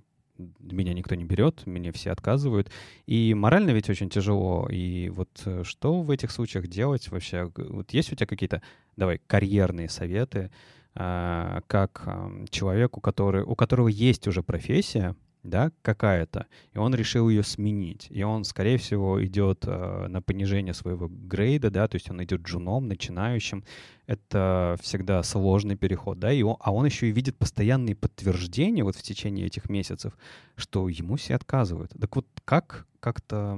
меня 0.61 0.93
никто 0.95 1.15
не 1.15 1.25
берет, 1.25 1.67
мне 1.67 1.93
все 1.93 2.11
отказывают. 2.11 2.71
И 3.07 3.35
морально 3.35 3.71
ведь 3.71 3.89
очень 3.91 4.11
тяжело. 4.11 4.69
И 4.71 5.09
вот 5.09 5.43
э, 5.45 5.63
что 5.65 6.03
в 6.03 6.11
этих 6.11 6.31
случаях 6.31 6.69
делать 6.69 7.09
вообще? 7.11 7.51
Вот 7.57 7.93
есть 7.93 8.13
у 8.13 8.17
тебя 8.17 8.27
какие-то, 8.27 8.63
давай, 8.97 9.21
карьерные 9.27 9.89
советы, 9.89 10.51
э, 10.95 11.61
как 11.67 12.09
человеку, 12.51 13.01
который, 13.01 13.43
у 13.43 13.55
которого 13.55 13.89
есть 13.89 14.27
уже 14.27 14.43
профессия, 14.43 15.15
да, 15.47 15.73
какая-то, 15.83 16.47
и 16.73 16.79
он 16.79 16.95
решил 16.95 17.29
ее 17.29 17.43
сменить. 17.43 18.07
И 18.11 18.23
он, 18.23 18.45
скорее 18.45 18.79
всего, 18.79 19.25
идет 19.25 19.65
э, 19.67 20.07
на 20.09 20.21
понижение 20.21 20.75
своего 20.75 21.09
грейда, 21.09 21.71
да, 21.71 21.89
то 21.89 21.97
есть 21.97 22.11
он 22.11 22.23
идет 22.23 22.43
джуном, 22.43 22.89
начинающим. 22.89 23.65
Это 24.07 24.77
всегда 24.81 25.23
сложный 25.23 25.77
переход, 25.77 26.19
да, 26.19 26.33
и 26.33 26.43
он, 26.43 26.57
а 26.61 26.73
он 26.73 26.87
еще 26.87 27.09
и 27.09 27.13
видит 27.13 27.37
постоянные 27.37 27.97
подтверждения 27.97 28.85
вот 28.85 28.97
в 28.97 29.03
течение 29.03 29.47
этих 29.47 29.69
месяцев, 29.69 30.17
что 30.57 30.89
ему 30.89 31.17
все 31.17 31.35
отказывают. 31.35 31.93
Так 31.99 32.15
вот, 32.17 32.27
как 32.45 32.87
как-то 33.01 33.57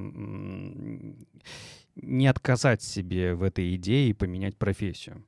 не 1.97 2.27
отказать 2.27 2.83
себе 2.83 3.35
в 3.35 3.43
этой 3.43 3.75
идее 3.77 4.11
и 4.11 4.13
поменять 4.13 4.57
профессию? 4.59 5.25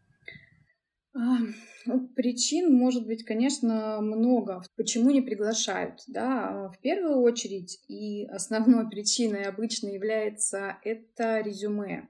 Причин 2.17 2.73
может 2.75 3.07
быть, 3.07 3.25
конечно, 3.25 4.01
много. 4.01 4.63
Почему 4.77 5.11
не 5.11 5.21
приглашают? 5.21 6.01
Да? 6.09 6.71
В 6.75 6.81
первую 6.81 7.21
очередь 7.21 7.81
и 7.89 8.27
основной 8.27 8.89
причиной 8.91 9.45
обычно 9.45 9.89
является 9.89 10.77
это 10.85 11.41
резюме. 11.41 12.09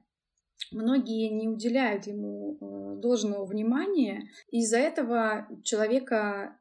Многие 0.73 1.29
не 1.31 1.49
уделяют 1.49 2.07
ему 2.07 2.59
э, 2.61 3.01
должного 3.01 3.47
внимания, 3.47 4.29
из-за 4.51 4.79
этого 4.79 5.49
человека 5.65 6.59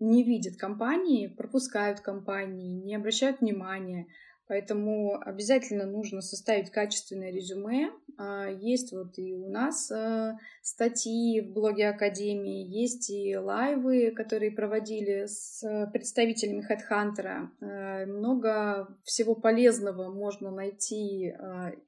не 0.00 0.24
видят 0.24 0.56
компании, 0.56 1.28
пропускают 1.28 2.00
компании, 2.00 2.74
не 2.74 2.94
обращают 2.94 3.40
внимания. 3.40 4.06
Поэтому 4.46 5.18
обязательно 5.24 5.86
нужно 5.86 6.20
составить 6.20 6.70
качественное 6.70 7.30
резюме. 7.30 7.90
А, 8.18 8.48
есть 8.50 8.92
вот 8.92 9.18
и 9.18 9.34
у 9.34 9.48
нас 9.48 9.90
а, 9.90 10.38
статьи 10.62 11.40
в 11.40 11.52
блоге 11.52 11.88
Академии, 11.88 12.66
есть 12.66 13.08
и 13.08 13.36
лайвы, 13.36 14.10
которые 14.10 14.50
проводили 14.50 15.24
с 15.26 15.62
представителями 15.92 16.62
HeadHunter. 16.62 17.48
А, 17.60 18.06
много 18.06 18.94
всего 19.02 19.34
полезного 19.34 20.12
можно 20.12 20.50
найти 20.50 21.34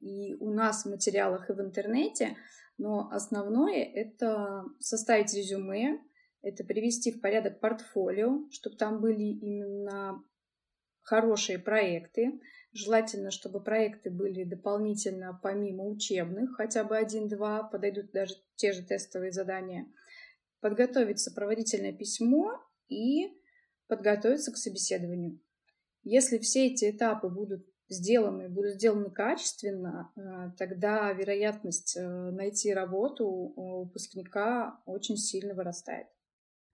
и 0.00 0.34
у 0.40 0.50
нас 0.50 0.84
в 0.84 0.90
материалах, 0.90 1.50
и 1.50 1.52
в 1.52 1.60
интернете. 1.60 2.36
Но 2.78 3.08
основное— 3.10 3.82
это 3.94 4.64
составить 4.80 5.34
резюме, 5.34 5.98
это 6.42 6.64
привести 6.64 7.12
в 7.12 7.20
порядок 7.20 7.60
портфолио, 7.60 8.48
чтобы 8.50 8.76
там 8.76 9.00
были 9.00 9.24
именно 9.24 10.22
хорошие 11.06 11.58
проекты. 11.58 12.40
Желательно, 12.72 13.30
чтобы 13.30 13.62
проекты 13.62 14.10
были 14.10 14.44
дополнительно 14.44 15.38
помимо 15.42 15.84
учебных, 15.84 16.56
хотя 16.56 16.84
бы 16.84 16.96
один-два, 16.96 17.62
подойдут 17.62 18.10
даже 18.12 18.34
те 18.56 18.72
же 18.72 18.82
тестовые 18.82 19.32
задания. 19.32 19.86
Подготовить 20.60 21.20
сопроводительное 21.20 21.92
письмо 21.92 22.60
и 22.88 23.28
подготовиться 23.86 24.52
к 24.52 24.56
собеседованию. 24.56 25.40
Если 26.02 26.38
все 26.38 26.66
эти 26.66 26.90
этапы 26.90 27.28
будут 27.28 27.64
сделаны, 27.88 28.48
будут 28.48 28.74
сделаны 28.74 29.10
качественно, 29.10 30.10
э, 30.16 30.50
тогда 30.58 31.12
вероятность 31.12 31.96
э, 31.96 32.30
найти 32.30 32.74
работу 32.74 33.26
у 33.26 33.84
выпускника 33.84 34.80
очень 34.86 35.16
сильно 35.16 35.54
вырастает. 35.54 36.08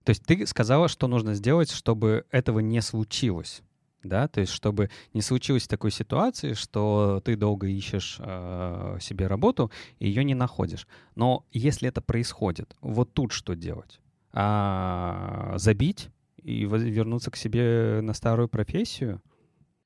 То 0.04 0.10
есть 0.10 0.24
ты 0.24 0.46
сказала, 0.46 0.88
что 0.88 1.06
нужно 1.06 1.34
сделать, 1.34 1.70
чтобы 1.70 2.24
этого 2.30 2.60
не 2.60 2.80
случилось 2.80 3.62
да, 4.02 4.28
то 4.28 4.40
есть 4.40 4.52
чтобы 4.52 4.90
не 5.14 5.22
случилось 5.22 5.66
такой 5.66 5.90
ситуации, 5.90 6.54
что 6.54 7.20
ты 7.24 7.36
долго 7.36 7.66
ищешь 7.66 8.18
э, 8.20 8.98
себе 9.00 9.26
работу 9.26 9.70
и 9.98 10.08
ее 10.08 10.24
не 10.24 10.34
находишь. 10.34 10.86
Но 11.14 11.44
если 11.52 11.88
это 11.88 12.00
происходит, 12.00 12.76
вот 12.80 13.12
тут 13.12 13.32
что 13.32 13.54
делать? 13.54 14.00
А, 14.32 15.54
забить 15.56 16.08
и 16.42 16.64
вернуться 16.64 17.30
к 17.30 17.36
себе 17.36 18.00
на 18.02 18.14
старую 18.14 18.48
профессию? 18.48 19.20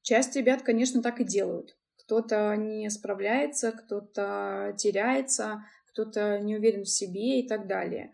Часть 0.03 0.37
ребят, 0.37 0.63
конечно, 0.63 1.03
так 1.03 1.21
и 1.21 1.25
делают. 1.25 1.77
Кто-то 2.05 2.55
не 2.57 2.89
справляется, 2.91 3.73
кто-то 3.73 4.75
теряется, 4.79 5.65
кто-то 5.91 6.39
не 6.39 6.57
уверен 6.57 6.85
в 6.85 6.89
себе 6.89 7.41
и 7.41 7.49
так 7.49 7.67
далее. 7.67 8.13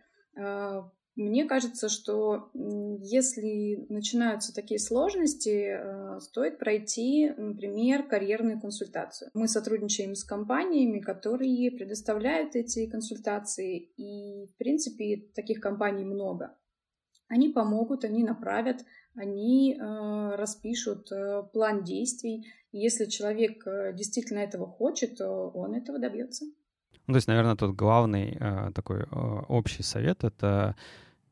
Мне 1.14 1.44
кажется, 1.44 1.90
что 1.90 2.50
если 2.54 3.84
начинаются 3.90 4.54
такие 4.54 4.80
сложности, 4.80 5.76
э, 5.76 6.20
стоит 6.20 6.58
пройти, 6.58 7.30
например, 7.36 8.04
карьерную 8.04 8.58
консультацию. 8.58 9.30
Мы 9.34 9.46
сотрудничаем 9.46 10.14
с 10.14 10.24
компаниями, 10.24 11.00
которые 11.00 11.70
предоставляют 11.70 12.56
эти 12.56 12.86
консультации, 12.86 13.90
и, 13.98 14.46
в 14.46 14.56
принципе, 14.56 15.28
таких 15.34 15.60
компаний 15.60 16.04
много. 16.04 16.56
Они 17.28 17.50
помогут, 17.50 18.04
они 18.04 18.22
направят, 18.24 18.82
они 19.14 19.74
э, 19.74 20.34
распишут 20.36 21.12
э, 21.12 21.42
план 21.52 21.84
действий. 21.84 22.46
Если 22.72 23.04
человек 23.04 23.66
действительно 23.94 24.38
этого 24.38 24.66
хочет, 24.66 25.18
то 25.18 25.50
он 25.50 25.74
этого 25.74 25.98
добьется. 25.98 26.46
Ну, 27.06 27.14
то 27.14 27.16
есть, 27.16 27.28
наверное, 27.28 27.56
тут 27.56 27.74
главный 27.74 28.36
э, 28.38 28.70
такой 28.74 29.00
э, 29.00 29.42
общий 29.48 29.82
совет— 29.82 30.24
это 30.24 30.76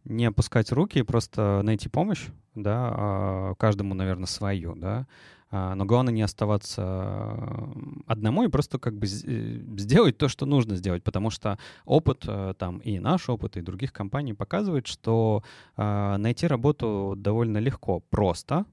не 0.04 0.24
опускать 0.26 0.72
руки 0.72 0.98
и 0.98 1.02
просто 1.02 1.60
найти 1.62 1.88
помощь, 1.88 2.26
да, 2.54 2.94
э, 2.96 3.54
каждому, 3.58 3.94
наверное, 3.94 4.26
свою, 4.26 4.74
да, 4.74 5.06
э, 5.50 5.74
но 5.74 5.84
главное 5.84 6.12
не 6.12 6.22
оставаться 6.22 7.68
одному 8.06 8.44
и 8.44 8.48
просто 8.48 8.78
как 8.78 8.98
бы 8.98 9.06
э, 9.06 9.60
сделать 9.78 10.18
то, 10.18 10.28
что 10.28 10.46
нужно 10.46 10.74
сделать, 10.74 11.04
потому 11.04 11.30
что 11.30 11.58
опыт 11.84 12.24
э, 12.26 12.54
там 12.58 12.78
и 12.78 12.98
наш 12.98 13.28
опыт, 13.28 13.56
и 13.56 13.60
других 13.60 13.92
компаний 13.92 14.34
показывает, 14.34 14.86
что 14.86 15.44
э, 15.76 16.16
найти 16.16 16.46
работу 16.46 17.14
довольно 17.16 17.58
легко, 17.58 18.00
просто, 18.00 18.64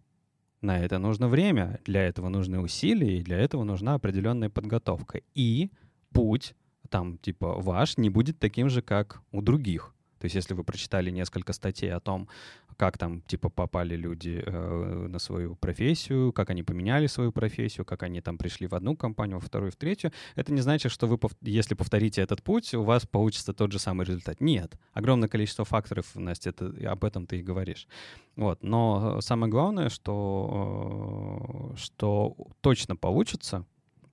на 0.62 0.80
это 0.80 0.98
нужно 0.98 1.28
время, 1.28 1.80
для 1.86 2.04
этого 2.04 2.30
нужны 2.30 2.60
усилия, 2.60 3.20
и 3.20 3.24
для 3.24 3.38
этого 3.38 3.64
нужна 3.64 3.94
определенная 3.94 4.50
подготовка. 4.50 5.22
И 5.36 5.70
путь 6.12 6.56
там, 6.90 7.18
типа, 7.18 7.54
ваш 7.60 7.98
не 7.98 8.10
будет 8.10 8.40
таким 8.40 8.70
же, 8.70 8.82
как 8.82 9.22
у 9.32 9.42
других. 9.42 9.94
То 10.20 10.26
есть 10.26 10.36
если 10.36 10.54
вы 10.54 10.64
прочитали 10.64 11.12
несколько 11.12 11.54
статей 11.54 11.94
о 11.94 12.00
том, 12.00 12.28
как 12.76 12.98
там, 12.98 13.22
типа, 13.22 13.50
попали 13.50 13.96
люди 13.96 14.42
э, 14.46 15.08
на 15.10 15.20
свою 15.20 15.56
профессию, 15.56 16.32
как 16.32 16.52
они 16.52 16.64
поменяли 16.64 17.08
свою 17.08 17.32
профессию, 17.32 17.86
как 17.86 18.04
они 18.04 18.22
там 18.22 18.38
пришли 18.38 18.68
в 18.68 18.76
одну 18.76 18.96
компанию, 18.96 19.40
во 19.40 19.46
вторую, 19.46 19.72
в 19.72 19.76
третью, 19.76 20.12
это 20.36 20.54
не 20.54 20.62
значит, 20.62 20.92
что 20.92 21.08
вы, 21.08 21.18
если 21.42 21.74
повторите 21.74 22.22
этот 22.22 22.44
путь, 22.44 22.74
у 22.76 22.84
вас 22.84 23.06
получится 23.06 23.54
тот 23.54 23.72
же 23.72 23.80
самый 23.80 24.06
результат. 24.06 24.42
Нет. 24.42 24.78
Огромное 24.94 25.28
количество 25.28 25.66
факторов, 25.66 26.16
Настя, 26.16 26.52
это, 26.52 26.72
об 26.92 27.04
этом 27.04 27.26
ты 27.26 27.40
и 27.40 27.44
говоришь. 27.44 27.88
Вот. 28.36 28.64
Но 28.64 29.22
самое 29.22 29.52
главное, 29.52 29.90
что, 29.90 31.72
э, 31.74 31.78
что 31.78 32.36
точно 32.62 32.96
получится, 32.96 33.66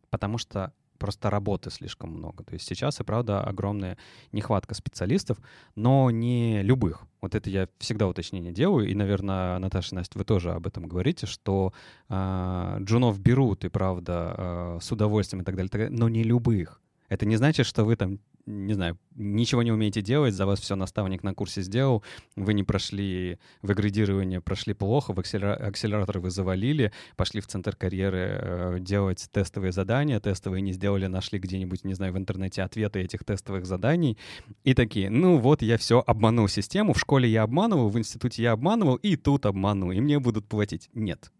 потому 0.09 0.39
что 0.39 0.73
просто 0.99 1.31
работы 1.31 1.71
слишком 1.71 2.11
много. 2.11 2.45
То 2.45 2.55
есть 2.55 2.67
сейчас 2.67 3.01
и 3.01 3.05
правда 3.05 3.43
огромная 3.43 3.97
нехватка 4.33 4.75
специалистов, 4.75 5.39
но 5.75 6.11
не 6.11 6.63
любых. 6.63 7.07
Вот 7.21 7.35
это 7.35 7.49
я 7.51 7.69
всегда 7.79 8.07
уточнение 8.07 8.53
делаю, 8.53 8.87
и, 8.87 8.95
наверное, 8.95 9.59
Наташа, 9.59 9.95
Настя, 9.95 10.19
вы 10.19 10.25
тоже 10.25 10.53
об 10.53 10.67
этом 10.67 10.87
говорите, 10.87 11.27
что 11.27 11.73
э, 12.09 12.77
джунов 12.81 13.19
берут 13.19 13.65
и 13.65 13.69
правда 13.69 14.35
э, 14.37 14.79
с 14.83 14.93
удовольствием 14.93 15.43
и 15.43 15.45
так 15.45 15.57
далее, 15.57 15.71
так 15.71 15.81
далее, 15.81 15.99
но 15.99 16.09
не 16.09 16.23
любых. 16.23 16.81
Это 17.09 17.27
не 17.27 17.37
значит, 17.37 17.67
что 17.67 17.85
вы 17.85 17.97
там 17.97 18.19
не 18.47 18.75
знаю, 18.75 18.99
ничего 19.15 19.63
не 19.63 19.73
умеете 19.73 20.03
делать, 20.03 20.35
за 20.35 20.47
вас 20.47 20.61
все 20.61 20.77
наставник 20.77 21.23
на 21.23 21.35
курсе 21.35 21.63
сделал, 21.63 22.03
вы 22.37 22.55
не 22.55 22.63
прошли 22.63 23.39
в 23.63 23.71
агредирование, 23.71 24.41
прошли 24.41 24.75
плохо, 24.75 25.13
в 25.13 25.19
акселератор 25.19 26.19
вы 26.19 26.31
завалили, 26.31 26.93
пошли 27.17 27.41
в 27.41 27.47
центр 27.47 27.77
карьеры 27.77 28.19
э, 28.19 28.77
делать 28.81 29.29
тестовые 29.33 29.73
задания, 29.73 30.21
тестовые 30.21 30.63
не 30.63 30.73
сделали, 30.73 31.07
нашли 31.07 31.39
где-нибудь, 31.39 31.85
не 31.85 31.95
знаю, 31.95 32.13
в 32.13 32.19
интернете 32.19 32.63
ответы 32.63 33.01
этих 33.01 33.25
тестовых 33.25 33.67
заданий, 33.67 34.19
и 34.65 34.75
такие, 34.75 35.11
ну 35.11 35.39
вот 35.39 35.63
я 35.63 35.79
все 35.79 36.03
обманул 36.07 36.49
систему, 36.49 36.93
в 36.93 37.01
школе 37.01 37.29
я 37.29 37.43
обманывал, 37.43 37.89
в 37.89 37.99
институте 37.99 38.43
я 38.43 38.53
обманывал, 38.53 38.97
и 38.97 39.17
тут 39.17 39.47
обману, 39.47 39.91
и 39.93 40.01
мне 40.01 40.19
будут 40.19 40.47
платить. 40.47 40.91
Нет. 40.95 41.31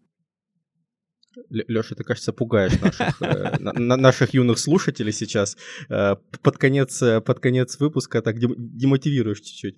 Леша, 1.49 1.95
ты, 1.95 2.03
кажется, 2.03 2.33
пугаешь 2.33 2.79
наших, 2.81 3.21
э, 3.21 3.57
наших 3.59 4.33
юных 4.33 4.59
слушателей 4.59 5.11
сейчас. 5.11 5.57
Э, 5.89 6.15
под 6.41 6.57
конец, 6.57 7.01
э, 7.01 7.21
под 7.21 7.39
конец 7.39 7.79
выпуска 7.79 8.21
так 8.21 8.39
демотивируешь 8.39 9.41
чуть-чуть. 9.41 9.77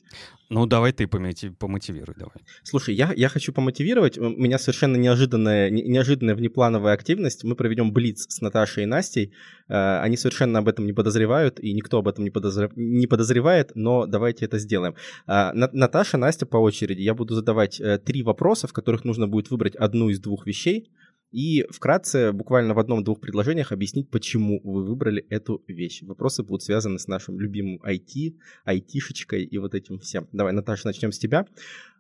Ну, 0.50 0.66
давай 0.66 0.94
ты 0.94 1.08
помотивируй, 1.08 2.16
давай. 2.18 2.38
Слушай, 2.64 2.96
я, 2.96 3.12
я 3.16 3.30
хочу 3.30 3.52
помотивировать. 3.54 4.18
У 4.18 4.30
меня 4.30 4.58
совершенно 4.58 4.96
неожиданная, 4.96 5.70
неожиданная 5.70 6.36
внеплановая 6.36 6.94
активность. 6.94 7.44
Мы 7.44 7.56
проведем 7.56 7.92
блиц 7.92 8.26
с 8.30 8.42
Наташей 8.42 8.84
и 8.84 8.86
Настей. 8.86 9.34
Они 9.68 10.16
совершенно 10.16 10.60
об 10.60 10.70
этом 10.70 10.86
не 10.86 10.94
подозревают, 10.94 11.60
и 11.60 11.74
никто 11.74 11.98
об 11.98 12.08
этом 12.08 12.24
не, 12.24 12.30
подозр... 12.30 12.72
не 12.76 13.08
подозревает, 13.08 13.72
но 13.76 14.06
давайте 14.06 14.46
это 14.46 14.58
сделаем. 14.58 14.96
Наташа, 15.26 16.18
Настя 16.18 16.46
по 16.46 16.58
очереди. 16.58 17.02
Я 17.02 17.14
буду 17.14 17.36
задавать 17.36 17.82
три 18.06 18.24
вопроса, 18.24 18.68
в 18.68 18.74
которых 18.74 19.04
нужно 19.04 19.28
будет 19.28 19.52
выбрать 19.52 19.76
одну 19.76 20.10
из 20.10 20.20
двух 20.20 20.48
вещей 20.48 20.90
и 21.32 21.66
вкратце, 21.70 22.32
буквально 22.32 22.74
в 22.74 22.80
одном-двух 22.80 23.20
предложениях 23.20 23.72
объяснить, 23.72 24.10
почему 24.10 24.62
вы 24.64 24.86
выбрали 24.86 25.26
эту 25.30 25.64
вещь. 25.68 26.02
Вопросы 26.04 26.44
будут 26.44 26.64
связаны 26.64 27.00
с 27.00 27.08
нашим 27.08 27.40
любимым 27.40 27.82
IT, 27.84 28.38
айтишечкой 28.64 29.44
и 29.44 29.58
вот 29.58 29.76
этим 29.76 30.00
всем. 30.00 30.28
Давай, 30.32 30.54
Наташа, 30.54 30.88
начнем 30.88 31.12
с 31.12 31.20
тебя. 31.20 31.46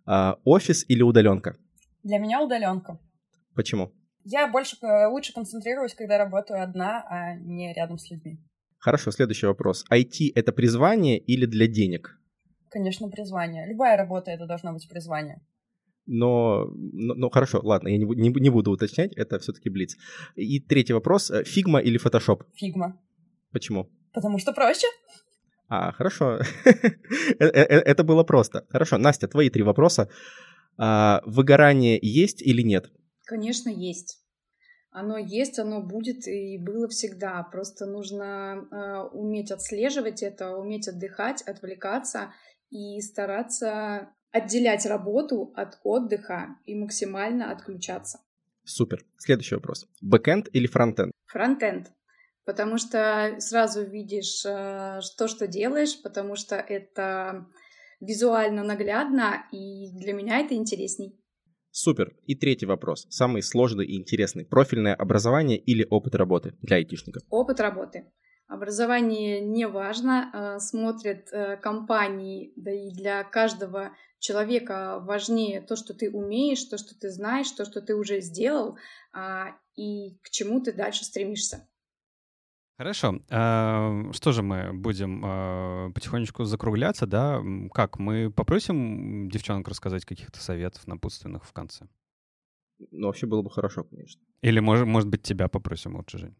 А, 0.05 0.37
офис 0.45 0.85
или 0.87 1.01
удаленка? 1.01 1.57
Для 2.03 2.19
меня 2.19 2.41
удаленка. 2.41 2.99
Почему? 3.53 3.91
Я 4.23 4.47
больше 4.47 4.77
э, 4.81 5.07
лучше 5.07 5.33
концентрируюсь, 5.33 5.93
когда 5.93 6.17
работаю 6.17 6.61
одна, 6.61 7.03
а 7.09 7.35
не 7.35 7.73
рядом 7.73 7.97
с 7.97 8.09
людьми. 8.09 8.39
Хорошо, 8.77 9.11
следующий 9.11 9.47
вопрос. 9.47 9.85
IT— 9.91 10.31
это 10.35 10.51
призвание 10.51 11.17
или 11.17 11.45
для 11.45 11.67
денег? 11.67 12.19
Конечно, 12.69 13.09
призвание. 13.09 13.67
Любая 13.67 13.97
работа— 13.97 14.31
это 14.31 14.45
должно 14.45 14.73
быть 14.73 14.87
призвание 14.87 15.41
но, 16.07 16.65
но, 16.73 17.13
но 17.13 17.29
хорошо, 17.29 17.59
ладно, 17.63 17.89
я 17.89 17.97
не, 17.97 18.05
не, 18.05 18.29
не 18.29 18.49
буду 18.49 18.71
уточнять, 18.71 19.13
это 19.15 19.39
все-таки 19.39 19.69
Блиц. 19.69 19.95
И 20.35 20.59
третий 20.59 20.93
вопрос, 20.93 21.31
фигма 21.45 21.79
или 21.79 21.97
фотошоп? 21.97 22.43
Фигма. 22.55 22.99
Почему? 23.51 23.89
Потому 24.13 24.39
что 24.39 24.53
проще. 24.53 24.87
А, 25.69 25.91
хорошо. 25.91 26.39
Э, 27.39 27.45
э, 27.45 27.61
э, 27.61 27.79
это 27.79 28.03
было 28.03 28.23
просто. 28.23 28.65
Хорошо, 28.69 28.97
Настя, 28.97 29.27
твои 29.27 29.49
три 29.49 29.63
вопроса. 29.63 30.09
А, 30.77 31.21
выгорание 31.25 31.99
есть 32.01 32.41
или 32.41 32.61
нет? 32.61 32.91
Конечно, 33.25 33.69
есть. 33.69 34.19
Оно 34.91 35.17
есть, 35.17 35.59
оно 35.59 35.81
будет 35.81 36.27
и 36.27 36.57
было 36.57 36.87
всегда. 36.87 37.43
Просто 37.51 37.85
нужно 37.85 38.67
э, 38.71 39.15
уметь 39.15 39.51
отслеживать 39.51 40.23
это, 40.23 40.55
уметь 40.55 40.87
отдыхать, 40.87 41.41
отвлекаться 41.43 42.33
и 42.69 42.99
стараться 43.01 44.09
отделять 44.31 44.85
работу 44.85 45.53
от 45.55 45.79
отдыха 45.83 46.57
и 46.65 46.75
максимально 46.75 47.51
отключаться. 47.51 48.19
Супер. 48.63 49.05
Следующий 49.17 49.55
вопрос. 49.55 49.87
Бэкэнд 50.01 50.49
или 50.53 50.67
фронтенд? 50.67 51.11
Фронтенд. 51.25 51.91
Потому 52.45 52.77
что 52.77 53.35
сразу 53.39 53.83
видишь 53.83 54.45
э, 54.45 54.99
то, 55.17 55.27
что 55.27 55.47
делаешь, 55.47 56.01
потому 56.01 56.35
что 56.35 56.55
это 56.55 57.45
визуально 57.99 58.63
наглядно, 58.63 59.45
и 59.51 59.91
для 59.97 60.13
меня 60.13 60.39
это 60.39 60.55
интересней. 60.55 61.19
Супер. 61.71 62.15
И 62.25 62.35
третий 62.35 62.65
вопрос. 62.65 63.05
Самый 63.09 63.41
сложный 63.41 63.85
и 63.85 63.97
интересный. 63.97 64.45
Профильное 64.45 64.95
образование 64.95 65.57
или 65.57 65.85
опыт 65.89 66.15
работы 66.15 66.55
для 66.61 66.77
айтишников? 66.77 67.23
Опыт 67.29 67.59
работы. 67.59 68.05
Образование 68.47 69.41
не 69.41 69.67
важно, 69.67 70.31
э, 70.31 70.59
смотрят 70.59 71.27
э, 71.33 71.57
компании, 71.57 72.53
да 72.55 72.71
и 72.71 72.91
для 72.91 73.23
каждого 73.25 73.91
человека 74.19 74.99
важнее 75.01 75.61
то, 75.61 75.75
что 75.75 75.93
ты 75.93 76.09
умеешь, 76.09 76.63
то, 76.63 76.77
что 76.77 76.97
ты 76.97 77.09
знаешь, 77.09 77.51
то, 77.51 77.65
что 77.65 77.81
ты 77.81 77.93
уже 77.93 78.21
сделал, 78.21 78.77
а, 79.11 79.49
и 79.75 80.17
к 80.23 80.29
чему 80.29 80.61
ты 80.61 80.71
дальше 80.71 81.03
стремишься. 81.03 81.67
Хорошо. 82.77 83.19
А, 83.29 84.11
что 84.13 84.31
же 84.31 84.43
мы 84.43 84.71
будем 84.71 85.23
а, 85.25 85.91
потихонечку 85.91 86.45
закругляться, 86.45 87.05
да? 87.05 87.41
Как, 87.73 87.99
мы 87.99 88.31
попросим 88.31 89.29
девчонок 89.29 89.67
рассказать 89.67 90.05
каких-то 90.05 90.39
советов 90.39 90.87
напутственных 90.87 91.45
в 91.45 91.53
конце? 91.53 91.87
Ну, 92.91 93.07
вообще 93.07 93.25
было 93.25 93.41
бы 93.41 93.49
хорошо, 93.49 93.83
конечно. 93.83 94.21
Или, 94.41 94.59
может, 94.59 94.85
может 94.85 95.09
быть, 95.09 95.23
тебя 95.23 95.47
попросим 95.47 95.95
лучше, 95.95 96.19
Жень? 96.19 96.35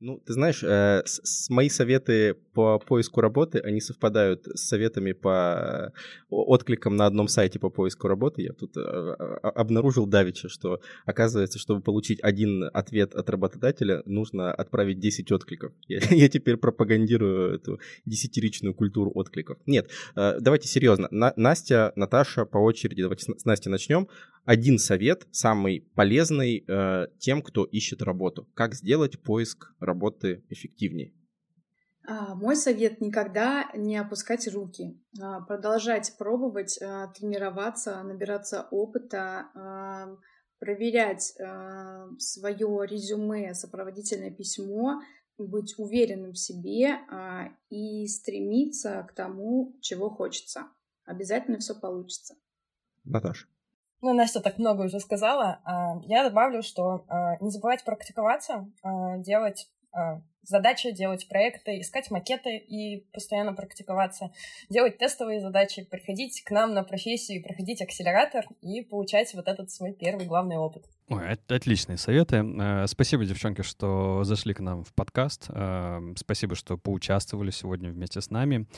Ну, 0.00 0.18
ты 0.26 0.32
знаешь, 0.32 0.62
э, 0.62 1.02
с, 1.04 1.20
с 1.22 1.50
мои 1.50 1.68
советы 1.68 2.34
по 2.54 2.78
поиску 2.78 3.20
работы, 3.20 3.58
они 3.58 3.82
совпадают 3.82 4.46
с 4.46 4.66
советами 4.66 5.12
по 5.12 5.92
откликам 6.30 6.96
на 6.96 7.04
одном 7.04 7.28
сайте 7.28 7.58
по 7.58 7.68
поиску 7.68 8.08
работы. 8.08 8.40
Я 8.40 8.54
тут 8.54 8.78
э, 8.78 8.80
обнаружил 8.80 10.06
давеча, 10.06 10.48
что 10.48 10.80
оказывается, 11.04 11.58
чтобы 11.58 11.82
получить 11.82 12.18
один 12.22 12.70
ответ 12.72 13.14
от 13.14 13.28
работодателя, 13.28 14.02
нужно 14.06 14.52
отправить 14.52 15.00
10 15.00 15.30
откликов. 15.32 15.72
Я, 15.86 15.98
я 16.10 16.30
теперь 16.30 16.56
пропагандирую 16.56 17.56
эту 17.56 17.78
десятиричную 18.06 18.74
культуру 18.74 19.10
откликов. 19.14 19.58
Нет, 19.66 19.90
э, 20.16 20.38
давайте 20.40 20.66
серьезно. 20.66 21.08
На, 21.10 21.34
Настя, 21.36 21.92
Наташа, 21.94 22.46
по 22.46 22.56
очереди, 22.56 23.02
давайте 23.02 23.30
с, 23.30 23.40
с 23.40 23.44
Настей 23.44 23.70
начнем 23.70 24.08
один 24.50 24.80
совет, 24.80 25.28
самый 25.30 25.80
полезный 25.94 26.64
э, 26.66 27.06
тем, 27.20 27.40
кто 27.40 27.62
ищет 27.62 28.02
работу. 28.02 28.48
Как 28.54 28.74
сделать 28.74 29.22
поиск 29.22 29.72
работы 29.78 30.42
эффективнее? 30.48 31.12
А, 32.04 32.34
мой 32.34 32.56
совет 32.56 33.00
никогда 33.00 33.70
не 33.76 33.96
опускать 33.96 34.52
руки, 34.52 35.00
а, 35.20 35.40
продолжать 35.42 36.16
пробовать, 36.18 36.82
а, 36.82 37.06
тренироваться, 37.12 38.02
набираться 38.02 38.66
опыта, 38.72 40.18
проверять 40.58 41.32
свое 42.18 42.86
резюме, 42.90 43.54
сопроводительное 43.54 44.32
письмо, 44.32 45.00
быть 45.38 45.74
уверенным 45.78 46.32
в 46.32 46.38
себе 46.38 46.98
и 47.70 48.06
стремиться 48.08 49.06
к 49.08 49.14
тому, 49.14 49.78
чего 49.80 50.10
хочется. 50.10 50.66
Обязательно 51.04 51.58
все 51.58 51.74
получится. 51.74 52.34
Наташа. 53.04 53.46
Ну, 54.02 54.14
Настя 54.14 54.40
так 54.40 54.58
много 54.58 54.82
уже 54.82 54.98
сказала. 55.00 55.60
А, 55.64 56.00
я 56.06 56.24
добавлю, 56.24 56.62
что 56.62 57.04
а, 57.08 57.36
не 57.40 57.50
забывать 57.50 57.84
практиковаться, 57.84 58.68
а, 58.82 59.18
делать 59.18 59.68
задачи, 60.44 60.92
делать 60.92 61.28
проекты, 61.28 61.80
искать 61.80 62.12
макеты 62.12 62.56
и 62.56 63.04
постоянно 63.12 63.52
практиковаться, 63.52 64.30
делать 64.68 64.98
тестовые 64.98 65.40
задачи, 65.40 65.82
приходить 65.82 66.44
к 66.44 66.50
нам 66.52 66.74
на 66.74 66.84
профессию, 66.84 67.42
проходить 67.42 67.82
акселератор 67.82 68.44
и 68.60 68.82
получать 68.82 69.34
вот 69.34 69.48
этот 69.48 69.72
свой 69.72 69.92
первый 69.92 70.26
главный 70.26 70.58
опыт. 70.58 70.84
Ой, 71.08 71.36
отличные 71.48 71.98
советы. 71.98 72.44
Спасибо, 72.86 73.24
девчонки, 73.24 73.62
что 73.62 74.22
зашли 74.22 74.54
к 74.54 74.60
нам 74.60 74.84
в 74.84 74.94
подкаст. 74.94 75.50
Спасибо, 76.14 76.54
что 76.54 76.78
поучаствовали 76.78 77.50
сегодня 77.50 77.90
вместе 77.90 78.20
с 78.20 78.30
нами. 78.30 78.68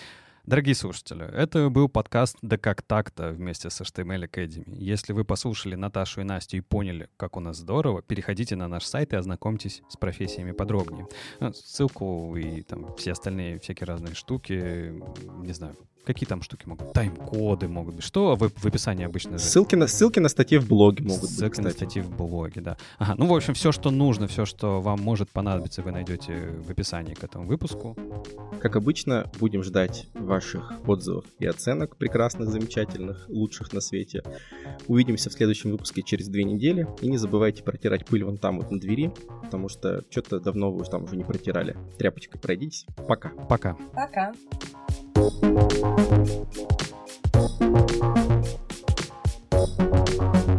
Дорогие 0.44 0.74
слушатели, 0.74 1.24
это 1.24 1.70
был 1.70 1.88
подкаст 1.88 2.36
«Да 2.42 2.58
как 2.58 2.82
так-то» 2.82 3.30
вместе 3.30 3.70
с 3.70 3.80
HTML 3.80 4.28
Academy. 4.28 4.64
Если 4.74 5.12
вы 5.12 5.24
послушали 5.24 5.76
Наташу 5.76 6.22
и 6.22 6.24
Настю 6.24 6.56
и 6.56 6.60
поняли, 6.60 7.08
как 7.16 7.36
у 7.36 7.40
нас 7.40 7.58
здорово, 7.58 8.02
переходите 8.02 8.56
на 8.56 8.66
наш 8.66 8.84
сайт 8.84 9.12
и 9.12 9.16
ознакомьтесь 9.16 9.82
с 9.88 9.96
профессиями 9.96 10.50
подробнее. 10.50 11.06
Ну, 11.38 11.52
ссылку 11.52 12.36
и 12.36 12.62
там 12.62 12.92
все 12.96 13.12
остальные 13.12 13.60
всякие 13.60 13.86
разные 13.86 14.14
штуки, 14.16 15.00
не 15.44 15.52
знаю, 15.52 15.76
Какие 16.04 16.26
там 16.26 16.42
штуки 16.42 16.66
могут? 16.66 16.92
Тайм-коды 16.92 17.68
могут 17.68 17.96
быть. 17.96 18.04
Что 18.04 18.34
в, 18.34 18.48
в 18.48 18.66
описании 18.66 19.04
обычно? 19.04 19.38
Ссылки 19.38 19.76
на, 19.76 19.86
ссылки 19.86 20.18
на 20.18 20.28
статьи 20.28 20.58
в 20.58 20.66
блоге 20.66 21.04
могут 21.04 21.30
Ссылки 21.30 21.42
быть, 21.42 21.50
кстати. 21.52 21.64
на 21.64 21.70
статьи 21.70 22.02
в 22.02 22.10
блоге, 22.10 22.60
да. 22.60 22.76
Ага, 22.98 23.14
ну, 23.16 23.26
в 23.26 23.34
общем, 23.34 23.54
все, 23.54 23.70
что 23.70 23.90
нужно, 23.90 24.26
все, 24.26 24.44
что 24.44 24.80
вам 24.80 25.00
может 25.00 25.30
понадобиться, 25.30 25.82
вы 25.82 25.92
найдете 25.92 26.56
в 26.58 26.70
описании 26.70 27.14
к 27.14 27.22
этому 27.22 27.46
выпуску. 27.46 27.96
Как 28.60 28.74
обычно, 28.74 29.30
будем 29.38 29.62
ждать 29.62 30.08
ваших 30.14 30.72
отзывов 30.86 31.24
и 31.38 31.46
оценок 31.46 31.96
прекрасных, 31.96 32.48
замечательных, 32.48 33.26
лучших 33.28 33.72
на 33.72 33.80
свете. 33.80 34.22
Увидимся 34.88 35.30
в 35.30 35.32
следующем 35.32 35.70
выпуске 35.70 36.02
через 36.02 36.28
две 36.28 36.42
недели. 36.42 36.86
И 37.00 37.08
не 37.08 37.16
забывайте 37.16 37.62
протирать 37.62 38.06
пыль 38.06 38.24
вон 38.24 38.38
там 38.38 38.58
вот 38.58 38.70
на 38.72 38.80
двери, 38.80 39.12
потому 39.44 39.68
что 39.68 40.02
что-то 40.10 40.40
давно 40.40 40.72
вы 40.72 40.84
там 40.84 41.04
уже 41.04 41.16
не 41.16 41.22
протирали. 41.24 41.76
Тряпочкой 41.96 42.40
пройдитесь. 42.40 42.86
Пока. 43.06 43.28
Пока. 43.48 43.76
Пока. 43.94 44.32
Thank 45.14 45.42
you. 50.46 50.51